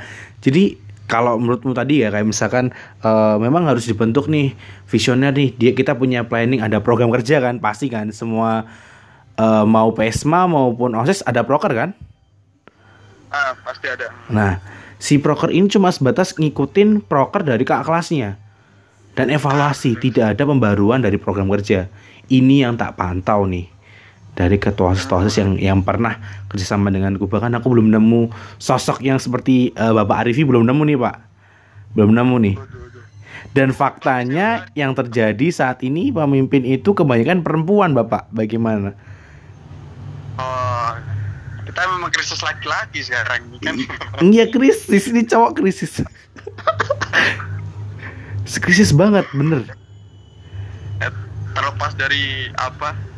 Jadi 0.44 0.83
kalau 1.04 1.36
menurutmu 1.36 1.76
tadi 1.76 2.00
ya 2.00 2.08
kayak 2.08 2.24
misalkan 2.24 2.72
eh, 3.04 3.36
memang 3.36 3.68
harus 3.68 3.84
dibentuk 3.84 4.28
nih 4.30 4.56
visioner 4.88 5.32
nih 5.36 5.52
dia 5.56 5.72
kita 5.76 5.92
punya 5.96 6.24
planning 6.24 6.64
ada 6.64 6.80
program 6.80 7.12
kerja 7.12 7.44
kan 7.44 7.60
pasti 7.60 7.92
kan 7.92 8.08
semua 8.10 8.64
eh, 9.36 9.64
mau 9.68 9.92
PESMA 9.92 10.48
maupun 10.48 10.96
OSIS 10.96 11.24
ada 11.28 11.44
proker 11.44 11.72
kan? 11.74 11.90
Ah, 13.34 13.58
pasti 13.66 13.90
ada. 13.90 14.14
nah 14.30 14.62
si 15.02 15.18
proker 15.18 15.50
ini 15.50 15.66
cuma 15.66 15.90
sebatas 15.90 16.38
ngikutin 16.38 17.02
proker 17.02 17.42
dari 17.42 17.66
kakak 17.66 17.90
kelasnya. 17.90 18.40
Dan 19.14 19.30
evaluasi 19.30 19.94
tidak 19.94 20.34
ada 20.34 20.42
pembaruan 20.42 20.98
dari 20.98 21.22
program 21.22 21.46
kerja. 21.46 21.86
Ini 22.26 22.66
yang 22.66 22.74
tak 22.74 22.98
pantau 22.98 23.46
nih 23.46 23.73
dari 24.34 24.58
ketua 24.58 24.98
osis 24.98 25.38
yang 25.38 25.54
yang 25.62 25.78
pernah 25.86 26.18
kerjasama 26.50 26.90
dengan 26.90 27.14
aku 27.14 27.30
bahkan 27.30 27.54
aku 27.54 27.70
belum 27.70 27.94
nemu 27.94 28.34
sosok 28.58 28.98
yang 29.02 29.22
seperti 29.22 29.70
eh, 29.74 29.92
Bapak 29.94 30.26
Arifi 30.26 30.42
belum 30.42 30.66
nemu 30.66 30.82
nih 30.90 30.98
Pak. 30.98 31.16
Belum 31.94 32.10
nemu 32.10 32.36
nih. 32.42 32.56
Dan 33.54 33.70
faktanya 33.70 34.66
yang 34.74 34.98
terjadi 34.98 35.46
saat 35.54 35.78
ini 35.86 36.10
pemimpin 36.10 36.66
itu 36.66 36.90
kebanyakan 36.90 37.46
perempuan 37.46 37.94
Bapak. 37.94 38.26
Bagaimana? 38.34 38.98
Oh, 40.34 40.90
kita 41.62 41.86
memang 41.86 42.10
krisis 42.10 42.42
laki-laki 42.42 43.06
sekarang 43.06 43.46
kan. 43.62 43.78
Iya 44.34 44.50
krisis. 44.50 45.06
Ini 45.06 45.22
cowok 45.30 45.62
krisis. 45.62 46.02
Krisis 48.58 48.90
banget 48.90 49.22
bener. 49.30 49.62
Eh, 50.98 51.10
Terlepas 51.54 51.94
dari 51.94 52.50
apa 52.58 53.13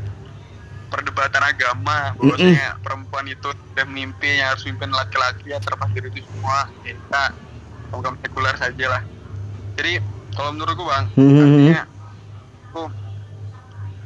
perdebatan 0.97 1.43
agama, 1.45 2.17
bahwasanya 2.17 2.81
perempuan 2.81 3.29
itu 3.29 3.49
dan 3.77 3.87
mimpi 3.93 4.41
yang 4.41 4.57
harus 4.57 4.65
mimpin 4.65 4.89
laki-laki 4.89 5.53
ya 5.53 5.61
terlepas 5.61 5.93
dari 5.93 6.09
itu 6.09 6.25
semua 6.25 6.65
kita 6.81 7.23
program 7.93 8.17
sekuler 8.25 8.57
saja 8.57 8.87
lah. 8.89 9.03
Jadi 9.77 10.01
kalau 10.33 10.57
menurutku 10.57 10.89
bang, 10.89 11.05
Hmm. 11.13 11.37
artinya 11.37 11.83
itu 12.65 12.83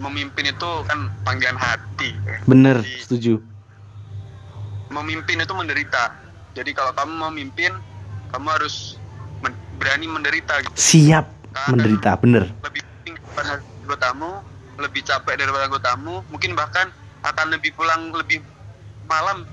memimpin 0.01 0.45
itu 0.51 0.71
kan 0.91 0.99
panggilan 1.23 1.55
hati. 1.55 2.11
bener 2.45 2.83
Jadi, 2.83 2.95
setuju 3.07 3.35
memimpin 4.91 5.39
itu 5.39 5.55
menderita. 5.55 6.11
Jadi 6.51 6.71
kalau 6.75 6.91
kamu 6.91 7.13
mau 7.15 7.31
mimpin, 7.31 7.71
kamu 8.35 8.47
harus 8.51 8.99
men- 9.39 9.55
berani 9.79 10.11
menderita 10.11 10.59
gitu. 10.67 10.75
siap 10.75 11.31
Karena 11.55 11.71
menderita 11.71 12.11
bener 12.19 12.45
lebih 12.63 12.83
penting 12.83 13.15
daripada 13.15 13.63
anggotamu, 13.87 14.31
lebih 14.81 15.05
capek 15.05 15.37
daripada 15.37 15.69
anggotamu, 15.69 16.25
mungkin 16.33 16.57
bahkan 16.57 16.89
akan 17.21 17.53
lebih 17.53 17.77
pulang 17.77 18.11
lebih 18.17 18.41
malam 19.05 19.45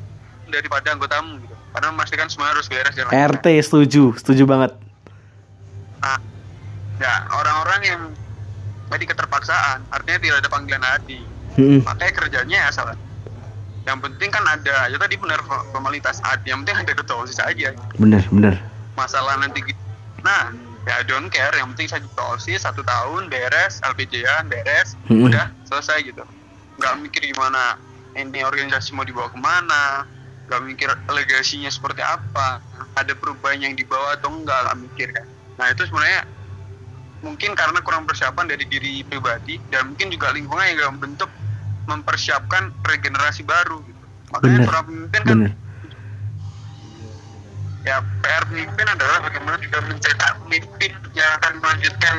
daripada 0.48 0.96
anggotamu 0.96 1.44
gitu. 1.44 1.56
Karena 1.76 1.88
memastikan 1.94 2.28
semua 2.32 2.56
harus 2.56 2.66
beres 2.72 2.96
dan. 2.96 3.12
RT 3.12 3.46
setuju 3.62 4.16
setuju 4.18 4.48
banget 4.48 4.72
Nah, 5.98 6.18
ya 7.02 7.26
orang-orang 7.34 7.82
yang 7.84 8.02
tadi 8.88 9.04
keterpaksaan, 9.10 9.84
artinya 9.90 10.20
tidak 10.22 10.38
ada 10.46 10.50
panggilan 10.50 10.84
hati. 10.86 11.20
Mm-mm. 11.58 11.82
Makanya 11.84 12.14
kerjanya 12.14 12.58
ya 12.64 12.66
asal. 12.70 12.94
Yang 13.88 14.00
penting 14.04 14.30
kan 14.30 14.44
ada, 14.46 14.92
ya 14.92 14.98
tadi 15.00 15.16
benar 15.18 15.42
formalitas 15.74 16.22
ada. 16.22 16.44
Yang 16.46 16.68
penting 16.68 16.78
ada 16.86 16.94
ketua 16.94 17.16
OSIS 17.24 17.40
aja. 17.42 17.74
bener 17.98 18.24
bener 18.30 18.56
Masalah 18.94 19.40
nanti 19.42 19.64
gitu. 19.64 19.80
Nah, 20.22 20.54
ya 20.88 21.04
don't 21.04 21.28
care. 21.28 21.52
Yang 21.52 21.68
penting 21.76 21.88
saya 21.92 22.02
ketua 22.08 22.26
OSIS 22.40 22.64
satu 22.64 22.82
tahun 22.82 23.28
beres, 23.28 23.84
LPJ-an 23.84 24.48
beres, 24.48 24.96
Mm-mm. 25.12 25.28
udah 25.28 25.52
selesai 25.68 26.08
gitu. 26.08 26.24
Nggak 26.80 26.94
mikir 27.04 27.22
gimana 27.28 27.76
ini 28.16 28.42
organisasi 28.42 28.96
mau 28.96 29.04
dibawa 29.04 29.28
ke 29.28 29.38
mana, 29.38 30.08
nggak 30.48 30.62
mikir 30.64 30.90
legasinya 31.12 31.68
seperti 31.68 32.02
apa, 32.02 32.64
ada 32.96 33.14
perubahan 33.14 33.62
yang 33.68 33.76
dibawa 33.76 34.16
atau 34.16 34.32
enggak, 34.32 34.58
nggak 34.64 34.80
mikir 34.88 35.08
kan. 35.12 35.28
Nah 35.60 35.68
itu 35.76 35.84
sebenarnya 35.84 36.22
mungkin 37.22 37.52
karena 37.58 37.80
kurang 37.84 38.08
persiapan 38.08 38.46
dari 38.48 38.66
diri 38.70 39.04
pribadi 39.04 39.60
dan 39.68 39.92
mungkin 39.92 40.08
juga 40.08 40.32
lingkungan 40.32 40.66
yang 40.72 40.78
nggak 40.80 40.94
membentuk 40.96 41.30
mempersiapkan 41.88 42.72
regenerasi 42.82 43.44
baru 43.44 43.84
gitu. 43.84 44.06
Makanya 44.32 44.60
Bener, 44.60 44.68
para 44.72 44.82
pemimpin 44.84 45.22
kan 45.24 45.38
bener 45.40 45.54
ya 47.88 48.04
PR 48.20 48.44
pemimpin 48.52 48.88
adalah 48.92 49.24
bagaimana 49.24 49.56
juga 49.64 49.80
mencetak 49.88 50.37
pemimpin 50.48 50.92
yang 51.14 51.30
akan 51.44 51.54
melanjutkan 51.60 52.16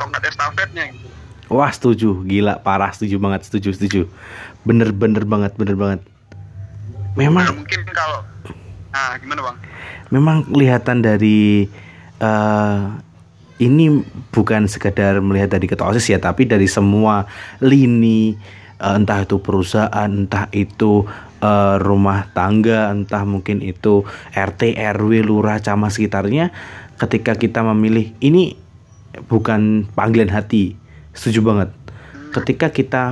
tongkat 0.00 0.22
estafetnya 0.32 0.84
gitu. 0.90 1.06
wah 1.52 1.70
setuju 1.70 2.24
gila 2.24 2.58
parah 2.64 2.90
setuju 2.90 3.20
banget 3.20 3.44
setuju 3.44 3.76
setuju 3.76 4.02
bener 4.64 4.90
bener 4.96 5.22
banget 5.28 5.52
bener 5.60 5.76
banget 5.76 6.00
Nah, 7.18 7.26
memang 7.26 7.50
mungkin 7.50 7.82
kalau 7.90 8.22
nah 8.88 9.18
gimana 9.18 9.42
bang? 9.42 9.56
memang 10.14 10.36
kelihatan 10.46 11.02
dari 11.02 11.66
eh 12.22 12.78
ini 13.58 14.06
bukan 14.30 14.70
sekedar 14.70 15.18
melihat 15.18 15.58
dari 15.58 15.66
ketua 15.66 15.90
osis 15.90 16.14
ya 16.14 16.22
tapi 16.22 16.46
dari 16.46 16.70
semua 16.70 17.26
lini 17.58 18.38
eh, 18.78 18.94
entah 18.94 19.26
itu 19.26 19.42
perusahaan 19.42 20.06
entah 20.06 20.46
itu 20.54 21.04
eh, 21.42 21.76
rumah 21.82 22.30
tangga 22.32 22.94
entah 22.94 23.26
mungkin 23.26 23.60
itu 23.66 24.06
RT 24.30 24.78
RW 24.78 25.26
lurah 25.26 25.58
camat 25.58 25.90
sekitarnya 25.90 26.54
ketika 26.98 27.38
kita 27.38 27.62
memilih 27.62 28.12
ini 28.18 28.58
bukan 29.30 29.86
panggilan 29.94 30.30
hati. 30.30 30.74
Setuju 31.14 31.40
banget. 31.46 31.70
Ketika 32.34 32.68
kita 32.74 33.04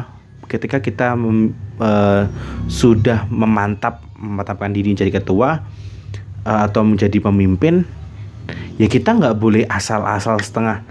ketika 0.46 0.78
kita 0.78 1.18
mem- 1.18 1.54
eh, 1.82 2.22
sudah 2.70 3.26
memantap 3.30 4.02
memantapkan 4.14 4.70
diri 4.70 4.94
jadi 4.94 5.10
ketua 5.10 5.62
eh, 6.46 6.60
atau 6.66 6.86
menjadi 6.86 7.18
pemimpin 7.18 7.82
ya 8.78 8.86
kita 8.86 9.16
nggak 9.16 9.36
boleh 9.40 9.66
asal-asal 9.66 10.38
setengah 10.38 10.86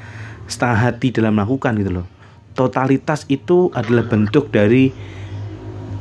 setengah 0.45 0.77
hati 0.91 1.07
dalam 1.15 1.35
melakukan 1.37 1.77
gitu 1.79 2.01
loh. 2.01 2.07
Totalitas 2.55 3.27
itu 3.27 3.67
adalah 3.75 4.07
bentuk 4.07 4.47
dari 4.47 4.91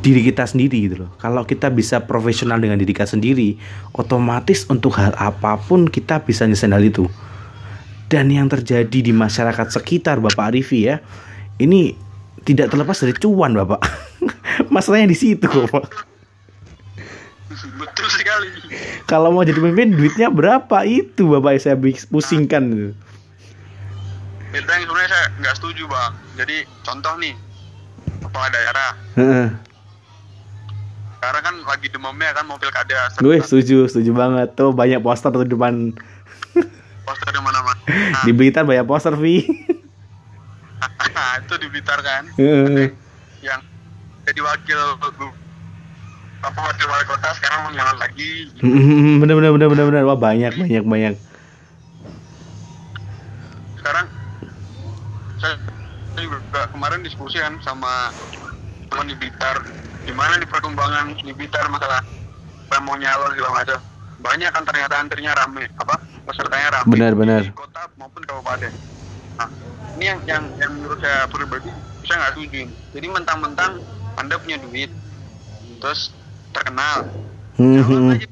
diri 0.05 0.21
kita 0.21 0.45
sendiri 0.45 0.85
gitu 0.85 1.09
loh 1.09 1.11
kalau 1.17 1.49
kita 1.49 1.73
bisa 1.73 2.05
profesional 2.05 2.61
dengan 2.61 2.77
diri 2.77 2.93
kita 2.93 3.09
sendiri 3.09 3.57
otomatis 3.97 4.69
untuk 4.69 5.01
hal 5.01 5.17
apa 5.17 5.57
pun 5.57 5.88
kita 5.88 6.21
bisa 6.21 6.45
nyelesain 6.45 6.77
hal 6.77 6.85
itu 6.85 7.09
dan 8.12 8.29
yang 8.29 8.53
terjadi 8.53 9.01
di 9.01 9.12
masyarakat 9.17 9.73
sekitar 9.73 10.21
Bapak 10.21 10.53
Arifi 10.53 10.93
ya 10.93 11.01
ini 11.57 11.97
tidak 12.45 12.69
terlepas 12.69 13.01
dari 13.01 13.17
cuan 13.17 13.57
Bapak 13.57 13.81
masalahnya 14.75 15.09
di 15.09 15.17
situ 15.17 15.49
Bapak 15.49 16.12
Betul 17.64 18.09
sekali. 18.12 18.51
kalau 19.09 19.33
mau 19.33 19.40
jadi 19.40 19.57
pemimpin 19.57 19.97
duitnya 19.97 20.29
berapa 20.29 20.85
itu 20.85 21.33
Bapak 21.33 21.57
saya 21.57 21.81
pusingkan 22.12 22.62
gitu. 22.69 22.93
Itu 24.55 24.69
yang 24.71 24.87
sebenarnya 24.87 25.11
saya 25.11 25.27
nggak 25.38 25.55
setuju 25.59 25.83
bang. 25.87 26.12
Jadi 26.38 26.57
contoh 26.83 27.14
nih 27.19 27.35
kepala 28.23 28.47
daerah. 28.51 28.90
Sekarang 31.24 31.40
kan 31.40 31.56
lagi 31.64 31.88
demamnya 31.88 32.37
kan 32.37 32.44
mau 32.44 32.60
pilkada. 32.60 33.08
Gue 33.16 33.40
setuju, 33.40 33.88
setuju 33.88 34.12
banget. 34.12 34.52
Tuh 34.60 34.76
banyak 34.76 35.00
poster 35.00 35.32
tuh 35.32 35.48
depan 35.48 35.96
Poster 37.08 37.32
di 37.32 37.40
mana-mana. 37.40 37.80
Nah, 37.88 38.24
di 38.28 38.32
Blitar 38.37 38.68
banyak 38.68 38.84
poster 38.84 39.16
Vi. 39.16 39.40
itu 41.48 41.54
di 41.56 41.66
Blitar 41.72 42.04
kan. 42.04 42.28
Heeh. 42.37 42.92
yang 43.40 43.56
jadi 44.28 44.40
wakil 44.44 44.80
apa 46.44 46.60
wakil 46.60 46.87
wali 46.92 47.04
kota 47.08 47.28
sekarang 47.40 47.58
mau 47.64 47.72
nyalon 47.72 47.98
lagi 48.00 48.48
Hmm, 48.60 49.20
bener 49.20 49.37
bener 49.40 49.52
bener 49.52 49.68
bener 49.72 49.84
bener 49.88 50.02
wah 50.04 50.16
banyak 50.16 50.52
banyak 50.56 50.84
banyak 50.84 51.14
sekarang 53.80 54.06
saya 55.40 55.56
saya 56.16 56.24
juga 56.24 56.60
kemarin 56.72 57.04
diskusi 57.04 57.37
kan 57.37 57.60
sama 57.60 58.12
teman 58.88 59.12
di 59.12 59.16
Blitar 59.16 59.56
gimana 60.05 60.37
nih 60.37 60.49
perkembangan 60.49 61.17
di 61.17 61.33
Blitar 61.33 61.67
masalah 61.73 62.05
mau 62.83 62.99
nyalon 62.99 63.33
segala 63.38 63.51
macam? 63.62 63.79
Banyak 64.19 64.51
kan 64.51 64.62
ternyata 64.67 64.95
antrinya 64.99 65.33
rame 65.37 65.71
apa 65.79 65.95
pesertanya 66.27 66.81
rame 66.81 66.90
Benar, 66.90 67.12
benar. 67.14 67.40
di 67.47 67.55
kota 67.55 67.87
maupun 67.97 68.23
kabupaten. 68.27 68.73
Nah 69.38 69.49
ini 69.95 70.05
yang 70.11 70.21
yang 70.27 70.45
yang 70.59 70.71
menurut 70.75 70.99
saya 70.99 71.29
pribadi 71.31 71.71
saya 72.05 72.17
nggak 72.21 72.33
setuju. 72.35 72.61
Jadi 72.99 73.07
mentang-mentang 73.09 73.73
anda 74.19 74.35
punya 74.43 74.59
duit 74.59 74.90
terus 75.79 76.11
terkenal. 76.51 77.09
Hmm, 77.59 77.79
Calon 77.79 78.03
hmm. 78.11 78.14
aja. 78.19 78.27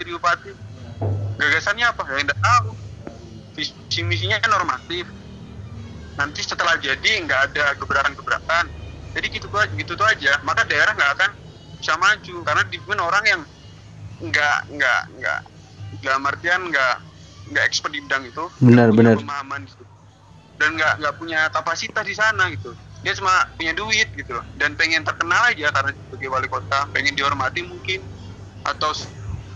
Jadi 0.00 0.10
bupati 0.16 0.50
gagasannya 1.40 1.84
apa? 1.88 2.02
Ya 2.04 2.16
tidak 2.20 2.40
tahu. 2.44 2.70
Visi 3.56 4.00
misinya 4.04 4.36
kan 4.38 4.50
normatif. 4.52 5.08
Nanti 6.20 6.40
setelah 6.44 6.76
jadi 6.76 7.24
nggak 7.24 7.40
ada 7.52 7.72
gebrakan-gebrakan 7.80 8.79
jadi 9.10 9.26
gitu 9.30 9.46
tuh 9.50 9.60
gitu 9.74 9.92
tuh 9.98 10.06
aja. 10.06 10.38
Maka 10.46 10.64
daerah 10.66 10.92
nggak 10.94 11.12
akan 11.18 11.30
bisa 11.80 11.94
maju. 11.98 12.34
Karena 12.46 12.62
dipimpin 12.68 13.00
orang 13.00 13.24
yang 13.26 13.40
nggak 14.20 14.58
nggak 14.70 15.00
nggak 15.18 15.40
dalam 16.04 16.22
artian 16.28 16.60
nggak 16.70 16.94
nggak 17.50 17.64
expert 17.66 17.90
di 17.90 18.04
bidang 18.04 18.28
itu 18.28 18.44
Benar, 18.60 18.92
benar. 18.92 19.16
pemahaman 19.16 19.64
di 19.64 19.70
situ. 19.72 19.84
dan 20.60 20.76
nggak 20.76 21.00
nggak 21.00 21.14
punya 21.16 21.48
kapasitas 21.48 22.04
di 22.04 22.12
sana 22.12 22.52
gitu. 22.52 22.76
Dia 23.00 23.16
cuma 23.16 23.32
punya 23.56 23.72
duit 23.72 24.12
gitu 24.12 24.36
loh. 24.36 24.44
Dan 24.52 24.76
pengen 24.76 25.00
terkenal 25.00 25.48
aja 25.48 25.72
karena 25.72 25.90
sebagai 25.96 26.28
wali 26.28 26.48
kota. 26.52 26.84
Pengen 26.92 27.16
dihormati 27.16 27.64
mungkin. 27.64 28.04
Atau 28.60 28.92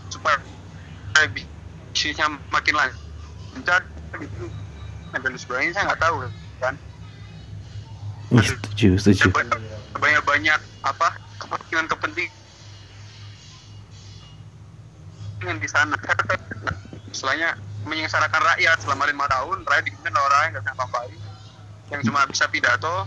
supaya 0.08 0.40
bisnisnya 1.92 2.24
makin 2.48 2.74
lancar 2.80 3.84
gitu. 4.16 4.48
Nah, 5.12 5.20
dan 5.20 5.36
sebagainya 5.36 5.76
saya 5.76 5.92
nggak 5.92 6.02
tahu 6.02 6.16
Ih, 8.34 8.42
setuju 8.42 8.98
setuju. 8.98 9.30
Banyak 9.94 10.22
banyak 10.26 10.60
apa 10.82 11.08
kepentingan 11.38 11.86
kepentingan 11.86 12.34
di 15.62 15.68
sana. 15.70 15.94
Istilahnya 17.14 17.54
menyengsarakan 17.84 18.42
rakyat 18.42 18.80
selama 18.80 19.04
lima 19.06 19.28
tahun 19.28 19.62
rakyat 19.68 19.84
dipimpin 19.86 20.16
orang 20.16 20.40
yang 20.48 20.52
nggak 20.56 20.64
bisa 20.64 20.74
ngapain 20.80 21.18
yang 21.92 22.00
cuma 22.00 22.24
bisa 22.24 22.48
pidato 22.48 23.06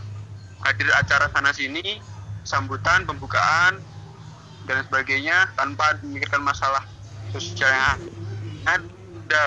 hadir 0.61 0.89
acara 0.93 1.25
sana 1.33 1.49
sini 1.49 1.97
sambutan 2.45 3.03
pembukaan 3.09 3.81
dan 4.69 4.85
sebagainya 4.85 5.49
tanpa 5.57 5.97
memikirkan 6.05 6.45
masalah 6.45 6.85
sosial 7.33 7.67
yang 7.73 7.99
ada 8.69 9.41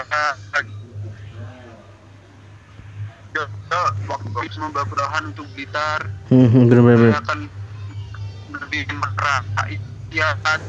Ya, 3.70 3.83
waktu 4.11 4.38
cuma 4.50 4.74
perubahan 4.74 5.30
untuk 5.30 5.46
Blitar 5.54 6.02
Hmm, 6.26 6.46
hmm, 6.46 6.66
bener 6.70 6.83
bener 6.83 6.98
saya 7.11 7.18
akan 7.22 7.38
lebih 8.50 8.83
merakyat 8.98 10.61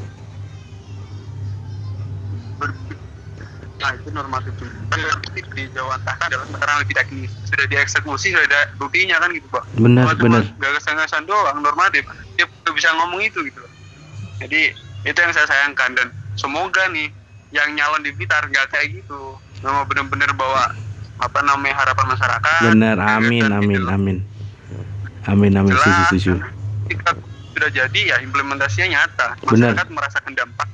ber- 2.61 2.77
nah 3.81 3.89
itu 3.97 4.09
normatif 4.13 4.53
juga 4.61 4.73
Tapi 4.93 5.41
di 5.57 5.63
Jawa 5.73 5.97
Tengah 6.05 6.25
adalah 6.29 6.47
sekarang 6.53 6.75
lebih 6.85 6.95
teknis. 6.97 7.31
Sudah 7.49 7.65
dieksekusi 7.65 8.27
sudah 8.29 8.45
ada 8.45 8.61
buktinya 8.77 9.17
kan 9.17 9.33
gitu 9.33 9.47
pak. 9.49 9.65
Benar, 9.73 10.13
cuma 10.13 10.37
benar. 10.37 10.43
gagasan-gagasan 10.61 11.25
doang 11.25 11.57
normatif 11.61 12.05
dia. 12.37 12.45
Bisa 12.69 12.93
ngomong 13.01 13.25
itu 13.25 13.41
gitu. 13.41 13.61
Jadi 14.37 14.69
itu 15.01 15.17
yang 15.17 15.33
saya 15.33 15.49
sayangkan. 15.49 15.97
Dan 15.97 16.07
semoga 16.37 16.85
nih 16.93 17.09
yang 17.49 17.73
nyalon 17.73 18.05
di 18.05 18.13
Blitar 18.13 18.45
nggak 18.45 18.69
kayak 18.69 19.01
gitu. 19.01 19.41
Memang 19.65 19.89
benar-benar 19.89 20.29
bawa 20.37 20.69
apa 21.21 21.39
namanya 21.45 21.75
harapan 21.85 22.05
masyarakat 22.17 22.61
Benar, 22.73 22.97
amin 22.97 23.45
gagasan 23.45 23.57
amin 23.61 23.79
gitu 23.79 23.89
amin. 23.93 24.17
Amin 25.29 25.53
amin 25.53 25.77
setuju. 25.77 26.41
Ketika 26.89 27.13
sudah 27.53 27.69
jadi 27.69 27.99
ya 28.09 28.17
implementasinya 28.25 28.87
nyata 28.89 29.27
masyarakat 29.45 29.87
merasakan 29.93 30.33
dampak 30.33 30.65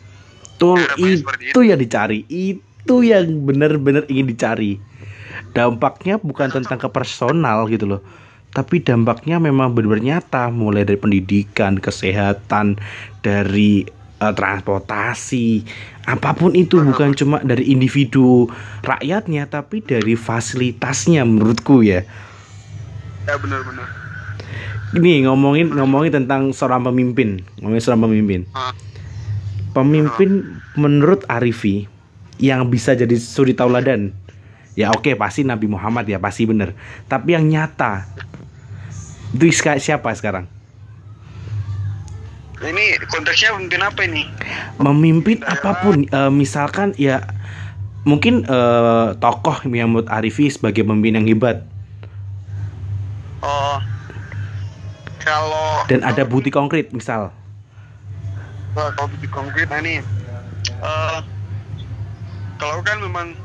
Betul 0.57 0.81
Harapannya 0.81 1.17
seperti 1.21 1.43
itu 1.53 1.59
yang 1.61 1.77
dicari. 1.77 2.19
Itu 2.25 3.05
yang 3.05 3.45
benar-benar 3.45 4.09
ingin 4.09 4.25
dicari. 4.25 4.81
Dampaknya 5.53 6.17
bukan 6.17 6.49
tentang 6.49 6.81
ke 6.81 6.89
personal 6.89 7.69
gitu 7.69 7.85
loh. 7.85 8.01
Tapi 8.57 8.81
dampaknya 8.81 9.37
memang 9.37 9.77
benar-benar 9.77 10.17
nyata 10.17 10.49
mulai 10.49 10.81
dari 10.81 10.97
pendidikan, 10.97 11.77
kesehatan, 11.77 12.81
dari 13.21 13.85
eh, 14.17 14.33
transportasi, 14.33 15.61
apa 16.07 16.31
pun 16.31 16.55
itu 16.55 16.79
bukan 16.79 17.11
cuma 17.19 17.43
dari 17.43 17.67
individu 17.67 18.47
rakyatnya 18.87 19.43
tapi 19.51 19.83
dari 19.83 20.15
fasilitasnya 20.15 21.27
menurutku 21.27 21.83
ya. 21.83 22.07
ya 23.27 23.35
benar-benar 23.35 24.07
Ini 24.95 25.27
ngomongin 25.27 25.75
ngomongin 25.75 26.23
tentang 26.23 26.55
seorang 26.55 26.87
pemimpin, 26.87 27.43
ngomongin 27.59 27.83
seorang 27.83 28.07
pemimpin. 28.07 28.47
Ah, 28.55 28.71
Pemimpin 29.75 30.57
menurut 30.79 31.27
Arifi 31.27 31.91
yang 32.39 32.71
bisa 32.71 32.95
jadi 32.95 33.13
suri 33.19 33.51
tauladan. 33.51 34.15
Ya 34.79 34.95
oke 34.95 35.11
pasti 35.19 35.43
Nabi 35.43 35.67
Muhammad 35.67 36.07
ya 36.07 36.23
pasti 36.23 36.47
bener. 36.47 36.71
Tapi 37.11 37.35
yang 37.35 37.43
nyata 37.51 38.07
itu 39.35 39.51
siapa 39.51 40.15
sekarang? 40.15 40.47
Ini 42.65 42.97
konteksnya 43.05 43.53
pemimpin 43.53 43.81
apa 43.85 44.01
ini 44.05 44.23
Memimpin 44.81 45.41
apa 45.45 45.81
pun, 45.81 46.05
eh, 46.05 46.31
misalkan 46.33 46.93
ya 46.97 47.21
mungkin 48.01 48.45
eh, 48.45 49.07
tokoh 49.17 49.61
yang 49.69 49.93
menurut 49.93 50.09
Arifi 50.09 50.49
sebagai 50.49 50.81
pemimpin 50.81 51.21
yang 51.21 51.27
hebat 51.29 51.61
oh 53.45 53.77
kalau 55.21 55.83
dan 55.91 56.07
ada 56.07 56.23
bukti 56.23 56.47
konkret 56.47 56.95
misal. 56.95 57.35
Wah, 58.79 58.89
kalau 58.95 59.11
bukti 59.11 59.27
konkret 59.27 59.67
nah 59.67 59.83
ini 59.83 59.99
eh, 60.81 61.19
kalau 62.55 62.79
kan 62.81 62.97
memang 63.03 63.35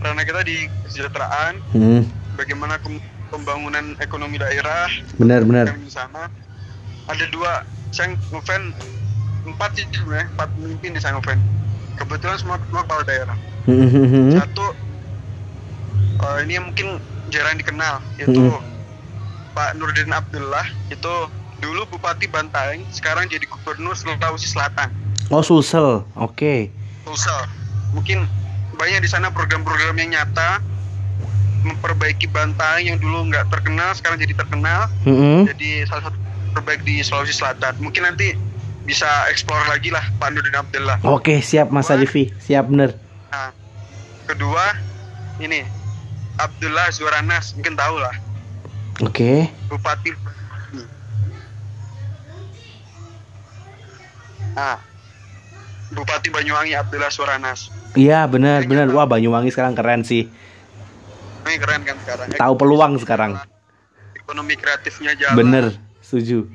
karena 0.00 0.22
kita 0.24 0.40
di 0.48 0.64
kesejahteraan 0.86 1.60
Hmm, 1.76 2.08
bagaimana 2.40 2.80
pembangunan 3.28 3.94
ekonomi 4.00 4.40
daerah 4.40 4.88
benar-benar. 5.20 5.76
di 5.76 5.92
sana 5.92 6.30
ada 7.06 7.24
dua 7.28 7.75
saya 7.96 8.12
ngefan 8.28 8.76
empat 9.48 9.80
sih 9.80 9.88
sebenarnya 9.88 10.28
empat 10.36 10.48
pemimpin 10.60 10.90
di 10.92 11.00
saya 11.00 11.16
ngefan 11.16 11.40
kebetulan 11.96 12.36
semua 12.36 12.60
semua 12.68 12.84
kepala 12.84 13.02
daerah. 13.08 13.36
Hmm, 13.64 13.88
hmm, 13.88 14.06
hmm. 14.06 14.30
satu 14.36 14.66
eh, 16.20 16.36
ini 16.44 16.52
yang 16.60 16.68
mungkin 16.68 17.00
jarang 17.32 17.56
dikenal 17.56 18.04
yaitu 18.20 18.36
Mm-mm. 18.36 18.62
Pak 19.56 19.80
Nurdin 19.80 20.12
Abdullah. 20.12 20.68
Itu 20.92 21.32
dulu 21.64 21.88
Bupati 21.88 22.28
Bantaeng 22.28 22.84
sekarang 22.92 23.32
jadi 23.32 23.48
Gubernur 23.48 23.96
Sulawesi 23.96 24.52
Selatan. 24.52 24.92
Oh 25.32 25.40
Sulsel, 25.40 26.04
oke. 26.14 26.68
Sulsel. 27.08 27.40
Mungkin 27.96 28.28
banyak 28.76 29.00
di 29.00 29.08
sana 29.08 29.32
program-program 29.32 29.96
yang 29.96 30.20
nyata 30.20 30.60
memperbaiki 31.64 32.28
Bantaeng 32.28 32.92
yang 32.92 32.98
dulu 33.00 33.32
nggak 33.32 33.48
terkenal 33.48 33.90
sekarang 33.96 34.20
jadi 34.20 34.36
terkenal. 34.36 34.86
Hmm, 35.02 35.48
jadi 35.48 35.88
salah 35.88 36.12
satu 36.12 36.25
terbaik 36.56 36.80
di 36.88 37.04
Sulawesi 37.04 37.36
Selatan 37.36 37.76
mungkin 37.84 38.08
nanti 38.08 38.32
bisa 38.88 39.06
explore 39.28 39.66
lagi 39.68 39.92
lah 39.92 40.02
Pak 40.16 40.32
Nurdin 40.32 40.56
Abdullah 40.56 40.96
Oke 41.04 41.44
siap 41.44 41.68
Mas 41.74 41.90
Arifi, 41.92 42.32
siap 42.40 42.72
bener. 42.72 42.96
Nah, 43.28 43.52
kedua 44.24 44.72
ini 45.42 45.60
Abdullah 46.40 46.88
Zuranas 46.88 47.52
mungkin 47.52 47.76
tahu 47.76 48.00
lah 48.00 48.16
Oke. 49.04 49.52
Bupati. 49.68 50.08
Nah, 54.56 54.80
Bupati 55.92 56.28
Banyuwangi 56.32 56.72
Abdullah 56.72 57.12
Zuranas. 57.12 57.68
Iya 57.92 58.24
benar 58.24 58.64
benar. 58.64 58.88
Wah 58.96 59.04
Banyuwangi 59.04 59.52
sekarang 59.52 59.76
keren 59.76 60.00
sih. 60.00 60.24
Ini 61.44 61.56
keren 61.60 61.84
kan 61.84 61.96
sekarang. 62.00 62.26
Tahu 62.40 62.52
peluang 62.56 62.96
sekarang. 62.96 63.36
Ekonomi 64.16 64.56
kreatifnya 64.56 65.12
jalan. 65.14 65.36
Bener, 65.36 65.64
setuju. 66.00 66.48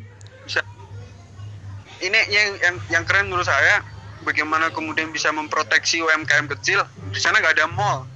Ini 2.01 2.19
yang 2.33 2.49
yang 2.57 2.75
yang 2.89 3.03
keren 3.05 3.29
menurut 3.29 3.45
saya 3.45 3.85
bagaimana 4.25 4.73
kemudian 4.73 5.13
bisa 5.13 5.29
memproteksi 5.29 6.01
UMKM 6.01 6.49
kecil. 6.57 6.81
Di 7.13 7.19
sana 7.21 7.37
nggak 7.37 7.61
ada 7.61 7.67
mall. 7.69 8.09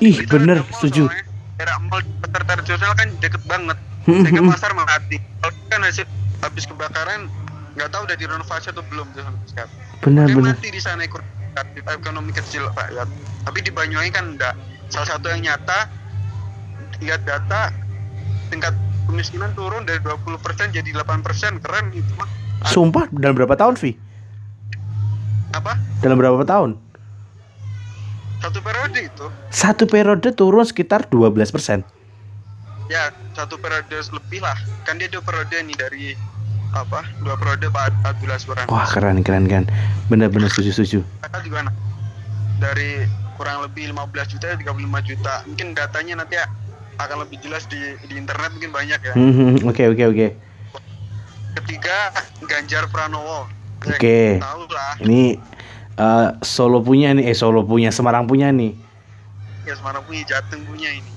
Ih 0.00 0.24
sana 0.24 0.32
bener, 0.32 0.58
mall 0.64 0.72
setuju. 0.80 1.02
soalnya. 1.12 1.24
Daerah 1.60 1.76
mall 1.84 2.00
pasar 2.24 2.42
tradisional 2.48 2.92
kan 2.96 3.08
deket 3.20 3.42
banget. 3.44 3.78
Hmm, 4.08 4.24
Sehingga 4.24 4.42
hmm. 4.42 4.52
pasar 4.56 4.72
mati. 4.72 5.16
Kalau 5.44 5.52
kan 5.68 5.80
hasil 5.84 6.06
habis 6.40 6.64
kebakaran 6.66 7.20
nggak 7.76 7.88
tahu 7.92 8.02
udah 8.04 8.16
direnovasi 8.16 8.66
atau 8.72 8.84
belum 8.88 9.06
tuh 9.12 9.22
sampai 9.24 9.46
sekarang. 9.48 9.74
Bener 10.02 10.24
Makanya 10.26 10.36
bener. 10.40 10.54
mati 10.56 10.68
di 10.72 10.80
sana 10.80 11.00
ekonomi 11.92 12.32
kecil 12.32 12.62
rakyat. 12.72 13.08
Tapi 13.44 13.58
di 13.60 13.70
Banyuwangi 13.70 14.10
kan 14.12 14.24
enggak. 14.36 14.54
Salah 14.88 15.16
satu 15.16 15.28
yang 15.28 15.44
nyata 15.44 15.88
lihat 17.04 17.20
data 17.28 17.72
tingkat 18.52 18.72
kemiskinan 19.08 19.50
turun 19.56 19.82
dari 19.84 19.98
20% 20.00 20.32
jadi 20.72 20.90
8% 20.92 21.60
keren 21.60 21.84
gitu 21.92 22.12
mah. 22.16 22.28
Sumpah 22.64 23.10
dalam 23.10 23.34
berapa 23.34 23.54
tahun 23.54 23.74
Vi? 23.76 23.92
apa 25.52 25.76
Dalam 26.00 26.16
berapa 26.16 26.40
tahun? 26.42 26.80
satu 28.38 28.58
periode 28.58 28.98
itu 28.98 29.26
Satu 29.48 29.84
periode 29.84 30.28
turun 30.32 30.62
sekitar 30.62 31.06
12%. 31.06 31.84
ya 32.86 33.08
satu 33.32 33.56
periode 33.56 33.88
lebih 34.12 34.40
lah 34.40 34.52
kan 34.84 34.98
dia 34.98 35.08
dua 35.08 35.22
periode 35.22 35.54
nih 35.54 35.72
dari 35.72 36.04
apa 36.72 37.00
dua 37.20 37.36
periode 37.36 37.68
Pak 37.68 37.88
Abdullah 38.02 38.36
Suran 38.36 38.66
Wah, 38.66 38.84
keren 38.86 39.20
keren 39.20 39.44
kan. 39.46 39.64
Bener-bener 40.08 40.48
setuju 40.48 40.72
setuju. 40.74 40.98
Nah, 41.22 41.72
dari 42.58 43.04
kurang 43.34 43.64
lebih 43.64 43.90
15 43.90 44.12
juta 44.28 44.46
35 44.54 44.68
juta 45.04 45.34
mungkin 45.44 45.66
datanya 45.72 46.14
nanti 46.20 46.36
akan 46.94 47.16
lebih 47.24 47.40
jelas 47.40 47.64
di 47.66 47.80
di 48.02 48.14
internet 48.14 48.52
mungkin 48.52 48.70
banyak 48.70 49.00
ya 49.02 49.12
Hmm, 49.14 49.56
Oke 49.64 49.88
oke 49.88 50.04
oke. 50.06 50.26
Ketiga 51.60 52.12
Ganjar 52.48 52.88
Pranowo. 52.88 53.48
Ya, 53.82 53.98
Oke. 53.98 54.38
tahu 54.38 54.62
lah 54.70 54.94
Ini 55.02 55.42
eh, 55.98 56.28
Solo 56.46 56.78
punya 56.86 57.10
nih, 57.18 57.34
eh 57.34 57.36
Solo 57.36 57.66
punya, 57.66 57.90
Semarang 57.90 58.30
punya 58.30 58.54
nih. 58.54 58.78
ya 59.66 59.74
Semarang 59.78 60.02
punya 60.06 60.22
Jateng 60.26 60.62
punya 60.66 60.90
ini. 60.90 61.10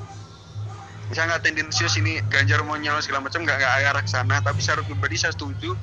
Bisa 1.10 1.26
nggak 1.30 1.46
tendensius 1.46 1.94
ini 2.02 2.22
Ganjar 2.34 2.66
mau 2.66 2.74
nyalon 2.78 3.02
segala 3.02 3.30
macam 3.30 3.46
nggak 3.46 3.58
nggak 3.62 3.74
arah 3.94 4.02
ke 4.02 4.10
sana. 4.10 4.42
Tapi 4.42 4.60
secara 4.62 4.82
pribadi 4.82 5.18
saya 5.18 5.34
setuju 5.38 5.78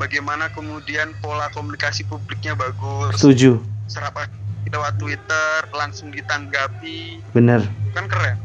bagaimana 0.00 0.48
kemudian 0.52 1.12
pola 1.20 1.52
komunikasi 1.52 2.08
publiknya 2.08 2.56
bagus. 2.56 3.20
Setuju. 3.20 3.60
serapan 3.84 4.24
lewat 4.72 4.96
Twitter 4.96 5.68
langsung 5.76 6.08
ditanggapi. 6.08 7.20
Bener, 7.36 7.68
kan 7.92 8.08
keren. 8.08 8.40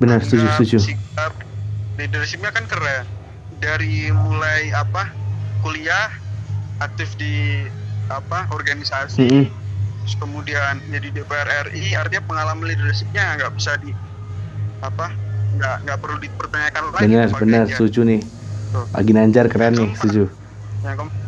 Bener 0.00 0.18
setuju 0.24 0.48
setuju. 0.56 0.78
sikap 0.80 1.32
leadershipnya 1.96 2.50
kan 2.52 2.64
keren 2.68 3.04
dari 3.58 4.12
mulai 4.12 4.70
apa 4.72 5.08
kuliah 5.60 6.08
aktif 6.78 7.16
di 7.16 7.64
apa 8.06 8.46
organisasi 8.52 9.18
Mm-mm. 9.18 9.44
terus 10.04 10.14
kemudian 10.20 10.78
jadi 10.86 11.08
DPR 11.10 11.48
RI 11.72 11.96
artinya 11.96 12.22
pengalaman 12.28 12.64
leadershipnya 12.68 13.40
nggak 13.40 13.52
bisa 13.58 13.74
di 13.82 13.90
apa 14.78 15.10
nggak 15.56 15.76
nggak 15.88 15.98
perlu 15.98 16.16
dipertanyakan 16.20 16.82
lagi 16.92 17.02
bener 17.08 17.26
Ganjar. 17.32 17.74
setuju 17.74 18.00
nih. 18.04 18.20
Tuh. 18.70 18.86
Lagi 18.92 19.12
nanjar 19.14 19.46
keren 19.48 19.72
nih, 19.74 19.90
setuju. 19.96 20.24
yang 20.84 20.96
keempat 21.00 21.24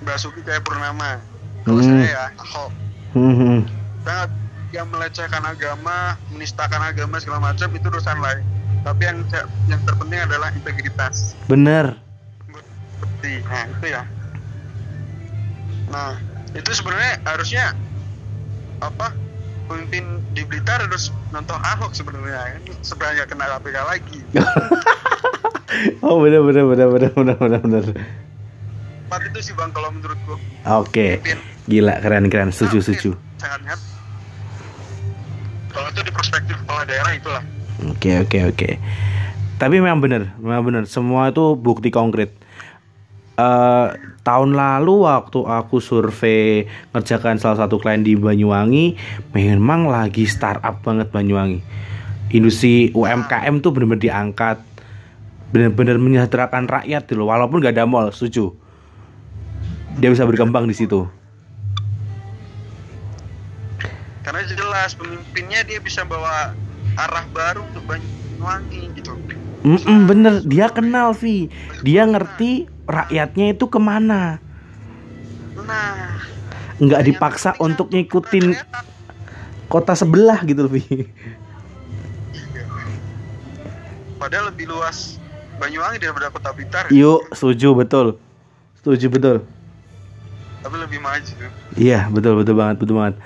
Basuki 0.00 0.40
kayak 0.40 0.64
Purnama 0.64 1.20
kalau 1.62 1.84
Hmm. 1.84 2.00
saya 2.00 2.08
ya 2.08 2.24
Ahok 2.40 2.70
Hmm, 3.10 3.34
hmm. 3.36 3.60
sangat 4.06 4.30
yang 4.70 4.86
melecehkan 4.86 5.42
agama, 5.42 6.14
menistakan 6.30 6.78
agama 6.78 7.18
segala 7.18 7.50
macam 7.50 7.68
itu 7.74 7.86
urusan 7.90 8.18
lain. 8.22 8.46
Tapi 8.80 9.02
yang 9.04 9.18
yang 9.68 9.80
terpenting 9.84 10.20
adalah 10.24 10.48
integritas. 10.52 11.36
Bener. 11.46 11.96
Seperti 12.96 13.44
nah 13.44 13.64
itu 13.68 13.86
ya. 13.92 14.02
Nah 15.90 16.10
itu 16.56 16.70
sebenarnya 16.72 17.12
harusnya 17.28 17.64
apa 18.80 19.12
pemimpin 19.68 20.24
di 20.34 20.42
Blitar 20.42 20.82
harus 20.82 21.12
nonton 21.30 21.60
Ahok 21.60 21.92
sebenarnya 21.92 22.58
nggak 23.22 23.28
kena 23.28 23.44
KPK 23.58 23.76
lagi. 23.86 24.18
Oh 26.02 26.18
bener 26.18 26.42
bener 26.42 26.66
bener 26.66 26.88
bener 26.90 27.10
bener 27.14 27.36
bener 27.38 27.60
bener. 27.62 27.84
Empat 29.06 29.22
itu 29.30 29.38
sih 29.38 29.54
bang 29.54 29.70
kalau 29.70 29.94
menurutku 29.94 30.34
Oke, 30.66 31.22
pemimpin 31.22 31.38
gila 31.70 31.94
keren 32.02 32.26
keren 32.26 32.50
setuju 32.50 32.82
Nah, 32.82 32.84
setuju. 32.90 33.10
sangat. 33.38 33.78
Kalau 35.70 35.86
itu 35.94 36.00
di 36.02 36.10
perspektif 36.10 36.58
kepala 36.58 36.82
daerah 36.82 37.14
itulah. 37.14 37.44
Oke 37.88 38.20
oke 38.20 38.38
oke. 38.52 38.70
Tapi 39.56 39.76
memang 39.80 40.00
benar, 40.00 40.36
memang 40.40 40.62
benar. 40.64 40.82
Semua 40.84 41.32
itu 41.32 41.56
bukti 41.56 41.88
konkret. 41.88 42.32
Eh 43.40 43.88
tahun 44.20 44.52
lalu 44.52 45.08
waktu 45.08 45.40
aku 45.48 45.80
survei 45.80 46.68
ngerjakan 46.92 47.40
salah 47.40 47.64
satu 47.64 47.80
klien 47.80 48.04
di 48.04 48.16
Banyuwangi, 48.16 48.96
memang 49.32 49.88
lagi 49.88 50.28
startup 50.28 50.84
banget 50.84 51.08
Banyuwangi. 51.08 51.64
Industri 52.36 52.92
UMKM 52.92 53.64
tuh 53.64 53.72
benar-benar 53.72 54.04
diangkat, 54.04 54.58
benar-benar 55.50 55.96
menyejahterakan 55.96 56.68
rakyat 56.68 57.08
gitu 57.08 57.24
loh. 57.24 57.32
Walaupun 57.32 57.64
gak 57.64 57.74
ada 57.74 57.88
mall, 57.88 58.12
setuju. 58.12 58.54
Dia 59.98 60.12
bisa 60.12 60.22
berkembang 60.28 60.70
di 60.70 60.76
situ. 60.76 61.10
karena 64.30 64.46
jelas 64.46 64.94
pemimpinnya 64.94 65.66
dia 65.66 65.82
bisa 65.82 66.06
bawa 66.06 66.54
arah 67.00 67.24
baru 67.30 67.64
untuk 67.64 67.84
Banyuwangi 67.86 68.80
gitu 68.94 69.12
Mm-mm, 69.60 70.08
bener, 70.08 70.40
dia 70.40 70.72
kenal 70.72 71.12
Vi. 71.12 71.52
Dia 71.84 72.08
ngerti 72.08 72.64
rakyatnya 72.88 73.52
itu 73.52 73.68
ke 73.68 73.76
mana. 73.76 74.40
nah 75.60 76.16
nggak 76.80 77.02
dipaksa 77.04 77.52
untuk 77.60 77.92
ngikutin 77.92 78.56
kota 79.68 79.92
sebelah 79.92 80.40
gitu 80.42 80.64
Vi. 80.66 80.80
Iya. 80.80 81.04
padahal 84.16 84.48
lebih 84.48 84.68
luas 84.68 85.20
Banyuwangi 85.56 86.00
daripada 86.00 86.32
kota 86.32 86.56
Blitar 86.56 86.88
Yuk, 86.88 87.28
setuju 87.30 87.76
betul. 87.76 88.06
Setuju 88.80 89.06
betul. 89.12 89.36
tapi 90.60 90.76
lebih 90.76 91.00
maju 91.00 91.32
Iya, 91.76 92.08
betul 92.08 92.40
betul 92.40 92.56
banget, 92.56 92.76
betul 92.80 92.96
banget. 92.96 93.16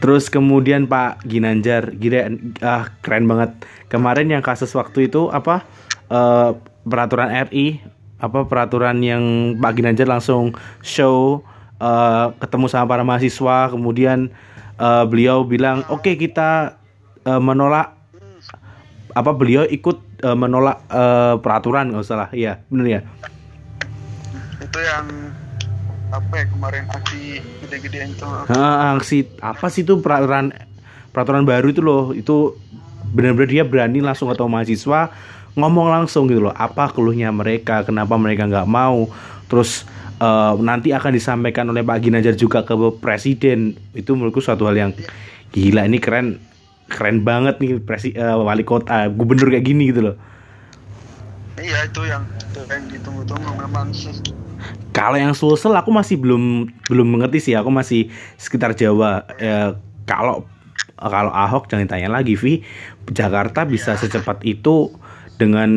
Terus 0.00 0.32
kemudian 0.32 0.88
Pak 0.88 1.28
Ginanjar, 1.28 1.92
gila 1.92 2.32
ah, 2.64 2.88
keren 3.04 3.28
banget. 3.28 3.52
Kemarin 3.92 4.32
yang 4.32 4.40
kasus 4.40 4.72
waktu 4.72 5.12
itu 5.12 5.28
apa? 5.28 5.68
Eh, 6.08 6.50
peraturan 6.88 7.28
RI, 7.52 7.84
apa 8.16 8.48
peraturan 8.48 9.04
yang 9.04 9.54
Pak 9.60 9.72
Ginanjar 9.76 10.08
langsung 10.08 10.56
show 10.80 11.44
eh, 11.76 12.26
ketemu 12.40 12.66
sama 12.72 12.88
para 12.88 13.04
mahasiswa, 13.04 13.68
kemudian 13.68 14.32
eh, 14.80 15.04
beliau 15.04 15.44
bilang, 15.44 15.84
"Oke, 15.92 16.16
kita 16.16 16.80
eh, 17.28 17.40
menolak 17.40 18.00
apa 19.14 19.30
beliau 19.34 19.66
ikut 19.66 20.24
eh, 20.24 20.36
menolak 20.36 20.80
eh, 20.88 21.34
peraturan. 21.44 21.92
Nggak 21.92 22.06
salah 22.06 22.30
iya 22.32 22.62
bener 22.72 22.86
ya? 22.88 23.00
Itu 24.60 24.78
yang 24.80 25.06
apa 26.10 26.32
ya 26.42 26.44
kemarin 26.50 26.84
aksi 26.90 27.40
gede-gedean 27.64 28.10
itu? 28.12 28.26
Ah, 28.50 28.98
aksi 28.98 29.26
apa 29.38 29.66
sih 29.70 29.86
itu? 29.86 30.02
Peraturan 30.02 30.50
peraturan 31.14 31.46
baru 31.46 31.66
itu 31.70 31.80
loh. 31.80 32.10
Itu 32.12 32.58
benar-benar 33.10 33.50
dia 33.50 33.64
berani 33.66 33.98
langsung 34.02 34.30
ketemu 34.30 34.50
mahasiswa 34.50 35.00
ngomong 35.54 35.86
langsung 35.90 36.26
gitu 36.30 36.50
loh. 36.50 36.54
Apa 36.54 36.90
keluhnya 36.90 37.30
mereka? 37.30 37.82
Kenapa 37.86 38.14
mereka 38.18 38.46
nggak 38.46 38.68
mau? 38.68 39.10
Terus 39.46 39.86
eh, 40.18 40.52
nanti 40.60 40.90
akan 40.90 41.12
disampaikan 41.14 41.66
oleh 41.70 41.82
Pak 41.86 41.98
Ginanjar 42.02 42.34
juga 42.34 42.66
ke 42.66 42.74
presiden. 42.98 43.78
Itu 43.94 44.14
menurutku 44.18 44.42
suatu 44.42 44.66
hal 44.66 44.76
yang 44.78 44.92
gila. 45.54 45.86
Ini 45.86 45.98
keren 46.02 46.38
keren 46.90 47.22
banget 47.22 47.62
nih 47.62 47.78
presi 47.78 48.10
eh, 48.14 48.34
wali 48.34 48.66
kota 48.66 49.06
gubernur 49.10 49.50
kayak 49.50 49.66
gini 49.66 49.94
gitu 49.94 50.10
loh. 50.10 50.16
Iya 51.60 51.86
itu 51.86 52.02
yang 52.08 52.24
itu 52.26 52.60
yang 52.66 52.84
ditunggu-tunggu. 52.88 53.50
Memang 53.62 53.94
sih 53.94 54.14
Kalau 54.90 55.16
yang 55.16 55.32
Sulsel 55.32 55.72
aku 55.76 55.94
masih 55.94 56.18
belum 56.18 56.68
belum 56.90 57.08
mengerti 57.08 57.38
sih. 57.50 57.54
Aku 57.56 57.70
masih 57.70 58.10
sekitar 58.36 58.74
Jawa. 58.74 59.24
Eh, 59.38 59.72
kalau 60.04 60.44
kalau 61.00 61.32
Ahok 61.32 61.70
jangan 61.70 61.88
tanya 61.88 62.08
lagi, 62.12 62.36
Vi. 62.36 62.60
Jakarta 63.10 63.64
bisa 63.64 63.96
secepat 63.96 64.44
itu 64.44 64.92
dengan 65.40 65.70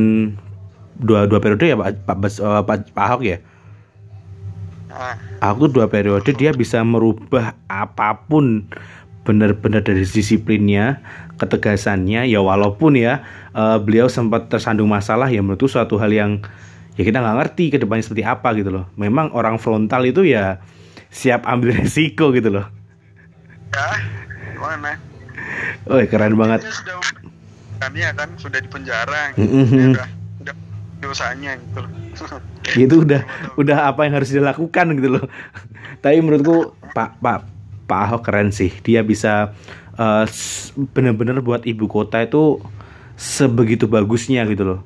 dua 1.00 1.26
dua 1.26 1.40
periode 1.42 1.66
ya 1.66 1.78
Pak 1.80 2.06
Pak, 2.06 2.18
Bas- 2.20 2.42
eh, 2.44 2.64
Pak, 2.64 2.94
Pak 2.94 3.04
Ahok 3.08 3.22
ya. 3.24 3.38
Ahok 5.42 5.58
tuh 5.66 5.72
dua 5.82 5.88
periode 5.90 6.30
dia 6.38 6.54
bisa 6.54 6.84
merubah 6.86 7.58
apa 7.66 8.22
pun 8.30 8.70
benar-benar 9.24 9.82
dari 9.82 10.04
disiplinnya, 10.04 11.00
ketegasannya 11.40 12.28
ya 12.28 12.40
walaupun 12.44 13.00
ya 13.00 13.24
eh, 13.56 13.78
beliau 13.80 14.12
sempat 14.12 14.52
tersandung 14.52 14.92
masalah 14.92 15.32
ya 15.32 15.40
menurutku 15.40 15.72
suatu 15.72 15.96
hal 15.98 16.12
yang 16.12 16.32
ya 16.94 17.04
kita 17.04 17.18
nggak 17.18 17.38
ngerti 17.40 17.64
ke 17.70 17.78
depannya 17.78 18.04
seperti 18.04 18.24
apa 18.24 18.54
gitu 18.54 18.70
loh. 18.70 18.86
Memang 18.96 19.34
orang 19.34 19.58
frontal 19.58 20.04
itu 20.04 20.24
ya 20.24 20.62
siap 21.10 21.46
ambil 21.46 21.74
resiko 21.80 22.30
gitu 22.30 22.50
loh. 22.50 22.66
ya 23.70 23.90
gimana 24.54 24.96
Oh 25.90 26.00
keren 26.06 26.38
banget. 26.38 26.62
Dia 26.62 26.74
sudah 26.74 26.96
kan 27.82 27.92
ya 27.92 28.10
kan 28.16 28.30
sudah 28.40 28.60
di 28.62 28.70
penjara 28.70 29.34
Mm-mm. 29.36 29.92
udah 29.92 30.08
udah 30.40 30.56
dosanya 31.02 31.60
gitu 31.60 31.84
loh 31.84 31.92
Itu 32.80 32.96
udah 33.04 33.22
udah 33.60 33.78
apa 33.92 34.08
yang 34.08 34.14
harus 34.16 34.32
dilakukan 34.32 34.86
gitu 34.96 35.10
loh. 35.20 35.26
Tapi 36.04 36.22
menurutku 36.22 36.78
Pak 36.94 37.20
Pak 37.20 37.38
Pak 37.84 38.00
Ahok 38.08 38.22
keren 38.24 38.54
sih. 38.54 38.72
Dia 38.80 39.04
bisa 39.04 39.52
eh, 39.98 40.24
s- 40.30 40.72
bener-bener 40.94 41.42
buat 41.44 41.66
ibu 41.66 41.90
kota 41.90 42.24
itu 42.24 42.62
sebegitu 43.16 43.86
bagusnya 43.86 44.46
gitu 44.48 44.64
loh. 44.64 44.80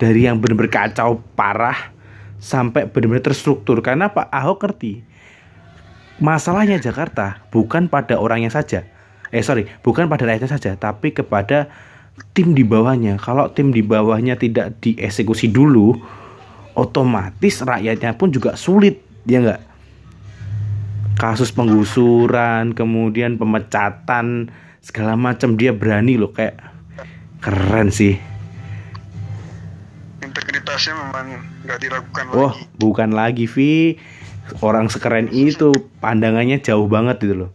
Dari 0.00 0.24
yang 0.24 0.40
bener-bener 0.40 0.72
kacau 0.72 1.20
parah 1.36 1.92
sampai 2.40 2.88
bener-bener 2.88 3.20
terstruktur 3.20 3.84
karena 3.84 4.08
Pak 4.08 4.32
Ahok 4.32 4.64
ngerti 4.64 5.04
masalahnya 6.24 6.80
Jakarta 6.80 7.44
bukan 7.52 7.92
pada 7.92 8.16
orangnya 8.16 8.48
saja. 8.48 8.88
Eh 9.28 9.44
sorry, 9.44 9.68
bukan 9.84 10.08
pada 10.08 10.24
rakyatnya 10.24 10.50
saja, 10.56 10.72
tapi 10.74 11.12
kepada 11.12 11.68
tim 12.32 12.56
di 12.56 12.64
bawahnya. 12.64 13.20
Kalau 13.20 13.52
tim 13.52 13.70
di 13.70 13.84
bawahnya 13.84 14.40
tidak 14.40 14.80
dieksekusi 14.82 15.52
dulu, 15.52 15.94
otomatis 16.74 17.62
rakyatnya 17.62 18.16
pun 18.16 18.32
juga 18.34 18.58
sulit, 18.58 18.98
ya 19.28 19.38
enggak? 19.38 19.70
kasus 21.20 21.52
penggusuran 21.52 22.72
kemudian 22.72 23.36
pemecatan 23.36 24.48
segala 24.80 25.20
macam 25.20 25.52
dia 25.60 25.76
berani 25.76 26.16
loh 26.16 26.32
kayak 26.32 26.56
keren 27.44 27.92
sih 27.92 28.16
integritasnya 30.70 30.94
memang 30.94 31.26
nggak 31.66 31.78
diragukan 31.82 32.24
Wah, 32.30 32.54
lagi 32.54 32.78
bukan 32.78 33.10
lagi 33.10 33.46
Vi. 33.50 33.98
Orang 34.62 34.90
sekeren 34.90 35.30
itu 35.30 35.70
pandangannya 36.02 36.58
jauh 36.58 36.90
banget 36.90 37.22
gitu 37.22 37.46
loh. 37.46 37.50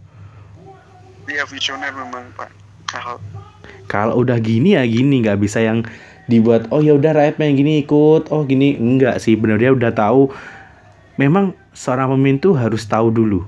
dia 1.26 1.43
visioner 1.47 1.91
memang 1.91 2.24
pak. 2.38 2.51
Ahok 2.95 3.20
Kalau 3.89 4.22
udah 4.22 4.38
gini 4.38 4.78
ya 4.78 4.86
gini 4.86 5.26
nggak 5.26 5.41
bisa 5.41 5.59
yang 5.59 5.82
dibuat 6.30 6.70
oh 6.70 6.80
ya 6.80 6.93
udah 6.95 7.11
rakyat 7.16 7.36
pengen 7.39 7.55
gini 7.59 7.84
ikut. 7.84 8.32
Oh 8.32 8.43
gini. 8.43 8.76
Enggak 8.76 9.20
sih 9.20 9.36
bener 9.36 9.59
dia 9.59 9.72
udah 9.72 9.91
tahu. 9.91 10.32
Memang 11.16 11.55
seorang 11.72 12.11
pemimpin 12.11 12.39
tuh 12.39 12.53
harus 12.55 12.84
tahu 12.88 13.11
dulu 13.11 13.43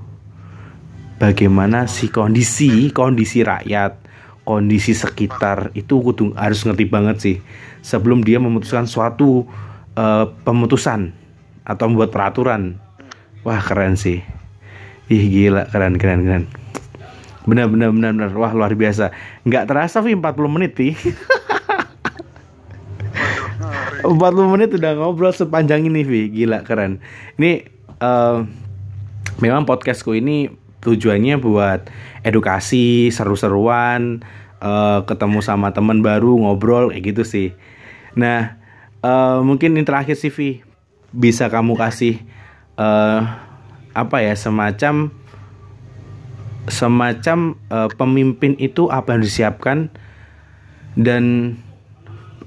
bagaimana 1.18 1.90
si 1.90 2.08
kondisi 2.08 2.94
kondisi 2.94 3.42
rakyat 3.42 3.98
kondisi 4.46 4.94
sekitar 4.96 5.74
itu 5.74 6.00
kudu 6.00 6.32
harus 6.38 6.62
ngerti 6.64 6.84
banget 6.88 7.16
sih 7.18 7.36
sebelum 7.82 8.22
dia 8.22 8.38
memutuskan 8.42 8.84
suatu 8.86 9.46
eh, 9.98 10.26
pemutusan 10.44 11.12
atau 11.68 11.84
membuat 11.90 12.10
peraturan. 12.10 12.80
Wah 13.44 13.60
keren 13.60 13.94
sih. 13.94 14.24
Ih 15.08 15.24
gila 15.28 15.68
keren 15.68 15.96
keren 15.96 16.24
keren. 16.24 16.44
Benar 17.48 17.68
benar 17.72 17.92
benar 17.92 18.10
benar. 18.12 18.30
Wah 18.36 18.52
luar 18.52 18.72
biasa. 18.76 19.12
Nggak 19.44 19.72
terasa 19.72 20.04
Vi 20.04 20.16
40 20.16 20.54
menit 20.54 20.72
ngeri. 20.76 20.96
40 24.04 24.12
menit 24.52 24.68
udah 24.76 24.92
ngobrol 24.96 25.32
sepanjang 25.32 25.88
ini 25.88 26.04
Vi. 26.04 26.28
Gila 26.32 26.64
keren. 26.64 27.00
Ini 27.40 27.64
eh, 28.00 28.38
memang 29.40 29.64
podcastku 29.64 30.12
ini 30.16 30.52
tujuannya 30.82 31.40
buat 31.42 31.90
edukasi 32.22 33.10
seru-seruan 33.10 34.22
eh, 34.62 34.98
ketemu 35.06 35.38
sama 35.42 35.70
teman 35.70 36.02
baru 36.02 36.38
ngobrol 36.38 36.90
kayak 36.90 37.14
gitu 37.14 37.22
sih. 37.26 37.48
Nah 38.18 38.58
eh, 39.02 39.38
mungkin 39.42 39.78
ini 39.78 39.86
terakhir 39.86 40.18
sih 40.18 40.30
Vi. 40.32 40.62
Bisa 41.08 41.48
kamu 41.48 41.78
kasih 41.78 42.20
eh, 42.76 43.20
apa 43.96 44.16
ya 44.22 44.34
semacam 44.36 45.10
semacam 46.68 47.56
eh, 47.72 47.88
pemimpin 47.96 48.52
itu 48.60 48.92
apa 48.92 49.16
yang 49.16 49.22
disiapkan 49.24 49.78
dan 50.98 51.56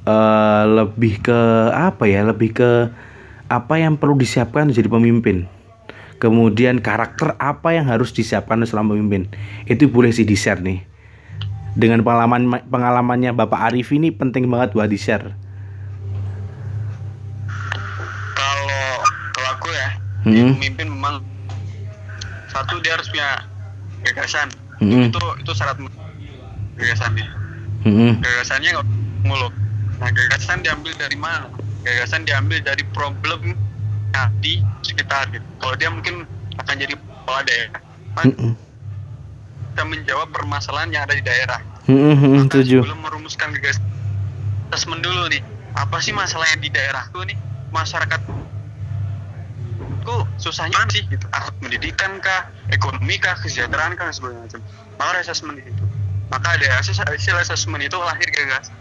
eh, 0.06 0.64
lebih 0.68 1.26
ke 1.26 1.40
apa 1.74 2.06
ya 2.06 2.28
lebih 2.28 2.54
ke 2.54 2.72
apa 3.52 3.76
yang 3.76 4.00
perlu 4.00 4.16
disiapkan 4.16 4.72
jadi 4.72 4.88
pemimpin. 4.88 5.50
Kemudian 6.22 6.86
karakter 6.86 7.34
apa 7.42 7.74
yang 7.74 7.90
harus 7.90 8.14
disiapkan 8.14 8.62
selama 8.62 8.94
pemimpin. 8.94 9.26
Itu 9.66 9.90
boleh 9.90 10.14
sih 10.14 10.22
di 10.22 10.38
share 10.38 10.62
nih 10.62 10.91
dengan 11.76 12.04
pengalaman 12.04 12.64
pengalamannya 12.68 13.32
Bapak 13.32 13.72
Arif 13.72 13.96
ini 13.96 14.12
penting 14.12 14.52
banget 14.52 14.76
buat 14.76 14.92
di 14.92 15.00
share 15.00 15.32
kalau 18.36 18.72
kalau 19.36 19.50
aku 19.56 19.70
ya 19.72 19.90
Hmm. 20.22 20.54
pemimpin 20.54 20.86
memang 20.86 21.26
satu 22.54 22.78
dia 22.86 22.94
harus 22.94 23.10
punya 23.10 23.42
gagasan 24.06 24.54
Hmm. 24.78 25.10
itu 25.10 25.18
itu 25.42 25.52
syarat 25.58 25.78
gagasannya 26.78 27.26
Mm-mm. 27.86 28.22
gagasannya 28.22 28.70
nggak 28.74 28.88
muluk 29.26 29.54
nah 29.98 30.10
gagasan 30.14 30.62
diambil 30.62 30.94
dari 30.98 31.18
mana 31.18 31.50
gagasan 31.82 32.26
diambil 32.26 32.62
dari 32.62 32.86
problem 32.94 33.58
di 34.42 34.62
sekitar 34.86 35.30
gitu 35.34 35.46
kalau 35.58 35.74
dia 35.78 35.90
mungkin 35.90 36.26
akan 36.62 36.76
jadi 36.78 36.94
kepala 36.98 37.42
daerah 37.46 37.82
kan 38.18 38.26
Mm-mm. 38.30 38.54
Bisa 39.72 39.84
menjawab 39.88 40.28
permasalahan 40.36 40.92
yang 40.92 41.04
ada 41.08 41.16
di 41.16 41.24
daerah. 41.24 41.60
Mm-mm, 41.88 42.46
Maka 42.46 42.60
setuju. 42.62 42.84
sebelum 42.84 43.00
merumuskan 43.02 43.50
gagasan 43.56 43.84
assessment 44.72 45.02
dulu 45.04 45.28
nih 45.32 45.42
apa 45.76 45.98
sih 46.04 46.12
masalah 46.12 46.48
yang 46.52 46.62
di 46.62 46.70
daerahku 46.72 47.24
nih? 47.24 47.36
Masyarakat 47.72 48.22
ku 50.02 50.16
susahnya 50.36 50.76
mana 50.76 50.92
sih 50.92 51.08
gitu? 51.08 51.26
Pendidikan 51.64 52.20
kah 52.20 52.52
ekonomi 52.68 53.16
kah 53.22 53.38
kesejahteraan 53.40 53.96
kah 53.96 54.12
sebagainya 54.12 54.44
macam. 54.50 54.62
Maka 55.00 55.20
assessment 55.24 55.56
di 55.60 55.64
situ. 55.72 55.84
Maka 56.28 56.48
ada 56.60 56.68
hasil 56.84 57.36
assessment 57.40 57.84
itu 57.84 57.96
lahir 58.00 58.28
gagasan. 58.28 58.76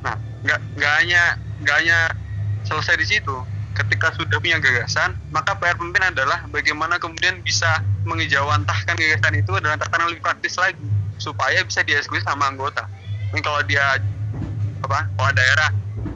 Nah 0.00 0.16
nggak 0.46 0.60
nggak 0.80 0.92
hanya 1.04 1.22
nggak 1.60 1.76
hanya 1.84 1.98
selesai 2.64 2.96
di 2.96 3.06
situ. 3.06 3.36
Ketika 3.76 4.12
sudah 4.16 4.40
punya 4.40 4.56
gagasan 4.58 5.16
maka 5.30 5.54
PR 5.60 5.76
pemimpin 5.76 6.04
adalah 6.10 6.44
bagaimana 6.48 6.96
kemudian 6.96 7.40
bisa 7.44 7.80
mengejawantahkan 8.04 8.96
gagasan 8.96 9.34
itu 9.40 9.52
dengan 9.60 9.76
tatanan 9.80 10.08
lebih 10.12 10.24
praktis 10.24 10.56
lagi 10.56 10.80
supaya 11.20 11.60
bisa 11.60 11.84
dieksekusi 11.84 12.24
sama 12.24 12.48
anggota. 12.48 12.88
Mungkin 13.30 13.44
kalau 13.44 13.60
dia 13.68 14.00
apa 14.80 15.06
kepala 15.12 15.30
daerah 15.36 15.70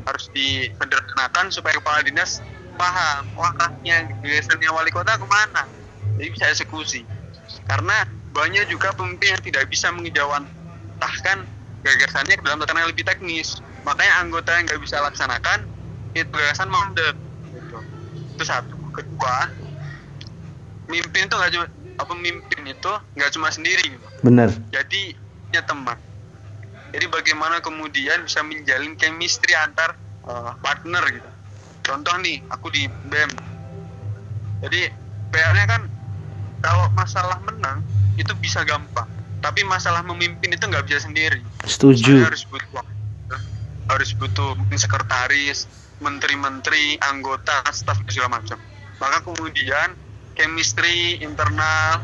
harus 0.09 0.25
disederhanakan 0.33 1.53
supaya 1.53 1.77
kepala 1.77 2.01
dinas 2.05 2.41
paham 2.75 3.29
wakahnya 3.37 4.09
gagasannya 4.25 4.69
wali 4.73 4.91
kota 4.91 5.15
ke 5.15 5.27
mana. 5.29 5.63
Jadi 6.17 6.29
bisa 6.33 6.45
eksekusi. 6.51 7.03
Karena 7.69 8.09
banyak 8.35 8.67
juga 8.67 8.91
pemimpin 8.97 9.37
yang 9.37 9.43
tidak 9.45 9.65
bisa 9.71 9.93
mengejawantahkan 9.95 11.39
gagasannya 11.85 12.35
dalam 12.43 12.59
tatanan 12.65 12.89
yang 12.89 12.91
lebih 12.91 13.07
teknis. 13.07 13.61
Makanya 13.85 14.25
anggota 14.25 14.51
yang 14.57 14.65
nggak 14.65 14.81
bisa 14.81 14.97
laksanakan 15.05 15.69
itu 16.17 16.33
gagasan 16.33 16.69
mandek. 16.73 17.15
Itu 18.35 18.45
satu. 18.45 18.75
Kedua 18.95 19.64
mimpin 20.91 21.27
itu 21.27 21.35
nggak 21.35 21.53
cuma 21.55 21.67
apa 21.95 22.11
pemimpin 22.11 22.63
itu 22.67 22.93
nggak 23.17 23.31
cuma 23.35 23.49
sendiri 23.53 23.85
gitu. 23.95 24.07
Bener 24.25 24.51
jadi 24.73 25.03
punya 25.51 25.63
teman. 25.65 25.99
Jadi 26.95 27.07
bagaimana 27.11 27.59
kemudian 27.59 28.23
bisa 28.23 28.41
menjalin 28.47 28.95
chemistry 28.95 29.55
antar 29.59 29.99
uh, 30.27 30.55
partner 30.63 31.03
gitu. 31.11 31.31
Contoh 31.85 32.15
nih 32.23 32.41
aku 32.49 32.71
di 32.71 32.87
BEM 33.11 33.55
jadi 34.65 34.89
PR-nya 35.29 35.67
kan 35.69 35.83
kalau 36.65 36.89
masalah 36.97 37.37
menang 37.45 37.85
itu 38.17 38.33
bisa 38.41 38.65
gampang. 38.65 39.05
Tapi 39.45 39.61
masalah 39.69 40.01
memimpin 40.01 40.57
itu 40.57 40.65
nggak 40.65 40.89
bisa 40.89 41.05
sendiri. 41.05 41.45
Setuju. 41.69 42.01
Soalnya 42.01 42.33
harus 42.33 42.45
butuh 42.49 42.71
waktu, 42.73 43.37
harus 43.93 44.11
butuh 44.17 44.51
mungkin 44.57 44.79
sekretaris 44.81 45.69
menteri-menteri 46.01 46.97
anggota 47.05 47.61
staf 47.69 48.01
segala 48.09 48.41
macam. 48.41 48.57
Maka 48.97 49.21
kemudian 49.21 49.93
chemistry 50.35 51.23
internal 51.23 52.03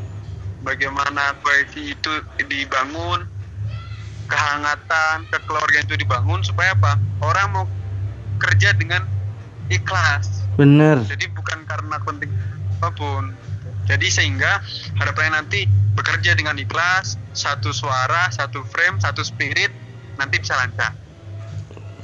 bagaimana 0.62 1.36
koalisi 1.42 1.94
itu 1.94 2.12
dibangun 2.46 3.26
kehangatan 4.30 5.26
kekeluargaan 5.34 5.84
itu 5.90 5.96
dibangun 5.98 6.40
supaya 6.46 6.72
apa? 6.78 6.94
Orang 7.18 7.46
mau 7.50 7.64
kerja 8.38 8.70
dengan 8.78 9.02
ikhlas. 9.66 10.46
Bener. 10.54 11.02
Jadi 11.10 11.26
bukan 11.34 11.66
karena 11.66 11.98
penting 12.06 12.30
apa 12.78 12.88
pun. 12.94 13.34
Jadi 13.90 14.06
sehingga 14.06 14.62
harapannya 15.02 15.42
nanti 15.42 15.66
bekerja 15.98 16.38
dengan 16.38 16.54
ikhlas 16.54 17.18
satu 17.34 17.74
suara 17.74 18.30
satu 18.30 18.62
frame 18.70 19.02
satu 19.02 19.26
spirit 19.26 19.74
nanti 20.14 20.38
bisa 20.38 20.54
lancar. 20.54 20.94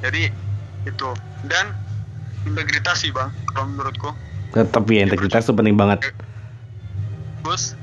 Jadi 0.03 0.27
itu. 0.83 1.11
Dan 1.47 1.71
integritas 2.43 3.07
sih 3.07 3.15
bang 3.15 3.31
kalau 3.55 3.71
menurutku 3.71 4.11
tetap 4.53 4.85
ya 4.91 5.01
integritas 5.07 5.47
itu 5.47 5.55
penting 5.55 5.77
banget. 5.79 6.13
Terus 7.43 7.75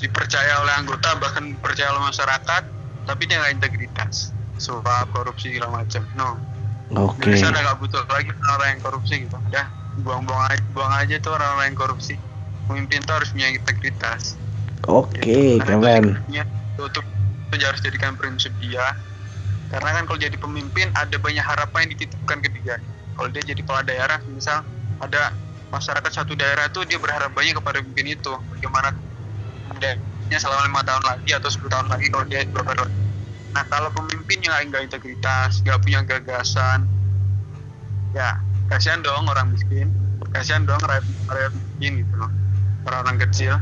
dipercaya 0.00 0.64
oleh 0.64 0.74
anggota 0.80 1.16
bahkan 1.20 1.52
dipercaya 1.52 1.92
oleh 1.92 2.08
masyarakat 2.08 2.62
tapi 3.04 3.22
dia 3.28 3.36
nggak 3.40 3.54
integritas. 3.60 4.32
Suap 4.56 5.10
korupsi 5.12 5.52
segala 5.52 5.84
macam. 5.84 6.02
No. 6.16 6.40
Oke. 6.94 7.32
Indonesia 7.32 7.52
udah 7.52 7.62
nggak 7.64 7.78
butuh 7.80 8.02
lagi 8.08 8.30
orang 8.32 8.68
yang 8.76 8.80
korupsi 8.80 9.14
gitu. 9.24 9.36
Ya 9.52 9.68
buang-buang 10.02 10.50
aja 10.50 10.62
buang 10.74 10.94
aja 10.94 11.16
tuh 11.20 11.32
orang-orang 11.36 11.74
yang 11.74 11.78
korupsi. 11.78 12.14
Pemimpin 12.64 13.04
tuh 13.04 13.14
harus 13.20 13.28
punya 13.30 13.52
integritas. 13.52 14.40
Oke 14.88 15.20
Gitu. 15.20 15.60
Karena 15.60 16.00
keren. 16.00 16.04
itu, 16.28 16.84
itu 16.88 17.64
harus 17.64 17.80
jadikan 17.84 18.16
prinsip 18.16 18.52
dia. 18.58 18.96
Karena 19.68 19.90
kan 20.00 20.02
kalau 20.06 20.20
jadi 20.20 20.36
pemimpin 20.38 20.92
ada 20.94 21.16
banyak 21.18 21.42
harapan 21.44 21.88
yang 21.88 21.90
dititipkan 21.98 22.38
ke 22.40 22.48
dia. 22.60 22.76
Kalau 23.14 23.28
dia 23.30 23.42
jadi 23.42 23.60
kepala 23.62 23.82
daerah 23.86 24.18
misal 24.30 24.62
ada 25.02 25.34
masyarakat 25.74 26.12
satu 26.14 26.38
daerah 26.38 26.70
tuh 26.70 26.86
dia 26.86 27.02
berharap 27.02 27.34
banyak 27.34 27.58
kepada 27.58 27.82
pemimpin 27.82 28.14
itu. 28.14 28.32
Bagaimana 28.54 28.94
adanya 29.74 30.38
selama 30.38 30.62
lima 30.70 30.80
tahun 30.86 31.04
lagi 31.04 31.30
atau 31.34 31.50
10 31.50 31.66
tahun 31.68 31.86
lagi 31.90 32.06
kalau 32.12 32.24
dia 32.28 32.44
dua 32.46 32.62
periode 32.62 32.92
nah 33.54 33.62
kalau 33.70 33.86
pemimpin 33.94 34.42
yang 34.42 34.66
nggak 34.66 34.90
integritas 34.90 35.62
nggak 35.62 35.78
punya 35.78 36.02
gagasan 36.02 36.90
ya 38.14 38.38
kasihan 38.70 39.02
dong 39.04 39.26
orang 39.28 39.52
miskin. 39.52 39.90
Kasihan 40.32 40.66
dong 40.66 40.80
rakyat 40.82 41.04
rakyat 41.30 41.52
miskin 41.52 42.02
gitu 42.02 42.14
loh. 42.16 42.30
Orang-orang 42.88 43.16
kecil. 43.28 43.54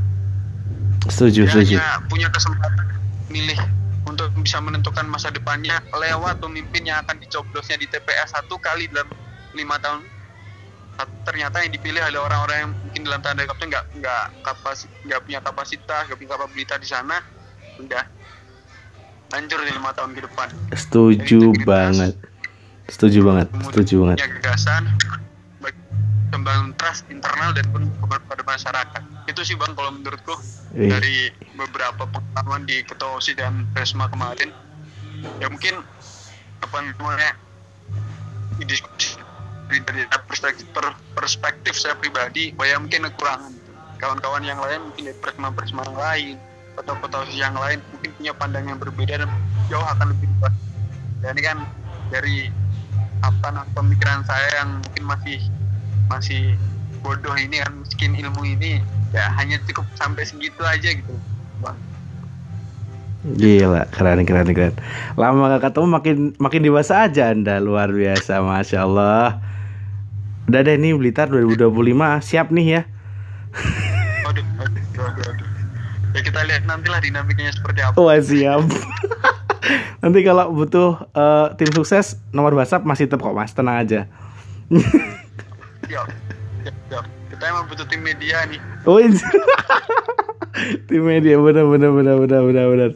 Setuju 1.11 1.49
dia 1.49 1.53
setuju. 1.53 1.77
punya 2.07 2.29
kesempatan 2.31 2.87
milih 3.33 3.59
untuk 4.07 4.31
bisa 4.39 4.63
menentukan 4.63 5.09
masa 5.09 5.35
depannya 5.35 5.83
lewat 5.91 6.39
pemimpin 6.39 6.87
yang 6.87 7.03
akan 7.03 7.19
dicoblosnya 7.19 7.81
di 7.81 7.87
TPS 7.91 8.39
satu 8.39 8.61
kali 8.61 8.87
dalam 8.93 9.09
lima 9.57 9.79
tahun 9.83 10.05
ternyata 11.25 11.65
yang 11.65 11.73
dipilih 11.73 12.03
adalah 12.03 12.29
orang-orang 12.31 12.57
yang 12.63 12.71
mungkin 12.77 13.03
dalam 13.09 13.21
tanda 13.25 13.43
kutip 13.49 13.67
nggak 13.73 13.85
nggak 13.99 14.25
kapas 14.45 14.79
nggak 15.09 15.21
punya 15.25 15.41
kapasitas 15.41 16.03
nggak 16.07 16.19
punya 16.19 16.31
kapabilitas 16.37 16.79
di 16.79 16.89
sana 16.89 17.17
udah. 17.81 18.05
Hancur 19.33 19.65
di 19.65 19.73
lima 19.73 19.97
tahun 19.97 20.13
ke 20.13 20.29
depan. 20.29 20.49
Setuju 20.77 21.57
banget. 21.65 22.13
Setuju 22.85 23.25
banget 23.25 23.49
setuju 23.73 23.95
banget. 24.05 24.17
punya 24.21 24.29
gagasan 24.37 24.83
kembang 26.33 26.73
trust 26.81 27.05
internal 27.13 27.53
dan 27.53 27.65
pun 27.71 27.89
kepada 28.01 28.43
masyarakat. 28.45 29.03
Itu 29.29 29.41
sih 29.45 29.57
bang 29.57 29.73
kalau 29.77 29.95
menurutku 29.95 30.35
Ih. 30.77 30.89
dari 30.89 31.29
beberapa 31.57 32.09
pengalaman 32.09 32.65
di 32.65 32.81
ketua 32.83 33.21
OSI 33.21 33.37
dan 33.37 33.69
Presma 33.77 34.09
kemarin. 34.09 34.51
Ya 35.39 35.47
mungkin 35.53 35.81
apa 36.65 36.77
namanya 36.83 37.37
di 38.59 38.65
diskusi 38.67 39.22
dari, 39.81 40.05
perspektif, 40.29 40.69
per- 40.77 41.01
perspektif 41.17 41.75
saya 41.79 41.97
pribadi 41.97 42.53
bahwa 42.53 42.85
mungkin 42.85 43.09
kekurangan 43.09 43.53
kawan-kawan 43.97 44.45
yang 44.45 44.61
lain 44.61 44.91
mungkin 44.91 45.09
dari 45.09 45.19
Presma 45.23 45.55
yang 45.87 45.97
lain 45.97 46.37
atau 46.77 46.99
OSI 46.99 47.39
yang 47.39 47.57
lain 47.57 47.79
mungkin 47.95 48.11
punya 48.19 48.33
pandangan 48.35 48.69
yang 48.75 48.81
berbeda 48.81 49.15
dan 49.23 49.29
jauh 49.71 49.87
akan 49.87 50.07
lebih 50.13 50.27
luas 50.37 50.55
dan 51.23 51.33
ini 51.39 51.43
kan 51.45 51.59
dari 52.11 52.37
apa 53.23 53.55
namanya 53.55 53.73
pemikiran 53.79 54.21
saya 54.27 54.49
yang 54.59 54.83
mungkin 54.83 55.05
masih 55.07 55.39
masih 56.11 56.43
bodoh 57.01 57.37
ini 57.39 57.63
kan 57.63 57.73
miskin 57.79 58.19
ilmu 58.19 58.43
ini 58.43 58.83
ya 59.15 59.31
hanya 59.39 59.61
cukup 59.69 59.87
sampai 59.95 60.27
segitu 60.27 60.61
aja 60.67 60.91
gitu 60.91 61.15
bang 61.63 61.79
Gila, 63.23 63.87
keren 63.95 64.27
keren 64.27 64.51
keren. 64.51 64.75
Lama 65.15 65.55
gak 65.55 65.71
ketemu 65.71 65.87
makin 65.95 66.17
makin 66.43 66.63
dewasa 66.67 67.07
aja 67.07 67.31
Anda, 67.31 67.63
luar 67.63 67.95
biasa, 67.95 68.43
masya 68.43 68.83
Allah. 68.83 69.39
Udah 70.49 70.61
deh 70.63 70.77
nih 70.77 70.93
Blitar 70.95 71.31
2025 71.31 71.71
siap 72.21 72.51
nih 72.51 72.67
ya. 72.67 72.83
aduh 74.27 74.41
aduh 74.59 74.83
aduh, 74.97 75.25
aduh. 75.29 75.49
ya 76.17 76.21
kita 76.25 76.41
lihat 76.49 76.65
nantilah 76.65 77.01
dinamikanya 77.05 77.53
seperti 77.53 77.81
apa 77.85 77.97
Wah 78.01 78.17
siap. 78.19 78.65
Nanti 80.03 80.19
kalau 80.27 80.51
butuh 80.51 81.07
eh, 81.15 81.47
tim 81.57 81.71
sukses 81.71 82.19
nomor 82.35 82.51
WhatsApp 82.57 82.83
masih 82.83 83.07
tetap 83.07 83.23
kok 83.23 83.37
mas, 83.37 83.55
tenang 83.55 83.87
aja. 83.87 84.01
siap 85.87 86.09
siap, 86.65 86.77
siap. 86.89 87.05
kita 87.31 87.45
emang 87.47 87.65
butuh 87.69 87.87
tim 87.87 88.01
media 88.01 88.43
nih 88.49 88.59
Oh, 88.83 88.99
iya. 88.99 89.15
tim 90.91 91.03
media 91.07 91.39
benar 91.39 91.71
benar 91.71 91.91
benar 91.95 92.17
benar 92.19 92.41
benar 92.43 92.67
benar. 92.67 92.91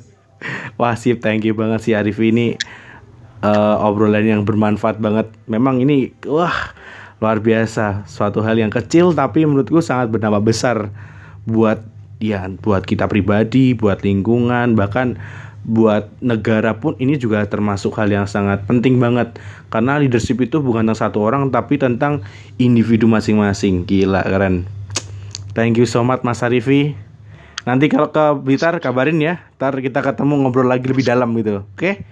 Wah 0.77 0.99
sip, 0.99 1.23
thank 1.23 1.47
you 1.47 1.55
banget 1.55 1.81
si 1.87 1.91
Arif 1.95 2.19
ini 2.19 2.59
eh, 3.41 3.77
obrolan 3.79 4.27
yang 4.27 4.43
bermanfaat 4.43 4.99
banget. 4.99 5.31
Memang 5.47 5.79
ini 5.79 6.11
wah 6.27 6.75
luar 7.21 7.41
biasa, 7.41 8.05
suatu 8.05 8.45
hal 8.45 8.61
yang 8.61 8.73
kecil 8.73 9.17
tapi 9.17 9.49
menurutku 9.49 9.81
sangat 9.81 10.13
bernama 10.13 10.37
besar 10.43 10.93
buat 11.49 11.81
ya 12.21 12.49
buat 12.61 12.85
kita 12.85 13.09
pribadi, 13.09 13.73
buat 13.73 14.05
lingkungan, 14.05 14.77
bahkan 14.77 15.17
buat 15.67 16.07
negara 16.23 16.79
pun 16.79 16.95
ini 17.03 17.19
juga 17.19 17.43
termasuk 17.43 17.99
hal 17.99 18.07
yang 18.07 18.31
sangat 18.31 18.63
penting 18.71 19.03
banget 19.03 19.35
karena 19.67 19.99
leadership 19.99 20.39
itu 20.39 20.63
bukan 20.63 20.87
tentang 20.87 21.11
satu 21.11 21.19
orang 21.27 21.51
tapi 21.51 21.75
tentang 21.75 22.23
individu 22.61 23.11
masing-masing. 23.11 23.83
Gila 23.83 24.23
keren. 24.23 24.71
Thank 25.59 25.81
you 25.81 25.89
so 25.89 26.07
much 26.07 26.23
Mas 26.23 26.45
Arifi. 26.45 26.95
Nanti 27.67 27.91
kalau 27.91 28.15
ke 28.15 28.25
Blitar 28.47 28.79
kabarin 28.79 29.19
ya. 29.19 29.43
Ntar 29.59 29.83
kita 29.83 30.07
ketemu 30.07 30.47
ngobrol 30.47 30.71
lagi 30.71 30.87
lebih 30.87 31.03
dalam 31.03 31.35
gitu. 31.35 31.67
Oke? 31.75 32.07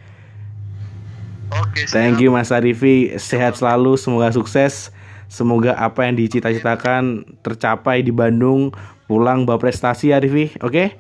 Oke 1.63 1.81
siap. 1.87 1.95
Thank 1.95 2.23
you 2.23 2.35
Mas 2.35 2.51
Arifi. 2.51 3.15
Sehat 3.21 3.59
selalu, 3.59 3.95
semoga 4.01 4.31
sukses. 4.35 4.91
Semoga 5.31 5.75
apa 5.75 6.07
yang 6.07 6.19
dicita-citakan 6.19 7.27
tercapai 7.43 8.03
di 8.03 8.15
Bandung. 8.15 8.71
Pulang 9.05 9.45
bawa 9.45 9.61
prestasi 9.61 10.17
Arifi, 10.17 10.57
oke? 10.65 10.97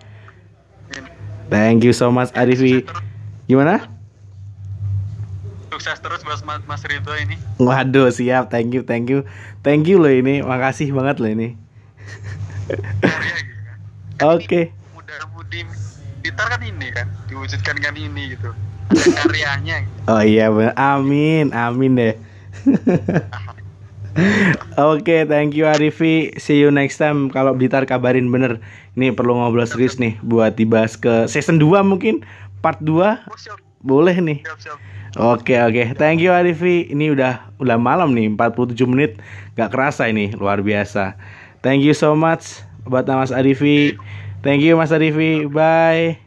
Thank 1.49 1.85
you 1.87 1.93
so 1.97 2.13
much 2.13 2.31
Arifi. 2.37 2.85
Gimana? 3.49 3.95
sukses 5.75 5.99
terus 5.99 6.23
buat 6.23 6.39
Mas, 6.47 6.63
Mas 6.71 6.83
Ridho 6.87 7.11
ini 7.19 7.35
Waduh, 7.59 8.07
siap. 8.15 8.47
Thank 8.47 8.79
you, 8.79 8.87
thank 8.87 9.11
you. 9.11 9.27
Thank 9.67 9.91
you 9.91 9.99
loh 9.99 10.11
ini. 10.11 10.39
Makasih 10.39 10.95
banget 10.95 11.19
loh 11.19 11.31
ini. 11.35 11.59
gitu 12.71 13.61
kan 13.69 13.79
Oke. 14.25 14.73
muda 14.95 15.15
mudi 15.35 15.67
Blitar 16.25 16.47
kan 16.49 16.63
ini 16.65 16.89
kan 16.95 17.07
diwujudkan 17.29 17.77
kan 17.83 17.95
ini 17.99 18.33
gitu 18.33 18.55
karyanya 18.93 19.77
gitu. 19.85 19.99
Oh 20.11 20.23
iya 20.23 20.53
bener. 20.53 20.75
Amin, 20.77 21.55
amin 21.57 21.93
deh. 21.97 22.15
Oke, 24.79 25.27
thank 25.27 25.59
you 25.59 25.67
Arifi. 25.67 26.39
See 26.39 26.63
you 26.63 26.71
next 26.71 27.03
time. 27.03 27.31
Kalau 27.35 27.55
Blitar 27.55 27.83
kabarin 27.87 28.31
bener. 28.31 28.63
Ini 28.95 29.11
perlu 29.11 29.35
ngobrol 29.35 29.67
serius 29.67 29.99
nih 29.99 30.15
buat 30.23 30.55
dibahas 30.55 30.95
ke 30.95 31.27
season 31.27 31.59
2 31.59 31.83
mungkin 31.83 32.23
part 32.63 32.79
2 32.79 32.95
oh 32.95 33.11
siap 33.35 33.59
boleh 33.85 34.17
nih. 34.23 34.39
Oke 35.15 35.55
oke, 35.63 35.95
thank 35.95 36.19
you 36.19 36.35
Arifi. 36.35 36.91
Ini 36.91 37.15
udah 37.15 37.55
udah 37.63 37.79
malam 37.79 38.15
nih, 38.15 38.31
47 38.35 38.87
menit. 38.91 39.19
Gak 39.55 39.71
kerasa 39.71 40.11
ini, 40.11 40.35
luar 40.35 40.59
biasa. 40.63 41.15
Thank 41.63 41.87
you 41.87 41.95
so 41.95 42.19
much 42.19 42.65
buat 42.83 43.07
Mas 43.07 43.31
Arifi. 43.31 43.95
Thank 44.43 44.67
you 44.67 44.75
Mas 44.75 44.91
Arifi. 44.91 45.47
Bye. 45.47 46.19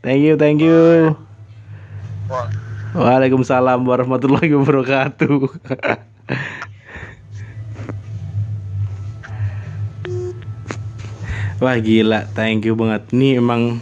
Thank 0.00 0.24
you, 0.24 0.34
thank 0.40 0.64
you. 0.64 1.31
Waalaikumsalam 2.92 3.80
warahmatullahi 3.82 4.52
wabarakatuh. 4.52 5.48
Wah 11.62 11.78
gila, 11.78 12.26
thank 12.34 12.66
you 12.66 12.74
banget. 12.74 13.06
Ini 13.14 13.38
emang 13.38 13.78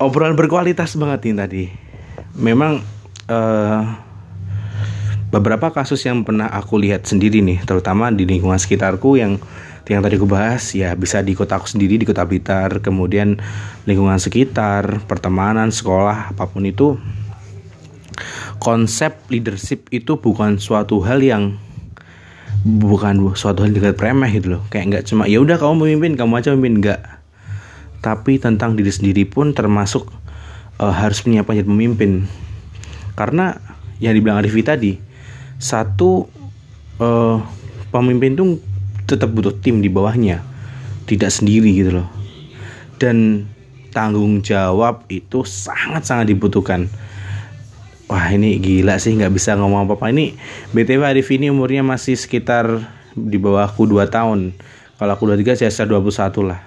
obrolan 0.00 0.32
berkualitas 0.32 0.96
banget 0.96 1.28
nih 1.28 1.36
tadi. 1.36 1.64
Memang 2.40 2.80
eh, 3.28 3.82
beberapa 5.28 5.68
kasus 5.70 6.00
yang 6.08 6.24
pernah 6.24 6.48
aku 6.48 6.80
lihat 6.80 7.04
sendiri 7.04 7.44
nih, 7.44 7.60
terutama 7.68 8.08
di 8.08 8.24
lingkungan 8.24 8.56
sekitarku 8.56 9.20
yang 9.20 9.36
yang 9.90 9.98
tadi 10.02 10.14
aku 10.14 10.30
bahas 10.30 10.62
ya 10.78 10.94
bisa 10.94 11.18
di 11.26 11.34
kota 11.34 11.58
aku 11.58 11.66
sendiri 11.66 11.98
di 11.98 12.06
kota 12.06 12.22
Blitar, 12.22 12.78
kemudian 12.78 13.42
lingkungan 13.82 14.22
sekitar, 14.22 15.02
pertemanan, 15.10 15.74
sekolah, 15.74 16.30
apa 16.30 16.44
pun 16.46 16.62
itu. 16.62 16.94
Konsep 18.62 19.26
leadership 19.26 19.90
itu 19.90 20.22
bukan 20.22 20.62
suatu 20.62 21.02
hal 21.02 21.18
yang 21.18 21.58
bukan 22.62 23.34
suatu 23.34 23.66
hal 23.66 23.74
yang 23.74 23.90
remeh 23.90 24.30
gitu 24.38 24.58
loh. 24.58 24.62
Kayak 24.70 24.84
nggak 24.86 25.04
cuma 25.10 25.26
ya 25.26 25.42
udah 25.42 25.58
kamu 25.58 25.74
memimpin 25.82 26.14
kamu 26.14 26.32
aja 26.38 26.54
memimpin 26.54 26.74
nggak. 26.78 27.00
Tapi 28.02 28.38
tentang 28.38 28.78
diri 28.78 28.90
sendiri 28.94 29.26
pun 29.26 29.50
termasuk 29.50 30.06
eh, 30.78 30.94
harus 30.94 31.26
menyiapkan 31.26 31.58
jadi 31.58 31.66
pemimpin. 31.66 32.30
Karena 33.18 33.58
yang 33.98 34.14
dibilang 34.14 34.38
Arifi 34.38 34.62
tadi 34.62 34.94
satu 35.58 36.30
eh, 37.02 37.36
pemimpin 37.90 38.38
tuh 38.38 38.71
tetap 39.06 39.30
butuh 39.30 39.54
tim 39.54 39.80
di 39.80 39.90
bawahnya. 39.90 40.42
Tidak 41.06 41.28
sendiri 41.28 41.70
gitu 41.74 42.02
loh. 42.02 42.08
Dan 42.96 43.46
tanggung 43.92 44.40
jawab 44.40 45.04
itu 45.12 45.44
sangat 45.44 46.08
sangat 46.08 46.32
dibutuhkan. 46.32 46.88
Wah 48.08 48.28
ini 48.28 48.60
gila 48.60 49.00
sih 49.00 49.16
nggak 49.16 49.32
bisa 49.32 49.56
ngomong 49.56 49.88
apa-apa. 49.88 50.12
Ini 50.12 50.36
BTW 50.76 51.00
Arif 51.04 51.28
ini 51.32 51.48
umurnya 51.48 51.80
masih 51.80 52.16
sekitar 52.16 52.68
di 53.16 53.36
bawahku 53.36 53.88
2 53.88 54.08
tahun. 54.08 54.56
Kalau 54.96 55.12
aku 55.12 55.24
23 55.28 55.68
saya 55.68 55.88
21 55.88 56.44
lah. 56.44 56.60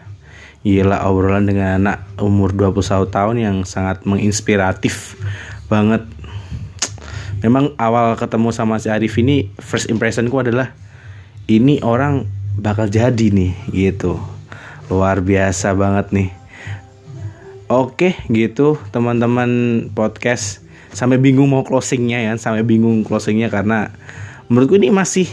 Gila 0.65 1.05
obrolan 1.05 1.45
dengan 1.45 1.77
anak 1.77 2.09
umur 2.17 2.49
21 2.49 3.13
tahun 3.13 3.35
yang 3.37 3.57
sangat 3.69 4.01
menginspiratif 4.09 5.13
banget. 5.69 6.01
Memang 7.45 7.77
awal 7.77 8.17
ketemu 8.17 8.49
sama 8.49 8.81
si 8.81 8.89
Arif 8.89 9.13
ini 9.21 9.53
first 9.61 9.85
impressionku 9.93 10.33
adalah 10.41 10.73
Ini 11.45 11.85
orang 11.85 12.25
bakal 12.57 12.89
jadi 12.89 13.29
nih 13.29 13.53
gitu. 13.69 14.17
Luar 14.89 15.21
biasa 15.21 15.77
banget 15.77 16.09
nih. 16.09 16.29
Oke 17.69 18.17
gitu 18.33 18.81
teman-teman 18.89 19.49
podcast. 19.93 20.65
Sampai 20.89 21.21
bingung 21.21 21.53
mau 21.53 21.61
closingnya 21.61 22.17
ya 22.17 22.33
sampai 22.41 22.65
bingung 22.65 23.05
closingnya 23.05 23.53
karena 23.53 23.93
menurutku 24.49 24.81
ini 24.81 24.89
masih 24.89 25.29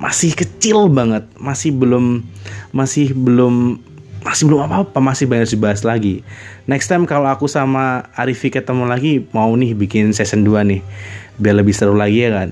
masih 0.00 0.32
kecil 0.32 0.88
banget. 0.88 1.28
Masih 1.36 1.68
belum 1.76 2.24
masih 2.72 3.12
belum 3.12 3.76
masih 4.24 4.48
belum 4.48 4.60
apa 4.64 4.88
apa 4.88 5.00
masih 5.04 5.28
banyak 5.28 5.52
dibahas 5.52 5.84
lagi. 5.84 6.24
Next 6.64 6.88
time 6.88 7.04
kalau 7.04 7.28
aku 7.28 7.44
sama 7.44 8.08
Arifi 8.16 8.48
ketemu 8.48 8.88
lagi 8.88 9.28
mau 9.36 9.52
nih 9.52 9.76
bikin 9.76 10.16
season 10.16 10.48
2 10.48 10.64
nih 10.64 10.80
biar 11.36 11.60
lebih 11.60 11.76
seru 11.76 11.92
lagi 11.92 12.24
ya 12.24 12.32
kan? 12.32 12.48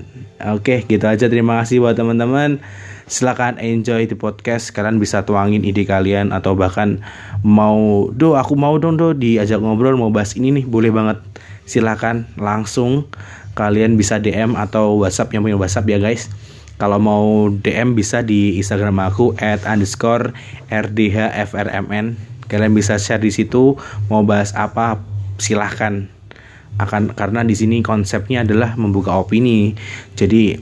Oke 0.53 0.85
gitu 0.85 1.09
aja. 1.09 1.25
Terima 1.25 1.65
kasih 1.65 1.81
buat 1.81 1.97
teman-teman 1.97 2.61
silakan 3.09 3.57
enjoy 3.61 4.05
di 4.05 4.17
podcast 4.17 4.73
kalian 4.75 5.01
bisa 5.01 5.23
tuangin 5.25 5.61
ide 5.63 5.85
kalian 5.87 6.35
atau 6.35 6.53
bahkan 6.53 7.01
mau 7.41 8.09
do 8.13 8.35
aku 8.37 8.53
mau 8.57 8.77
dong 8.77 8.97
do 8.97 9.13
diajak 9.15 9.61
ngobrol 9.61 9.97
mau 9.97 10.13
bahas 10.13 10.37
ini 10.37 10.61
nih 10.61 10.65
boleh 10.67 10.91
banget 10.93 11.17
silakan 11.65 12.27
langsung 12.37 13.07
kalian 13.55 13.95
bisa 13.99 14.19
DM 14.19 14.57
atau 14.59 14.99
WhatsApp 15.01 15.33
yang 15.35 15.43
punya 15.45 15.57
WhatsApp 15.59 15.87
ya 15.87 15.99
guys 16.01 16.31
Kalau 16.81 16.97
mau 16.97 17.53
DM 17.53 17.93
bisa 17.93 18.25
di 18.25 18.57
Instagram 18.57 18.97
aku 19.05 19.37
at 19.37 19.61
underscore 19.69 20.33
rdhfrmn. 20.73 22.17
Kalian 22.49 22.73
bisa 22.73 22.97
share 22.97 23.21
di 23.21 23.29
situ 23.29 23.77
mau 24.09 24.25
bahas 24.25 24.57
apa 24.57 24.97
silahkan 25.37 26.09
akan 26.81 27.13
karena 27.13 27.45
di 27.45 27.53
sini 27.53 27.85
konsepnya 27.85 28.41
adalah 28.41 28.73
membuka 28.81 29.13
opini. 29.13 29.77
Jadi 30.17 30.57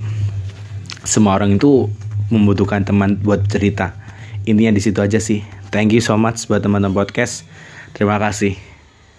semua 1.08 1.40
orang 1.40 1.56
itu 1.56 1.88
membutuhkan 2.30 2.86
teman 2.86 3.18
buat 3.20 3.46
cerita. 3.50 3.94
Intinya 4.46 4.74
di 4.74 4.82
situ 4.82 5.02
aja 5.02 5.20
sih. 5.22 5.44
Thank 5.70 5.94
you 5.94 6.02
so 6.02 6.18
much 6.18 6.50
buat 6.50 6.64
teman-teman 6.66 6.96
podcast. 6.96 7.46
Terima 7.94 8.18
kasih. 8.18 8.68